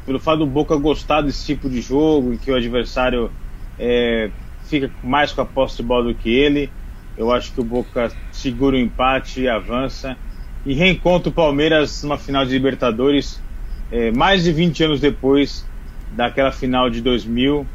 pelo 0.06 0.20
fato 0.20 0.40
do 0.40 0.46
Boca 0.46 0.76
gostar 0.76 1.22
desse 1.22 1.44
tipo 1.44 1.68
de 1.68 1.82
jogo, 1.82 2.34
em 2.34 2.38
que 2.38 2.52
o 2.52 2.56
adversário 2.56 3.32
é, 3.80 4.30
fica 4.68 4.92
mais 5.04 5.32
com 5.32 5.42
a 5.42 5.46
posse 5.46 5.78
de 5.78 5.84
bola 5.84 6.04
do 6.04 6.14
que 6.14 6.30
ele, 6.30 6.72
eu 7.18 7.32
acho 7.32 7.52
que 7.52 7.60
o 7.60 7.64
Boca 7.64 8.12
segura 8.32 8.76
o 8.76 8.80
empate 8.80 9.42
e 9.42 9.50
avança 9.50 10.16
e 10.64 10.76
reencontra 10.76 11.30
o 11.30 11.34
Palmeiras 11.34 12.04
numa 12.04 12.20
final 12.20 12.46
de 12.46 12.52
Libertadores 12.52 13.42
é, 13.92 14.12
mais 14.12 14.44
de 14.44 14.52
20 14.52 14.84
anos 14.84 15.00
depois 15.00 15.66
daquela 16.12 16.52
final 16.52 16.92
de 16.92 17.02
2000 17.02 17.66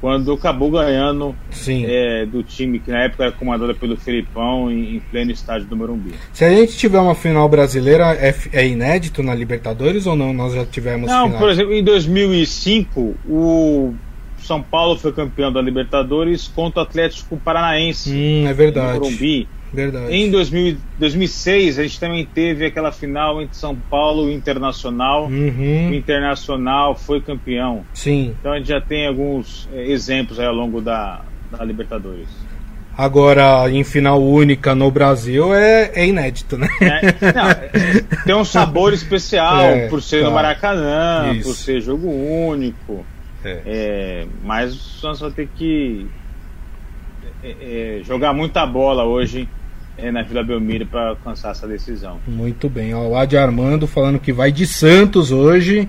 quando 0.00 0.32
acabou 0.32 0.70
ganhando 0.70 1.36
é, 1.68 2.24
do 2.24 2.42
time 2.42 2.78
que 2.78 2.90
na 2.90 3.02
época 3.02 3.24
era 3.24 3.32
comandado 3.32 3.74
pelo 3.74 3.96
Felipão 3.96 4.70
em, 4.70 4.96
em, 4.96 5.00
pleno 5.00 5.30
estádio 5.30 5.66
do 5.66 5.76
Morumbi. 5.76 6.14
Se 6.32 6.44
a 6.44 6.48
gente 6.48 6.76
tiver 6.76 6.98
uma 6.98 7.14
final 7.14 7.48
brasileira, 7.48 8.14
é, 8.14 8.34
é 8.52 8.66
inédito 8.66 9.22
na 9.22 9.34
Libertadores 9.34 10.06
ou 10.06 10.16
não? 10.16 10.32
Nós 10.32 10.54
já 10.54 10.64
tivemos 10.64 11.10
Não, 11.10 11.26
finais? 11.26 11.40
por 11.40 11.50
exemplo, 11.50 11.74
em 11.74 11.84
2005, 11.84 13.14
o 13.28 13.94
São 14.38 14.62
Paulo 14.62 14.98
foi 14.98 15.12
campeão 15.12 15.52
da 15.52 15.60
Libertadores 15.60 16.48
contra 16.48 16.80
o 16.80 16.82
Atlético 16.82 17.36
Paranaense. 17.36 18.10
Hum, 18.10 18.48
é 18.48 18.54
verdade. 18.54 18.98
No 18.98 19.04
Morumbi. 19.04 19.46
Verdade. 19.72 20.12
Em 20.12 20.30
2000, 20.30 20.76
2006, 20.98 21.78
a 21.78 21.82
gente 21.82 22.00
também 22.00 22.26
teve 22.26 22.66
aquela 22.66 22.90
final 22.90 23.40
entre 23.40 23.56
São 23.56 23.76
Paulo 23.76 24.28
e 24.28 24.34
Internacional. 24.34 25.26
Uhum. 25.26 25.90
O 25.90 25.94
Internacional 25.94 26.94
foi 26.96 27.20
campeão. 27.20 27.84
Sim. 27.94 28.34
Então 28.38 28.52
a 28.52 28.58
gente 28.58 28.68
já 28.68 28.80
tem 28.80 29.06
alguns 29.06 29.68
é, 29.72 29.86
exemplos 29.86 30.40
ao 30.40 30.52
longo 30.52 30.80
da, 30.80 31.22
da 31.50 31.64
Libertadores. 31.64 32.28
Agora, 32.98 33.70
em 33.70 33.84
final 33.84 34.20
única 34.20 34.74
no 34.74 34.90
Brasil 34.90 35.54
é, 35.54 35.90
é 35.94 36.06
inédito, 36.06 36.58
né? 36.58 36.68
É, 36.80 37.32
não, 37.32 37.50
é, 37.50 37.70
tem 38.26 38.34
um 38.34 38.44
sabor 38.44 38.92
especial 38.92 39.62
é, 39.62 39.88
por 39.88 40.02
ser 40.02 40.20
tá. 40.20 40.28
no 40.28 40.34
Maracanã, 40.34 41.32
Isso. 41.32 41.48
por 41.48 41.54
ser 41.54 41.80
jogo 41.80 42.08
único. 42.08 43.06
É. 43.44 43.62
é 43.64 44.26
mas 44.44 44.74
o 44.74 44.78
Santos 44.78 45.20
vai 45.20 45.30
ter 45.30 45.48
que 45.56 46.06
jogar 48.04 48.34
muita 48.34 48.66
bola 48.66 49.04
hoje 49.04 49.48
na 50.12 50.22
Vila 50.22 50.42
Belmiro 50.42 50.86
para 50.86 51.10
alcançar 51.10 51.50
essa 51.50 51.66
decisão. 51.66 52.18
Muito 52.26 52.68
bem. 52.68 52.94
Ó, 52.94 53.08
o 53.08 53.16
Adi 53.16 53.36
Armando 53.36 53.86
falando 53.86 54.18
que 54.18 54.32
vai 54.32 54.50
de 54.50 54.66
Santos 54.66 55.30
hoje. 55.30 55.88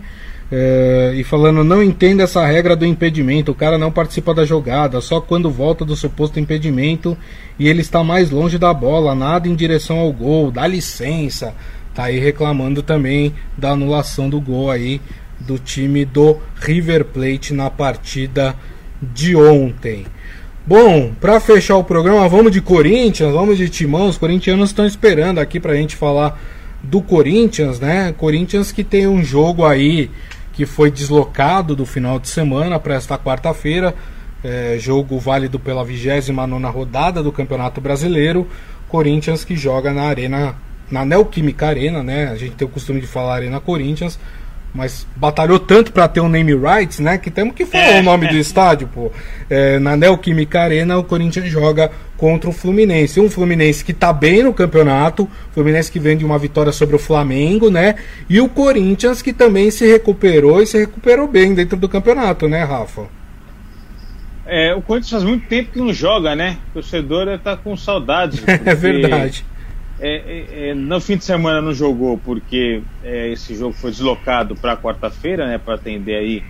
É, 0.53 1.13
e 1.15 1.23
falando, 1.23 1.63
não 1.63 1.81
entendo 1.81 2.19
essa 2.19 2.45
regra 2.45 2.75
do 2.75 2.85
impedimento, 2.85 3.53
o 3.53 3.55
cara 3.55 3.77
não 3.77 3.89
participa 3.89 4.33
da 4.33 4.43
jogada, 4.43 4.99
só 4.99 5.21
quando 5.21 5.49
volta 5.49 5.85
do 5.85 5.95
suposto 5.95 6.41
impedimento 6.41 7.17
e 7.57 7.69
ele 7.69 7.79
está 7.79 8.03
mais 8.03 8.31
longe 8.31 8.57
da 8.57 8.73
bola, 8.73 9.15
nada 9.15 9.47
em 9.47 9.55
direção 9.55 9.99
ao 9.99 10.11
gol, 10.11 10.51
dá 10.51 10.67
licença. 10.67 11.55
Tá 11.95 12.05
aí 12.05 12.19
reclamando 12.19 12.83
também 12.83 13.33
da 13.57 13.71
anulação 13.71 14.29
do 14.29 14.41
gol 14.41 14.69
aí 14.69 14.99
do 15.39 15.57
time 15.57 16.03
do 16.03 16.37
River 16.55 17.05
Plate 17.05 17.53
na 17.53 17.69
partida 17.69 18.53
de 19.01 19.35
ontem. 19.35 20.05
Bom, 20.63 21.11
para 21.19 21.39
fechar 21.39 21.75
o 21.77 21.83
programa, 21.83 22.29
vamos 22.29 22.51
de 22.51 22.61
Corinthians, 22.61 23.33
vamos 23.33 23.57
de 23.57 23.67
Timão. 23.67 24.07
Os 24.07 24.17
corintianos 24.17 24.69
estão 24.69 24.85
esperando 24.85 25.39
aqui 25.39 25.59
para 25.59 25.71
a 25.71 25.75
gente 25.75 25.95
falar 25.95 26.39
do 26.83 27.01
Corinthians, 27.01 27.79
né? 27.79 28.13
Corinthians 28.15 28.71
que 28.71 28.83
tem 28.83 29.07
um 29.07 29.23
jogo 29.23 29.65
aí 29.65 30.11
que 30.53 30.67
foi 30.67 30.91
deslocado 30.91 31.75
do 31.75 31.83
final 31.83 32.19
de 32.19 32.27
semana 32.27 32.79
para 32.79 32.93
esta 32.93 33.17
quarta-feira. 33.17 33.95
É, 34.43 34.77
jogo 34.79 35.17
válido 35.17 35.59
pela 35.59 35.83
29 35.83 36.63
rodada 36.67 37.23
do 37.23 37.31
Campeonato 37.31 37.81
Brasileiro. 37.81 38.47
Corinthians 38.87 39.43
que 39.43 39.55
joga 39.55 39.91
na 39.91 40.03
Arena, 40.03 40.55
na 40.91 41.03
Neoquímica 41.03 41.67
Arena, 41.67 42.03
né? 42.03 42.29
A 42.29 42.35
gente 42.35 42.53
tem 42.53 42.67
o 42.67 42.71
costume 42.71 43.01
de 43.01 43.07
falar 43.07 43.33
Arena 43.33 43.59
Corinthians, 43.59 44.19
mas 44.73 45.05
batalhou 45.15 45.59
tanto 45.59 45.91
para 45.91 46.07
ter 46.07 46.21
um 46.21 46.29
name 46.29 46.55
rights, 46.55 46.99
né? 46.99 47.17
Que 47.17 47.29
temos 47.29 47.53
que 47.53 47.65
falar 47.65 47.83
é, 47.83 47.99
o 47.99 48.03
nome 48.03 48.27
é. 48.27 48.29
do 48.29 48.37
estádio, 48.37 48.87
pô. 48.87 49.11
É, 49.49 49.77
na 49.79 49.97
Neoquímica 49.97 50.61
Arena, 50.61 50.97
o 50.97 51.03
Corinthians 51.03 51.49
joga 51.49 51.91
contra 52.15 52.49
o 52.49 52.53
Fluminense. 52.53 53.19
Um 53.19 53.29
Fluminense 53.29 53.83
que 53.83 53.93
tá 53.93 54.13
bem 54.13 54.43
no 54.43 54.53
campeonato, 54.53 55.29
Fluminense 55.51 55.91
que 55.91 55.99
vem 55.99 56.15
de 56.15 56.23
uma 56.23 56.37
vitória 56.37 56.71
sobre 56.71 56.95
o 56.95 56.99
Flamengo, 56.99 57.69
né? 57.69 57.95
E 58.29 58.39
o 58.39 58.47
Corinthians 58.47 59.21
que 59.21 59.33
também 59.33 59.69
se 59.71 59.85
recuperou 59.85 60.61
e 60.61 60.67
se 60.67 60.77
recuperou 60.77 61.27
bem 61.27 61.53
dentro 61.53 61.75
do 61.77 61.89
campeonato, 61.89 62.47
né, 62.47 62.63
Rafa? 62.63 63.03
É, 64.45 64.73
o 64.73 64.81
Corinthians 64.81 65.11
faz 65.11 65.23
muito 65.23 65.47
tempo 65.47 65.71
que 65.71 65.79
não 65.79 65.93
joga, 65.93 66.35
né? 66.35 66.57
O 66.69 66.73
torcedor 66.75 67.27
está 67.27 67.57
com 67.57 67.75
saudades. 67.75 68.41
é 68.47 68.75
verdade. 68.75 69.45
É, 70.01 70.15
é, 70.15 70.69
é, 70.69 70.73
no 70.73 70.99
fim 70.99 71.15
de 71.15 71.23
semana 71.23 71.61
não 71.61 71.75
jogou 71.75 72.17
porque 72.17 72.81
é, 73.03 73.29
esse 73.29 73.53
jogo 73.53 73.73
foi 73.73 73.91
deslocado 73.91 74.55
para 74.55 74.75
quarta-feira, 74.75 75.45
né? 75.45 75.59
Para 75.59 75.75
atender 75.75 76.15
aí 76.15 76.43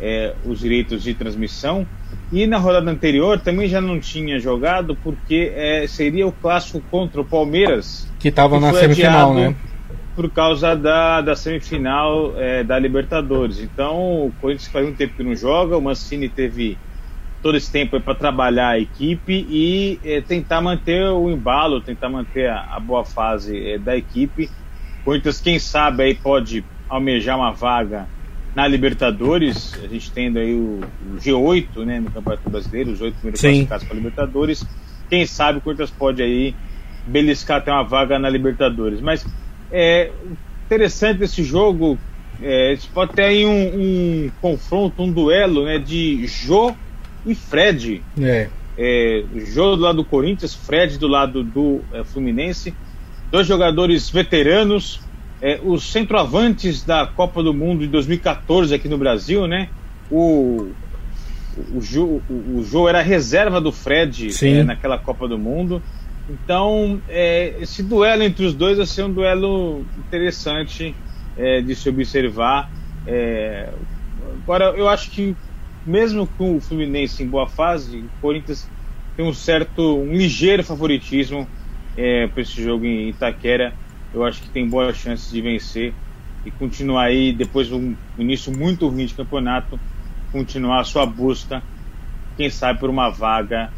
é, 0.00 0.32
os 0.44 0.60
direitos 0.60 1.02
de 1.02 1.12
transmissão. 1.12 1.84
E 2.30 2.46
na 2.46 2.58
rodada 2.58 2.88
anterior 2.88 3.40
também 3.40 3.68
já 3.68 3.80
não 3.80 3.98
tinha 3.98 4.38
jogado 4.38 4.96
porque 5.02 5.52
seria 5.88 6.26
o 6.26 6.32
clássico 6.32 6.80
contra 6.90 7.20
o 7.20 7.24
Palmeiras. 7.24 8.08
Que 8.18 8.28
estava 8.28 8.58
na 8.60 8.72
semifinal, 8.72 9.34
né? 9.34 9.54
Por 10.14 10.30
causa 10.30 10.74
da, 10.74 11.20
da 11.20 11.34
semifinal 11.36 12.34
da 12.66 12.78
Libertadores. 12.78 13.60
Então 13.60 14.26
o 14.26 14.32
Corinthians 14.40 14.68
faz 14.68 14.86
um 14.86 14.94
tempo 14.94 15.14
que 15.14 15.22
não 15.22 15.34
joga, 15.34 15.76
o 15.76 15.80
Mancini 15.80 16.28
teve 16.28 16.78
todo 17.42 17.56
esse 17.56 17.70
tempo 17.70 18.00
para 18.00 18.14
trabalhar 18.14 18.68
a 18.68 18.78
equipe 18.78 19.46
e 19.50 19.98
é, 20.04 20.20
tentar 20.20 20.60
manter 20.60 21.04
o 21.08 21.28
embalo, 21.28 21.80
tentar 21.80 22.08
manter 22.08 22.48
a, 22.48 22.76
a 22.76 22.80
boa 22.80 23.04
fase 23.04 23.72
é, 23.72 23.78
da 23.78 23.96
equipe. 23.96 24.48
Corinthians, 25.04 25.40
quem 25.40 25.58
sabe, 25.58 26.04
aí 26.04 26.14
pode 26.14 26.64
almejar 26.88 27.36
uma 27.36 27.52
vaga 27.52 28.06
na 28.54 28.68
Libertadores. 28.68 29.74
A 29.82 29.88
gente 29.88 30.12
tendo 30.12 30.38
aí 30.38 30.54
o, 30.54 30.80
o 30.80 31.16
G8 31.16 31.84
né, 31.84 31.98
no 31.98 32.10
Campeonato 32.10 32.48
Brasileiro, 32.48 32.92
os 32.92 33.00
oito 33.00 33.14
primeiros 33.14 33.40
classificados 33.40 33.86
para 33.86 33.96
Libertadores. 33.96 34.64
Quem 35.10 35.26
sabe 35.26 35.58
o 35.58 35.60
Corinthians 35.60 35.90
pode 35.90 36.22
aí 36.22 36.54
beliscar 37.06 37.58
até 37.58 37.72
uma 37.72 37.82
vaga 37.82 38.20
na 38.20 38.30
Libertadores. 38.30 39.00
Mas 39.00 39.26
é 39.70 40.12
interessante 40.64 41.24
esse 41.24 41.42
jogo. 41.42 41.98
É, 42.40 42.76
pode 42.94 43.12
ter 43.12 43.24
aí 43.24 43.44
um, 43.44 43.50
um 43.50 44.30
confronto, 44.40 45.02
um 45.02 45.12
duelo 45.12 45.64
né, 45.64 45.78
de 45.78 46.24
Jô 46.26 46.74
e 47.24 47.34
Fred. 47.34 48.02
É. 48.20 48.48
É, 48.76 49.24
jogo 49.52 49.76
do 49.76 49.82
lado 49.82 49.96
do 49.96 50.04
Corinthians, 50.04 50.54
Fred 50.54 50.98
do 50.98 51.06
lado 51.06 51.42
do 51.42 51.80
é, 51.92 52.04
Fluminense. 52.04 52.74
Dois 53.30 53.46
jogadores 53.46 54.10
veteranos, 54.10 55.00
é, 55.40 55.60
os 55.62 55.90
centroavantes 55.90 56.82
da 56.82 57.06
Copa 57.06 57.42
do 57.42 57.54
Mundo 57.54 57.80
de 57.80 57.88
2014 57.88 58.74
aqui 58.74 58.88
no 58.88 58.98
Brasil, 58.98 59.46
né? 59.46 59.68
O, 60.10 60.70
o, 61.56 61.78
o, 61.78 62.58
o 62.58 62.64
Jô 62.64 62.88
era 62.88 63.00
reserva 63.02 63.60
do 63.60 63.72
Fred 63.72 64.30
é, 64.42 64.62
naquela 64.62 64.98
Copa 64.98 65.28
do 65.28 65.38
Mundo. 65.38 65.82
Então, 66.28 67.00
é, 67.08 67.56
esse 67.60 67.82
duelo 67.82 68.22
entre 68.22 68.44
os 68.44 68.54
dois 68.54 68.78
vai 68.78 68.86
ser 68.86 69.04
um 69.04 69.12
duelo 69.12 69.84
interessante 69.98 70.94
é, 71.36 71.60
de 71.60 71.74
se 71.74 71.88
observar. 71.88 72.70
Agora, 74.44 74.66
eu 74.76 74.88
acho 74.88 75.10
que 75.10 75.34
mesmo 75.86 76.26
com 76.26 76.56
o 76.56 76.60
Fluminense 76.60 77.22
em 77.22 77.26
boa 77.26 77.46
fase, 77.48 77.98
o 77.98 78.10
Corinthians 78.20 78.68
tem 79.16 79.26
um 79.26 79.34
certo, 79.34 79.98
um 79.98 80.12
ligeiro 80.12 80.64
favoritismo 80.64 81.46
é, 81.96 82.26
para 82.26 82.42
esse 82.42 82.62
jogo 82.62 82.84
em 82.84 83.08
Itaquera. 83.08 83.74
Eu 84.14 84.24
acho 84.24 84.42
que 84.42 84.50
tem 84.50 84.68
boas 84.68 84.96
chances 84.96 85.30
de 85.30 85.40
vencer 85.40 85.92
e 86.44 86.50
continuar 86.50 87.04
aí, 87.04 87.32
depois 87.32 87.68
de 87.68 87.74
um 87.74 87.94
início 88.18 88.56
muito 88.56 88.88
ruim 88.88 89.06
de 89.06 89.14
campeonato, 89.14 89.78
continuar 90.30 90.80
a 90.80 90.84
sua 90.84 91.06
busca, 91.06 91.62
quem 92.36 92.50
sabe 92.50 92.80
por 92.80 92.90
uma 92.90 93.10
vaga 93.10 93.70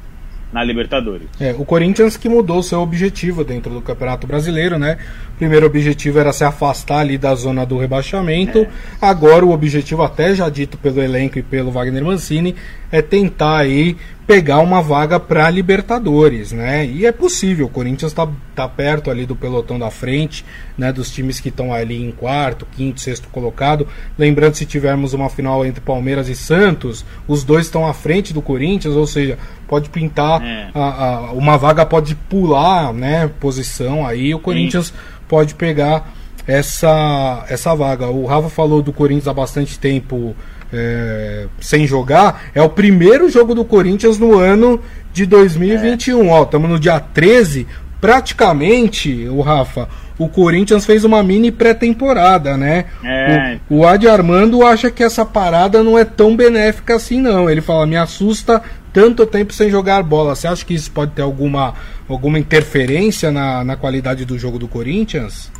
na 0.55 0.63
Libertadores. 0.63 1.27
É, 1.41 1.53
o 1.59 1.65
Corinthians 1.65 2.17
que 2.17 2.29
mudou 2.29 2.63
seu 2.63 2.81
objetivo 2.81 3.43
dentro 3.43 3.75
do 3.75 3.83
Campeonato 3.83 4.25
Brasileiro, 4.25 4.79
né? 4.79 4.99
O 5.35 5.37
primeiro 5.37 5.67
objetivo 5.67 6.21
era 6.21 6.33
se 6.33 6.45
afastar 6.45 7.01
ali 7.01 7.19
da 7.19 7.35
zona 7.35 7.67
do 7.67 7.77
rebaixamento. 7.77 8.61
É. 8.61 8.69
Agora 9.01 9.45
o 9.45 9.51
objetivo, 9.51 10.05
até 10.05 10.33
já 10.33 10.49
dito 10.49 10.79
pelo 10.79 11.03
elenco 11.03 11.41
e 11.41 11.43
pelo 11.43 11.73
Wagner 11.73 12.05
Mancini, 12.05 12.55
é 12.93 13.03
tentar 13.03 13.57
aí 13.57 13.97
pegar 14.27 14.59
uma 14.61 14.83
vaga 14.83 15.21
para 15.21 15.51
Libertadores, 15.51 16.53
né? 16.53 16.87
E 16.87 17.05
é 17.05 17.13
possível, 17.13 17.67
o 17.67 17.69
Corinthians 17.69 18.13
está 18.13 18.27
tá 18.55 18.67
perto 18.69 19.11
ali 19.11 19.27
do 19.27 19.37
pelotão 19.37 19.79
da 19.79 19.91
frente, 19.91 20.45
né? 20.79 20.93
Dos 20.93 21.11
times 21.11 21.41
que 21.41 21.51
estão 21.51 21.73
ali 21.73 22.03
em 22.03 22.11
quarto, 22.11 22.67
quinto, 22.73 23.01
sexto 23.01 23.29
colocado. 23.29 23.87
Lembrando, 24.19 24.55
se 24.55 24.65
tivermos 24.65 25.13
uma 25.13 25.29
final 25.29 25.65
entre 25.65 25.81
Palmeiras 25.81 26.29
e 26.29 26.35
Santos, 26.35 27.05
os 27.29 27.45
dois 27.45 27.67
estão 27.67 27.87
à 27.87 27.93
frente 27.93 28.33
do 28.33 28.41
Corinthians, 28.41 28.95
ou 28.95 29.07
seja, 29.07 29.39
pode 29.69 29.91
pintar 29.91 30.43
é. 30.43 30.71
a, 30.75 30.81
a, 30.81 31.33
uma 31.33 31.59
vaga 31.59 31.85
pode 31.85 32.15
pular, 32.15 32.93
né? 32.95 33.31
Posição 33.41 34.07
aí, 34.07 34.35
o 34.35 34.39
Corinthians 34.39 34.87
Sim. 34.87 34.95
pode 35.29 35.55
pegar 35.55 36.15
essa 36.47 37.45
essa 37.49 37.75
vaga. 37.75 38.09
O 38.09 38.25
Rafa 38.25 38.49
falou 38.49 38.83
do 38.83 38.93
Corinthians 38.93 39.29
há 39.29 39.35
bastante 39.35 39.79
tempo 39.79 40.35
é, 40.75 41.47
sem 41.61 41.87
jogar, 41.87 42.51
é 42.55 42.61
o 42.61 42.69
primeiro 42.69 43.31
jogo 43.31 43.55
do 43.55 43.65
Corinthians 43.65 44.19
no 44.19 44.39
ano 44.39 44.81
de 45.13 45.25
2021. 45.27 46.25
É. 46.25 46.29
Ó, 46.31 46.43
estamos 46.43 46.69
no 46.69 46.79
dia 46.79 46.99
13, 46.99 47.67
praticamente, 48.01 49.27
o 49.29 49.41
Rafa, 49.41 49.89
o 50.19 50.29
Corinthians 50.29 50.85
fez 50.85 51.05
uma 51.05 51.23
mini 51.23 51.51
pré-temporada, 51.51 52.57
né? 52.57 52.87
É. 53.03 53.59
O, 53.69 53.79
o 53.79 53.87
Adi 53.87 54.09
Armando 54.09 54.65
acha 54.65 54.91
que 54.91 55.03
essa 55.03 55.25
parada 55.25 55.83
não 55.83 55.99
é 55.99 56.05
tão 56.05 56.37
benéfica 56.37 56.97
assim, 56.97 57.21
não. 57.21 57.49
Ele 57.51 57.61
fala, 57.61 57.87
me 57.87 57.97
assusta 57.97 58.63
tanto 58.93 59.27
tempo 59.27 59.53
sem 59.53 59.69
jogar 59.71 60.03
bola. 60.03 60.35
Você 60.35 60.47
acha 60.47 60.65
que 60.65 60.75
isso 60.75 60.91
pode 60.91 61.13
ter 61.13 61.23
alguma, 61.23 61.75
alguma 62.09 62.39
interferência 62.39 63.33
na, 63.33 63.65
na 63.65 63.77
qualidade 63.77 64.25
do 64.25 64.39
jogo 64.39 64.59
do 64.59 64.69
Corinthians? 64.69 65.51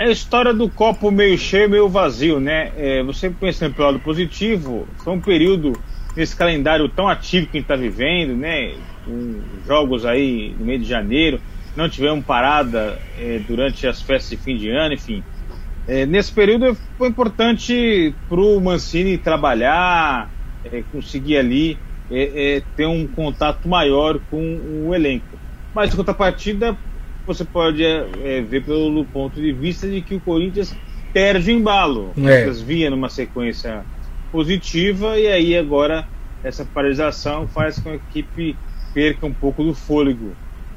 É 0.00 0.04
a 0.04 0.10
história 0.10 0.54
do 0.54 0.66
copo 0.66 1.10
meio 1.10 1.36
cheio, 1.36 1.68
meio 1.68 1.86
vazio, 1.86 2.40
né? 2.40 2.72
É, 2.74 3.02
você 3.02 3.28
pensando 3.28 3.74
pelo 3.74 3.88
lado 3.88 4.00
positivo, 4.00 4.88
foi 5.04 5.12
um 5.12 5.20
período 5.20 5.74
nesse 6.16 6.34
calendário 6.34 6.88
tão 6.88 7.06
ativo 7.06 7.48
que 7.48 7.58
a 7.58 7.60
gente 7.60 7.70
está 7.70 7.76
vivendo, 7.76 8.34
né? 8.34 8.72
Com 9.04 9.42
jogos 9.66 10.06
aí 10.06 10.54
no 10.58 10.64
meio 10.64 10.78
de 10.78 10.86
janeiro, 10.86 11.38
não 11.76 11.86
tivemos 11.86 12.24
parada 12.24 12.98
é, 13.18 13.40
durante 13.46 13.86
as 13.86 14.00
festas 14.00 14.30
de 14.30 14.42
fim 14.42 14.56
de 14.56 14.70
ano, 14.70 14.94
enfim. 14.94 15.22
É, 15.86 16.06
nesse 16.06 16.32
período 16.32 16.74
foi 16.96 17.08
importante 17.08 18.14
para 18.26 18.40
o 18.40 18.58
Mancini 18.58 19.18
trabalhar, 19.18 20.30
é, 20.64 20.82
conseguir 20.90 21.36
ali 21.36 21.76
é, 22.10 22.56
é, 22.56 22.62
ter 22.74 22.86
um 22.86 23.06
contato 23.06 23.68
maior 23.68 24.18
com 24.30 24.86
o 24.86 24.94
elenco. 24.94 25.38
Mas, 25.74 25.92
em 25.92 25.96
contrapartida, 25.98 26.74
você 27.26 27.44
pode 27.44 27.84
é, 27.84 28.06
é, 28.22 28.40
ver 28.40 28.64
pelo 28.64 29.04
ponto 29.04 29.40
de 29.40 29.52
vista 29.52 29.88
de 29.88 30.00
que 30.00 30.14
o 30.14 30.20
Corinthians 30.20 30.74
perde 31.12 31.50
o 31.50 31.54
embalo. 31.54 32.12
O 32.16 32.20
é. 32.20 32.32
Corinthians 32.32 32.60
vinha 32.60 32.90
numa 32.90 33.08
sequência 33.08 33.84
positiva 34.30 35.18
e 35.18 35.26
aí 35.26 35.56
agora 35.56 36.06
essa 36.42 36.64
paralisação 36.64 37.46
faz 37.46 37.78
com 37.78 37.90
que 37.90 37.90
a 37.90 37.94
equipe 37.94 38.56
perca 38.94 39.26
um 39.26 39.32
pouco 39.32 39.62
do 39.62 39.74
fôlego. 39.74 40.32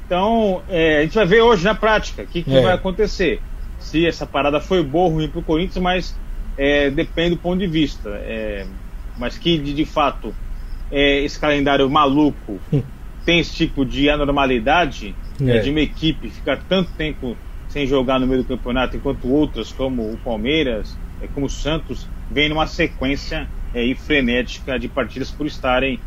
Então, 0.06 0.62
é, 0.68 0.98
a 0.98 1.02
gente 1.02 1.14
vai 1.14 1.26
ver 1.26 1.40
hoje 1.40 1.64
na 1.64 1.74
prática 1.74 2.22
o 2.22 2.26
que, 2.26 2.42
que 2.42 2.54
é. 2.54 2.60
vai 2.60 2.74
acontecer. 2.74 3.40
Se 3.78 4.06
essa 4.06 4.26
parada 4.26 4.60
foi 4.60 4.82
boa 4.82 5.06
ou 5.06 5.12
ruim 5.12 5.28
para 5.28 5.40
o 5.40 5.42
Corinthians, 5.42 5.82
mas 5.82 6.18
é, 6.56 6.90
depende 6.90 7.30
do 7.30 7.40
ponto 7.40 7.58
de 7.58 7.66
vista. 7.66 8.10
É, 8.10 8.66
mas 9.18 9.38
que 9.38 9.58
de, 9.58 9.72
de 9.72 9.84
fato 9.84 10.34
esse 10.90 11.40
calendário 11.40 11.88
maluco 11.90 12.60
hum. 12.72 12.82
tem 13.24 13.40
esse 13.40 13.54
tipo 13.54 13.84
de 13.84 14.08
anormalidade, 14.08 15.14
é. 15.40 15.58
de 15.58 15.70
uma 15.70 15.80
equipe 15.80 16.30
ficar 16.30 16.58
tanto 16.68 16.92
tempo 16.92 17.36
sem 17.68 17.86
jogar 17.86 18.20
no 18.20 18.26
meio 18.26 18.42
do 18.42 18.48
campeonato, 18.48 18.96
enquanto 18.96 19.28
outras, 19.28 19.72
como 19.72 20.02
o 20.02 20.16
Palmeiras, 20.18 20.96
é, 21.20 21.26
como 21.26 21.46
o 21.46 21.50
Santos, 21.50 22.06
vem 22.30 22.48
numa 22.48 22.66
sequência 22.66 23.48
é, 23.74 23.94
frenética 23.94 24.78
de 24.78 24.88
partidas 24.88 25.30
por 25.30 25.46
estarem 25.46 25.98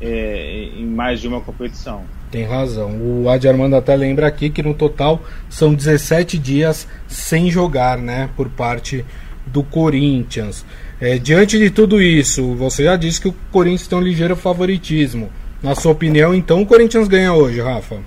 é, 0.00 0.70
em 0.76 0.84
mais 0.84 1.20
de 1.20 1.28
uma 1.28 1.40
competição. 1.40 2.02
Tem 2.30 2.44
razão. 2.44 2.96
O 3.00 3.28
Adi 3.28 3.46
Armando 3.46 3.76
até 3.76 3.94
lembra 3.94 4.26
aqui 4.26 4.50
que 4.50 4.62
no 4.62 4.74
total 4.74 5.22
são 5.48 5.74
17 5.74 6.38
dias 6.38 6.88
sem 7.06 7.50
jogar, 7.50 7.98
né, 7.98 8.30
por 8.36 8.48
parte 8.48 9.04
do 9.46 9.62
Corinthians. 9.62 10.64
É, 11.00 11.18
diante 11.18 11.58
de 11.58 11.70
tudo 11.70 12.00
isso, 12.00 12.54
você 12.54 12.84
já 12.84 12.96
disse 12.96 13.20
que 13.20 13.28
o 13.28 13.34
Corinthians 13.50 13.86
tem 13.86 13.98
um 13.98 14.02
ligeiro 14.02 14.34
favoritismo. 14.34 15.30
Na 15.62 15.76
sua 15.76 15.92
opinião, 15.92 16.34
então 16.34 16.62
o 16.62 16.66
Corinthians 16.66 17.06
ganha 17.06 17.32
hoje, 17.32 17.60
Rafa? 17.60 18.00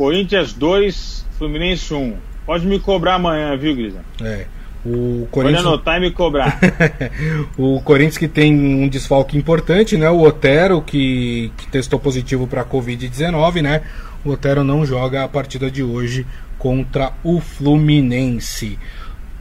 Corinthians 0.00 0.54
2, 0.54 1.26
Fluminense 1.36 1.92
1. 1.92 2.16
Pode 2.46 2.66
me 2.66 2.80
cobrar 2.80 3.16
amanhã, 3.16 3.54
viu, 3.54 3.76
Grisa? 3.76 3.98
É. 4.22 4.46
O 4.82 5.28
Corinthians... 5.30 5.62
Pode 5.62 5.74
anotar 5.74 5.98
e 5.98 6.00
me 6.00 6.10
cobrar. 6.10 6.58
o 7.58 7.82
Corinthians 7.82 8.16
que 8.16 8.26
tem 8.26 8.54
um 8.54 8.88
desfalque 8.88 9.36
importante, 9.36 9.98
né? 9.98 10.08
O 10.08 10.22
Otero, 10.22 10.80
que, 10.80 11.52
que 11.54 11.68
testou 11.68 12.00
positivo 12.00 12.46
para 12.46 12.64
Covid-19, 12.64 13.60
né? 13.60 13.82
O 14.24 14.30
Otero 14.30 14.64
não 14.64 14.86
joga 14.86 15.22
a 15.22 15.28
partida 15.28 15.70
de 15.70 15.82
hoje 15.82 16.26
contra 16.58 17.12
o 17.22 17.38
Fluminense. 17.38 18.78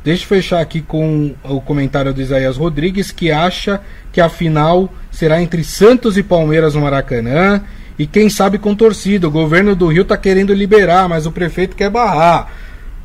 Deixa 0.04 0.26
eu 0.26 0.28
fechar 0.28 0.60
aqui 0.60 0.82
com 0.82 1.36
o 1.42 1.62
comentário 1.62 2.14
do 2.14 2.22
Isaías 2.22 2.58
Rodrigues, 2.58 3.14
que 3.14 3.32
acha 3.32 3.80
que 4.12 4.20
a 4.20 4.28
final 4.28 4.94
será 5.10 5.42
entre 5.42 5.64
Santos 5.64 6.18
e 6.18 6.24
Palmeiras 6.24 6.76
no 6.76 6.82
Maracanã. 6.82 7.64
E 8.00 8.08
quem 8.08 8.30
sabe 8.30 8.58
com 8.58 8.74
torcida. 8.74 9.28
O 9.28 9.32
governo 9.32 9.76
do 9.76 9.88
Rio 9.88 10.04
está 10.04 10.18
querendo 10.18 10.54
liberar, 10.54 11.08
mas 11.08 11.26
o 11.26 11.32
prefeito 11.32 11.76
quer 11.76 11.90
barrar 11.90 12.50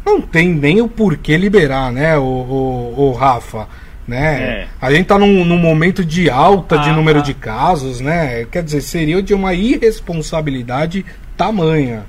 não 0.05 0.21
tem 0.21 0.49
nem 0.49 0.81
o 0.81 0.89
porquê 0.89 1.37
liberar, 1.37 1.91
né, 1.91 2.17
o, 2.19 2.23
o, 2.23 2.95
o 3.09 3.13
Rafa? 3.13 3.67
Né? 4.07 4.43
É. 4.43 4.69
A 4.81 4.91
gente 4.91 5.05
está 5.05 5.19
num, 5.19 5.47
num, 5.47 5.57
momento 5.57 6.05
de 6.05 6.29
alta 6.29 6.75
ah, 6.75 6.79
de 6.79 6.93
número 6.93 7.21
ah. 7.21 7.23
de 7.23 7.33
casos, 7.33 8.03
né? 8.03 8.45
Quer 8.45 8.63
dizer, 8.63 8.83
seria 8.83 9.23
de 9.23 9.33
uma 9.33 9.55
irresponsabilidade 9.55 11.07
tamanha. 11.39 12.05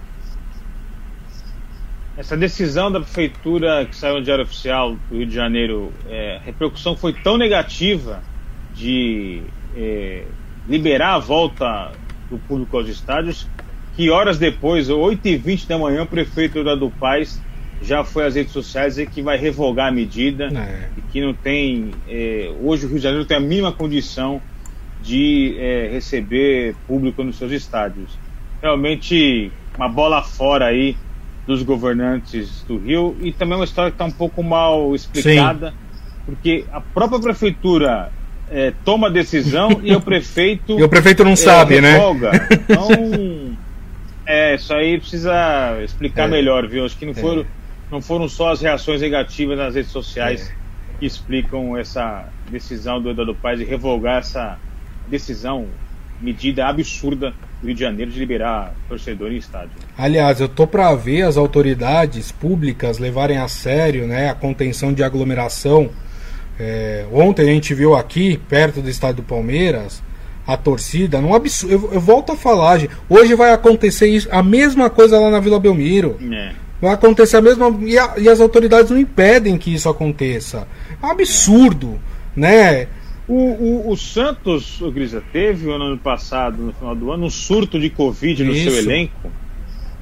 Essa 2.17 2.36
decisão 2.36 2.91
da 2.91 2.99
prefeitura 2.99 3.86
que 3.86 3.95
saiu 3.95 4.15
no 4.15 4.23
Diário 4.23 4.43
Oficial 4.43 4.97
do 5.09 5.17
Rio 5.17 5.25
de 5.25 5.33
Janeiro, 5.33 5.93
é, 6.09 6.36
a 6.36 6.39
repercussão 6.45 6.97
foi 6.97 7.13
tão 7.13 7.38
negativa 7.38 8.21
de 8.73 9.41
é, 9.77 10.23
liberar 10.67 11.13
a 11.13 11.19
volta 11.19 11.93
do 12.36 12.41
público 12.47 12.77
aos 12.77 12.88
estádios 12.88 13.47
que 13.95 14.09
horas 14.09 14.38
depois, 14.38 14.89
8h20 14.89 15.67
da 15.67 15.77
manhã, 15.77 16.03
o 16.03 16.05
prefeito 16.05 16.63
da 16.63 16.75
do 16.75 16.89
Paz 16.89 17.41
já 17.81 18.03
foi 18.03 18.25
às 18.25 18.36
redes 18.36 18.51
sociais 18.51 18.95
dizer 18.95 19.09
que 19.09 19.21
vai 19.21 19.38
revogar 19.38 19.88
a 19.88 19.91
medida 19.91 20.45
é. 20.45 20.89
e 20.97 21.01
que 21.01 21.21
não 21.21 21.33
tem. 21.33 21.91
É, 22.07 22.51
hoje 22.61 22.86
o 22.86 22.89
Rio 22.89 22.97
de 22.97 23.03
Janeiro 23.03 23.25
tem 23.25 23.38
a 23.38 23.39
mínima 23.39 23.71
condição 23.71 24.41
de 25.01 25.55
é, 25.57 25.89
receber 25.91 26.75
público 26.88 27.23
nos 27.23 27.38
seus 27.38 27.51
estádios. 27.51 28.17
Realmente 28.61 29.51
uma 29.77 29.88
bola 29.88 30.21
fora 30.23 30.65
aí 30.65 30.97
dos 31.45 31.63
governantes 31.63 32.63
do 32.67 32.77
Rio 32.77 33.15
e 33.21 33.31
também 33.31 33.55
uma 33.55 33.65
história 33.65 33.91
que 33.91 33.95
está 33.95 34.05
um 34.05 34.11
pouco 34.11 34.41
mal 34.41 34.95
explicada, 34.95 35.71
Sim. 35.71 35.77
porque 36.25 36.65
a 36.71 36.81
própria 36.81 37.19
prefeitura 37.19 38.11
é, 38.50 38.74
toma 38.84 39.08
a 39.08 39.10
decisão 39.10 39.82
e 39.84 39.96
o 39.96 40.00
prefeito. 40.02 40.80
e 40.80 40.84
o 40.84 40.89
prefeito 40.89 41.24
não 41.24 41.36
sabe, 41.36 41.82
né? 41.82 41.93
revoga. 41.93 42.32
né? 42.32 42.48
Então. 42.52 43.56
É, 44.28 44.56
isso 44.56 44.74
aí 44.74 44.98
precisa 44.98 45.80
explicar 45.84 46.24
é. 46.24 46.28
melhor, 46.32 46.68
viu? 46.68 46.84
Acho 46.84 46.98
que 46.98 47.06
não 47.06 47.14
foram, 47.14 47.43
é 47.43 47.46
não 47.91 48.02
foram 48.02 48.28
só 48.28 48.52
as 48.52 48.62
reações 48.62 49.02
negativas 49.02 49.58
nas 49.58 49.76
redes 49.76 49.91
sociais 49.91 50.50
é. 50.50 51.00
que 51.00 51.06
explicam 51.06 51.78
essa 51.78 52.28
decisão 52.50 53.02
do 53.02 53.12
Eduardo 53.12 53.36
Paes 53.36 53.60
de 53.60 53.66
revogar 53.66 54.20
essa 54.20 54.58
decisão, 55.08 55.68
medida 56.20 56.66
absurda 56.66 57.34
do 57.62 57.68
Rio 57.68 57.76
de 57.76 57.82
Janeiro 57.82 58.12
de 58.12 58.20
liberar 58.20 58.74
torcedor 58.89 59.32
em 59.32 59.38
estádio. 59.38 59.72
Aliás, 59.98 60.39
eu 60.39 60.50
tô 60.50 60.66
para 60.66 60.93
ver 60.96 61.22
as 61.22 61.38
autoridades 61.38 62.32
públicas 62.32 62.98
levarem 62.98 63.38
a 63.38 63.48
sério 63.48 64.08
né, 64.08 64.30
a 64.30 64.36
contenção 64.36 64.93
de 64.93 65.04
aglomeração. 65.04 65.89
É, 66.60 67.06
ontem 67.12 67.49
a 67.49 67.53
gente 67.53 67.74
viu 67.74 67.95
aqui, 67.95 68.38
perto 68.49 68.82
do 68.82 68.89
estádio 68.89 69.18
do 69.18 69.24
Palmeiras, 69.24 70.01
a 70.47 70.56
torcida, 70.56 71.20
num 71.20 71.34
absurdo. 71.34 71.74
Eu, 71.74 71.93
eu, 71.93 71.99
volto 71.99 72.32
a 72.32 72.38
falar, 72.38 72.78
gente, 72.78 72.95
hoje 73.10 73.36
vai 73.36 73.51
acontecer 73.51 74.08
isso, 74.08 74.28
a 74.32 74.43
mesma 74.43 74.89
coisa 74.89 75.20
lá 75.20 75.30
na 75.30 75.39
Vila 75.39 75.60
Belmiro. 75.60 76.18
É. 76.32 76.53
Vai 76.82 76.93
acontecer 76.93 77.38
a 77.38 77.41
mesma. 77.41 77.76
E, 77.82 77.97
a, 77.97 78.14
e, 78.18 78.30
as 78.30 78.39
autoridades 78.39 78.91
não 78.91 78.99
impedem 78.99 79.58
que 79.58 79.74
isso 79.74 79.89
aconteça. 79.89 80.68
É 81.01 81.06
um 81.06 81.10
absurdo, 81.10 81.99
né? 82.36 82.88
O, 83.28 83.34
o, 83.34 83.91
o 83.91 83.97
Santos, 83.97 84.80
o 84.82 84.91
Grisa, 84.91 85.24
teve 85.34 85.66
no 85.66 85.74
ano 85.74 85.97
passado, 85.97 86.62
no 86.62 86.74
final 86.74 86.95
do 86.95 87.12
ano, 87.12 87.26
um 87.26 87.30
surto 87.30 87.80
de 87.80 87.89
Covid 87.89 88.43
no 88.43 88.53
isso. 88.53 88.70
seu 88.70 88.84
elenco, 88.84 89.32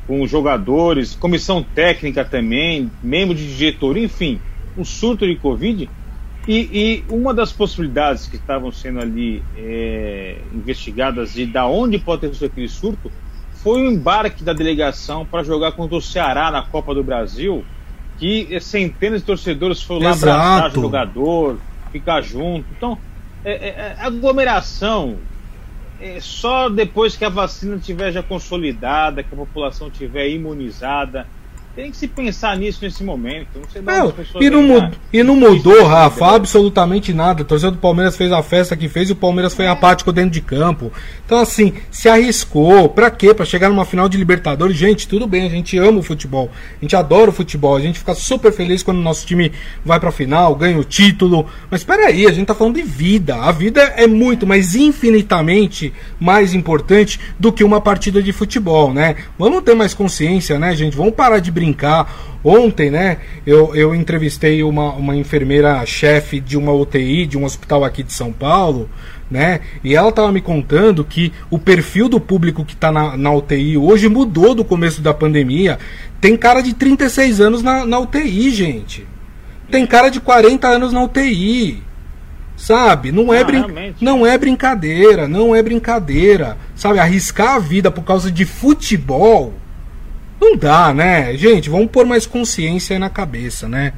com 0.05 0.27
jogadores, 0.27 1.15
comissão 1.15 1.63
técnica 1.63 2.25
também, 2.25 2.91
membro 3.01 3.33
de 3.33 3.55
diretoria, 3.55 4.03
enfim, 4.03 4.41
um 4.77 4.83
surto 4.83 5.25
de 5.25 5.35
Covid. 5.37 5.89
E, 6.47 7.03
e, 7.09 7.13
uma 7.13 7.33
das 7.33 7.53
possibilidades 7.53 8.27
que 8.27 8.35
estavam 8.35 8.71
sendo 8.71 8.99
ali 8.99 9.41
é, 9.57 10.37
investigadas 10.53 11.33
de 11.33 11.45
da 11.45 11.65
onde 11.67 11.97
pode 11.97 12.21
ter 12.21 12.33
sido 12.33 12.45
aquele 12.47 12.67
surto 12.67 13.09
foi 13.63 13.81
o 13.81 13.91
embarque 13.91 14.43
da 14.43 14.51
delegação 14.51 15.25
para 15.25 15.41
jogar 15.41 15.71
contra 15.71 15.95
o 15.95 16.01
Ceará 16.01 16.51
na 16.51 16.61
Copa 16.61 16.93
do 16.93 17.01
Brasil, 17.01 17.63
que 18.19 18.59
centenas 18.59 19.21
de 19.21 19.25
torcedores 19.25 19.81
foram 19.81 20.01
lá 20.01 20.11
abraçar 20.11 20.69
o 20.71 20.81
jogador, 20.81 21.57
ficar 21.89 22.21
junto. 22.21 22.65
Então, 22.75 22.97
é, 23.45 23.51
é, 23.51 23.67
é, 23.67 23.95
aglomeração 23.99 25.17
é 26.01 26.19
só 26.19 26.67
depois 26.67 27.15
que 27.15 27.23
a 27.23 27.29
vacina 27.29 27.77
estiver 27.77 28.11
já 28.11 28.21
consolidada, 28.21 29.23
que 29.23 29.33
a 29.33 29.37
população 29.37 29.87
estiver 29.87 30.27
imunizada, 30.27 31.25
tem 31.75 31.89
que 31.89 31.97
se 31.97 32.07
pensar 32.07 32.55
nisso 32.55 32.79
nesse 32.83 33.03
momento. 33.03 33.47
Não 33.55 33.67
sei 33.67 33.81
não, 33.81 34.13
e, 34.39 34.49
não 34.49 34.61
mud, 34.61 34.99
e 35.11 35.23
não 35.23 35.35
mudou, 35.35 35.83
Rafa, 35.85 36.35
absolutamente 36.35 37.11
nada. 37.13 37.41
A 37.41 37.45
torcida 37.45 37.71
do 37.71 37.79
Palmeiras 37.79 38.15
fez 38.15 38.31
a 38.31 38.43
festa 38.43 38.77
que 38.77 38.87
fez 38.87 39.09
e 39.09 39.13
o 39.13 39.15
Palmeiras 39.15 39.55
foi 39.55 39.65
é. 39.65 39.69
apático 39.69 40.11
dentro 40.11 40.29
de 40.29 40.41
campo. 40.41 40.91
Então, 41.25 41.39
assim, 41.39 41.73
se 41.89 42.07
arriscou. 42.07 42.89
Pra 42.89 43.09
quê? 43.09 43.33
Pra 43.33 43.43
chegar 43.43 43.69
numa 43.69 43.85
final 43.85 44.07
de 44.07 44.17
Libertadores. 44.17 44.77
Gente, 44.77 45.07
tudo 45.07 45.25
bem, 45.25 45.47
a 45.47 45.49
gente 45.49 45.75
ama 45.77 45.99
o 45.99 46.03
futebol. 46.03 46.51
A 46.79 46.85
gente 46.85 46.95
adora 46.95 47.31
o 47.31 47.33
futebol. 47.33 47.75
A 47.75 47.81
gente 47.81 47.97
fica 47.97 48.13
super 48.13 48.51
feliz 48.51 48.83
quando 48.83 48.99
o 48.99 49.03
nosso 49.03 49.25
time 49.25 49.51
vai 49.83 49.99
pra 49.99 50.11
final, 50.11 50.55
ganha 50.55 50.77
o 50.77 50.83
título. 50.83 51.47
Mas 51.71 51.83
peraí, 51.83 52.27
a 52.27 52.31
gente 52.31 52.45
tá 52.45 52.53
falando 52.53 52.75
de 52.75 52.83
vida. 52.83 53.35
A 53.35 53.51
vida 53.51 53.81
é 53.97 54.05
muito, 54.05 54.45
mas 54.45 54.75
infinitamente 54.75 55.91
mais 56.19 56.53
importante 56.53 57.19
do 57.39 57.51
que 57.51 57.63
uma 57.63 57.81
partida 57.81 58.21
de 58.21 58.31
futebol, 58.31 58.93
né? 58.93 59.15
Vamos 59.39 59.63
ter 59.63 59.73
mais 59.73 59.95
consciência, 59.95 60.59
né, 60.59 60.75
gente? 60.75 60.95
Vamos 60.95 61.15
parar 61.15 61.39
de 61.39 61.49
brincar 61.49 61.62
brincar. 61.63 62.39
Ontem, 62.43 62.91
né, 62.91 63.17
eu, 63.47 63.73
eu 63.73 63.95
entrevistei 63.95 64.63
uma, 64.63 64.91
uma 64.93 65.15
enfermeira-chefe 65.15 66.41
de 66.41 66.57
uma 66.57 66.73
UTI, 66.73 67.25
de 67.25 67.37
um 67.37 67.45
hospital 67.45 67.85
aqui 67.85 68.03
de 68.03 68.11
São 68.11 68.33
Paulo, 68.33 68.89
né, 69.31 69.61
e 69.81 69.95
ela 69.95 70.09
estava 70.09 70.31
me 70.31 70.41
contando 70.41 71.05
que 71.05 71.31
o 71.49 71.57
perfil 71.57 72.09
do 72.09 72.19
público 72.19 72.65
que 72.65 72.73
está 72.73 72.91
na, 72.91 73.15
na 73.15 73.31
UTI 73.31 73.77
hoje 73.77 74.09
mudou 74.09 74.53
do 74.53 74.65
começo 74.65 75.01
da 75.01 75.13
pandemia. 75.13 75.79
Tem 76.19 76.35
cara 76.35 76.61
de 76.61 76.73
36 76.73 77.39
anos 77.39 77.63
na, 77.63 77.85
na 77.85 77.99
UTI, 77.99 78.51
gente. 78.51 79.07
Tem 79.71 79.87
cara 79.87 80.09
de 80.09 80.19
40 80.19 80.67
anos 80.67 80.91
na 80.91 81.01
UTI. 81.01 81.81
Sabe? 82.55 83.11
Não 83.11 83.33
é, 83.33 83.41
ah, 83.41 83.43
brin 83.43 83.95
não 83.99 84.27
é 84.27 84.37
brincadeira, 84.37 85.27
não 85.27 85.55
é 85.55 85.61
brincadeira. 85.63 86.57
Sabe? 86.75 86.99
Arriscar 86.99 87.55
a 87.55 87.59
vida 87.59 87.89
por 87.89 88.03
causa 88.03 88.31
de 88.31 88.45
futebol 88.45 89.53
não 90.39 90.55
dá, 90.55 90.93
né? 90.93 91.35
Gente, 91.37 91.69
vamos 91.69 91.89
pôr 91.91 92.05
mais 92.05 92.25
consciência 92.25 92.95
aí 92.95 92.99
na 92.99 93.09
cabeça, 93.09 93.67
né? 93.67 93.93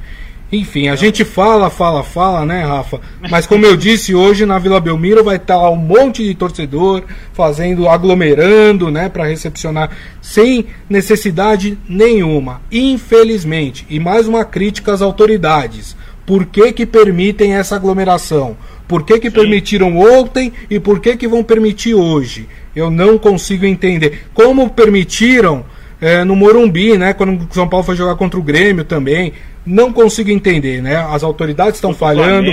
Enfim, 0.50 0.86
a 0.86 0.94
gente 0.94 1.24
fala, 1.24 1.68
fala, 1.70 2.04
fala, 2.04 2.46
né, 2.46 2.64
Rafa? 2.64 3.00
Mas 3.28 3.48
como 3.48 3.66
eu 3.66 3.76
disse, 3.76 4.14
hoje 4.14 4.46
na 4.46 4.60
Vila 4.60 4.78
Belmiro 4.78 5.24
vai 5.24 5.36
estar 5.36 5.56
lá 5.56 5.68
um 5.70 5.76
monte 5.76 6.22
de 6.22 6.36
torcedor 6.36 7.02
fazendo, 7.32 7.88
aglomerando, 7.88 8.88
né, 8.88 9.08
para 9.08 9.26
recepcionar 9.26 9.90
sem 10.22 10.66
necessidade 10.88 11.76
nenhuma. 11.88 12.60
Infelizmente. 12.70 13.84
E 13.90 13.98
mais 13.98 14.28
uma 14.28 14.44
crítica 14.44 14.92
às 14.92 15.02
autoridades. 15.02 15.96
Por 16.24 16.46
que 16.46 16.72
que 16.72 16.86
permitem 16.86 17.54
essa 17.54 17.74
aglomeração? 17.74 18.56
Por 18.86 19.04
que 19.04 19.18
que 19.18 19.30
Sim. 19.30 19.34
permitiram 19.34 19.98
ontem 19.98 20.52
e 20.70 20.78
por 20.78 21.00
que 21.00 21.16
que 21.16 21.26
vão 21.26 21.42
permitir 21.42 21.94
hoje? 21.94 22.48
Eu 22.74 22.88
não 22.88 23.18
consigo 23.18 23.66
entender. 23.66 24.26
Como 24.32 24.70
permitiram 24.70 25.64
é, 26.00 26.24
no 26.24 26.36
Morumbi, 26.36 26.96
né? 26.96 27.12
Quando 27.12 27.42
o 27.44 27.54
São 27.54 27.68
Paulo 27.68 27.84
foi 27.84 27.96
jogar 27.96 28.16
contra 28.16 28.38
o 28.38 28.42
Grêmio 28.42 28.84
também. 28.84 29.32
Não 29.64 29.92
consigo 29.92 30.30
entender, 30.30 30.80
né? 30.80 30.96
As 30.96 31.24
autoridades 31.24 31.74
estão 31.74 31.92
falhando. 31.92 32.48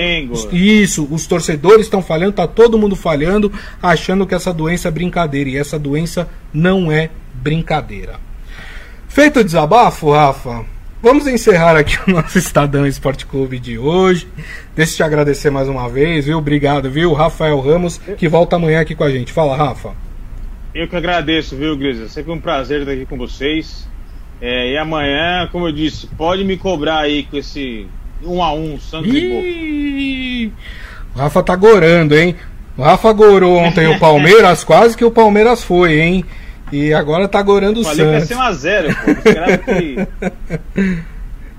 Isso, 0.51 1.07
os 1.11 1.27
torcedores 1.27 1.85
estão 1.85 2.01
falhando, 2.01 2.33
tá 2.33 2.47
todo 2.47 2.77
mundo 2.77 2.95
falhando, 2.95 3.51
achando 3.81 4.25
que 4.25 4.33
essa 4.33 4.51
doença 4.51 4.87
é 4.87 4.91
brincadeira. 4.91 5.49
E 5.49 5.57
essa 5.57 5.77
doença 5.77 6.27
não 6.51 6.91
é 6.91 7.09
brincadeira. 7.33 8.15
Feito 9.07 9.41
o 9.41 9.43
desabafo, 9.43 10.11
Rafa, 10.11 10.65
vamos 10.99 11.27
encerrar 11.27 11.77
aqui 11.77 11.99
o 12.07 12.11
nosso 12.11 12.39
Estadão 12.39 12.87
Esporte 12.87 13.27
Clube 13.27 13.59
de 13.59 13.77
hoje. 13.77 14.27
Deixa 14.75 14.93
eu 14.93 14.97
te 14.97 15.03
agradecer 15.03 15.51
mais 15.51 15.67
uma 15.67 15.87
vez, 15.87 16.25
viu? 16.25 16.39
Obrigado, 16.39 16.89
viu? 16.89 17.13
Rafael 17.13 17.59
Ramos, 17.59 17.99
que 18.17 18.27
volta 18.27 18.55
amanhã 18.55 18.81
aqui 18.81 18.95
com 18.95 19.03
a 19.03 19.11
gente. 19.11 19.31
Fala, 19.31 19.55
Rafa. 19.55 19.91
Eu 20.73 20.87
que 20.87 20.95
agradeço, 20.95 21.55
viu, 21.55 21.77
Grisa? 21.77 22.09
Sempre 22.09 22.31
um 22.31 22.39
prazer 22.39 22.79
estar 22.81 22.93
aqui 22.93 23.05
com 23.05 23.15
vocês. 23.17 23.87
É, 24.41 24.71
e 24.71 24.77
amanhã, 24.77 25.47
como 25.51 25.67
eu 25.67 25.71
disse, 25.71 26.07
pode 26.17 26.43
me 26.43 26.57
cobrar 26.57 26.99
aí 26.99 27.23
com 27.23 27.37
esse 27.37 27.87
um 28.23 28.41
a 28.41 28.53
um, 28.53 28.79
Santos 28.79 29.11
e 29.13 30.51
O 31.15 31.19
Rafa 31.19 31.43
tá 31.43 31.55
gorando, 31.55 32.15
hein? 32.15 32.35
O 32.75 32.81
Rafa 32.81 33.13
gorou 33.13 33.57
ontem 33.57 33.87
o 33.87 33.99
Palmeiras, 33.99 34.63
quase 34.65 34.97
que 34.97 35.05
o 35.05 35.11
Palmeiras 35.11 35.63
foi, 35.63 35.99
hein? 35.99 36.25
E 36.71 36.91
agora 36.91 37.27
tá 37.27 37.41
gorando 37.41 37.79
o 37.79 37.83
Santos. 37.83 37.97
Falei 37.97 38.25
que 38.25 38.33
ia 38.33 38.53
ser 38.53 38.89
1x0, 38.89 38.95
pô. 38.95 39.15
Que... 40.81 41.03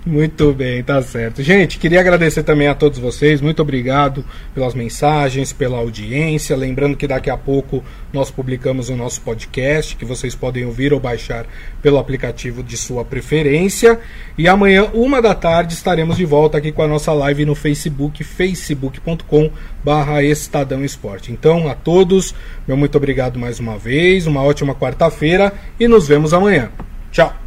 Muito 0.07 0.53
bem, 0.53 0.83
tá 0.83 1.01
certo. 1.01 1.43
Gente, 1.43 1.79
queria 1.79 1.99
agradecer 1.99 2.43
também 2.43 2.69
a 2.69 2.75
todos 2.75 2.99
vocês. 2.99 3.41
Muito 3.41 3.63
obrigado 3.63 4.23
pelas 4.55 4.75
mensagens, 4.75 5.51
pela 5.51 5.79
audiência. 5.79 6.55
Lembrando 6.55 6.95
que 6.95 7.07
daqui 7.07 7.31
a 7.31 7.39
pouco 7.39 7.83
nós 8.13 8.31
publicamos 8.31 8.91
o 8.91 8.97
nosso 8.97 9.23
podcast, 9.23 9.97
que 9.97 10.05
vocês 10.05 10.35
podem 10.35 10.67
ouvir 10.67 10.93
ou 10.93 11.01
baixar 11.01 11.47
pelo 11.81 11.97
aplicativo 11.97 12.63
de 12.63 12.77
sua 12.77 13.03
preferência. 13.03 13.99
E 14.37 14.47
amanhã, 14.47 14.91
uma 14.93 15.23
da 15.23 15.35
tarde, 15.35 15.73
estaremos 15.73 16.19
de 16.19 16.27
volta 16.27 16.59
aqui 16.59 16.71
com 16.71 16.83
a 16.83 16.89
nossa 16.89 17.15
live 17.15 17.47
no 17.47 17.55
Facebook, 17.55 18.23
facebook.com 18.23 19.51
barra 19.83 20.23
Estadão 20.23 20.85
Esporte. 20.85 21.33
Então, 21.33 21.67
a 21.67 21.75
todos, 21.75 22.35
meu 22.69 22.77
muito 22.77 22.99
obrigado 22.99 23.39
mais 23.39 23.59
uma 23.59 23.79
vez, 23.79 24.27
uma 24.27 24.43
ótima 24.43 24.75
quarta-feira 24.75 25.51
e 25.81 25.89
nos 25.89 26.07
vemos 26.07 26.35
amanhã. 26.35 26.71
Tchau! 27.11 27.44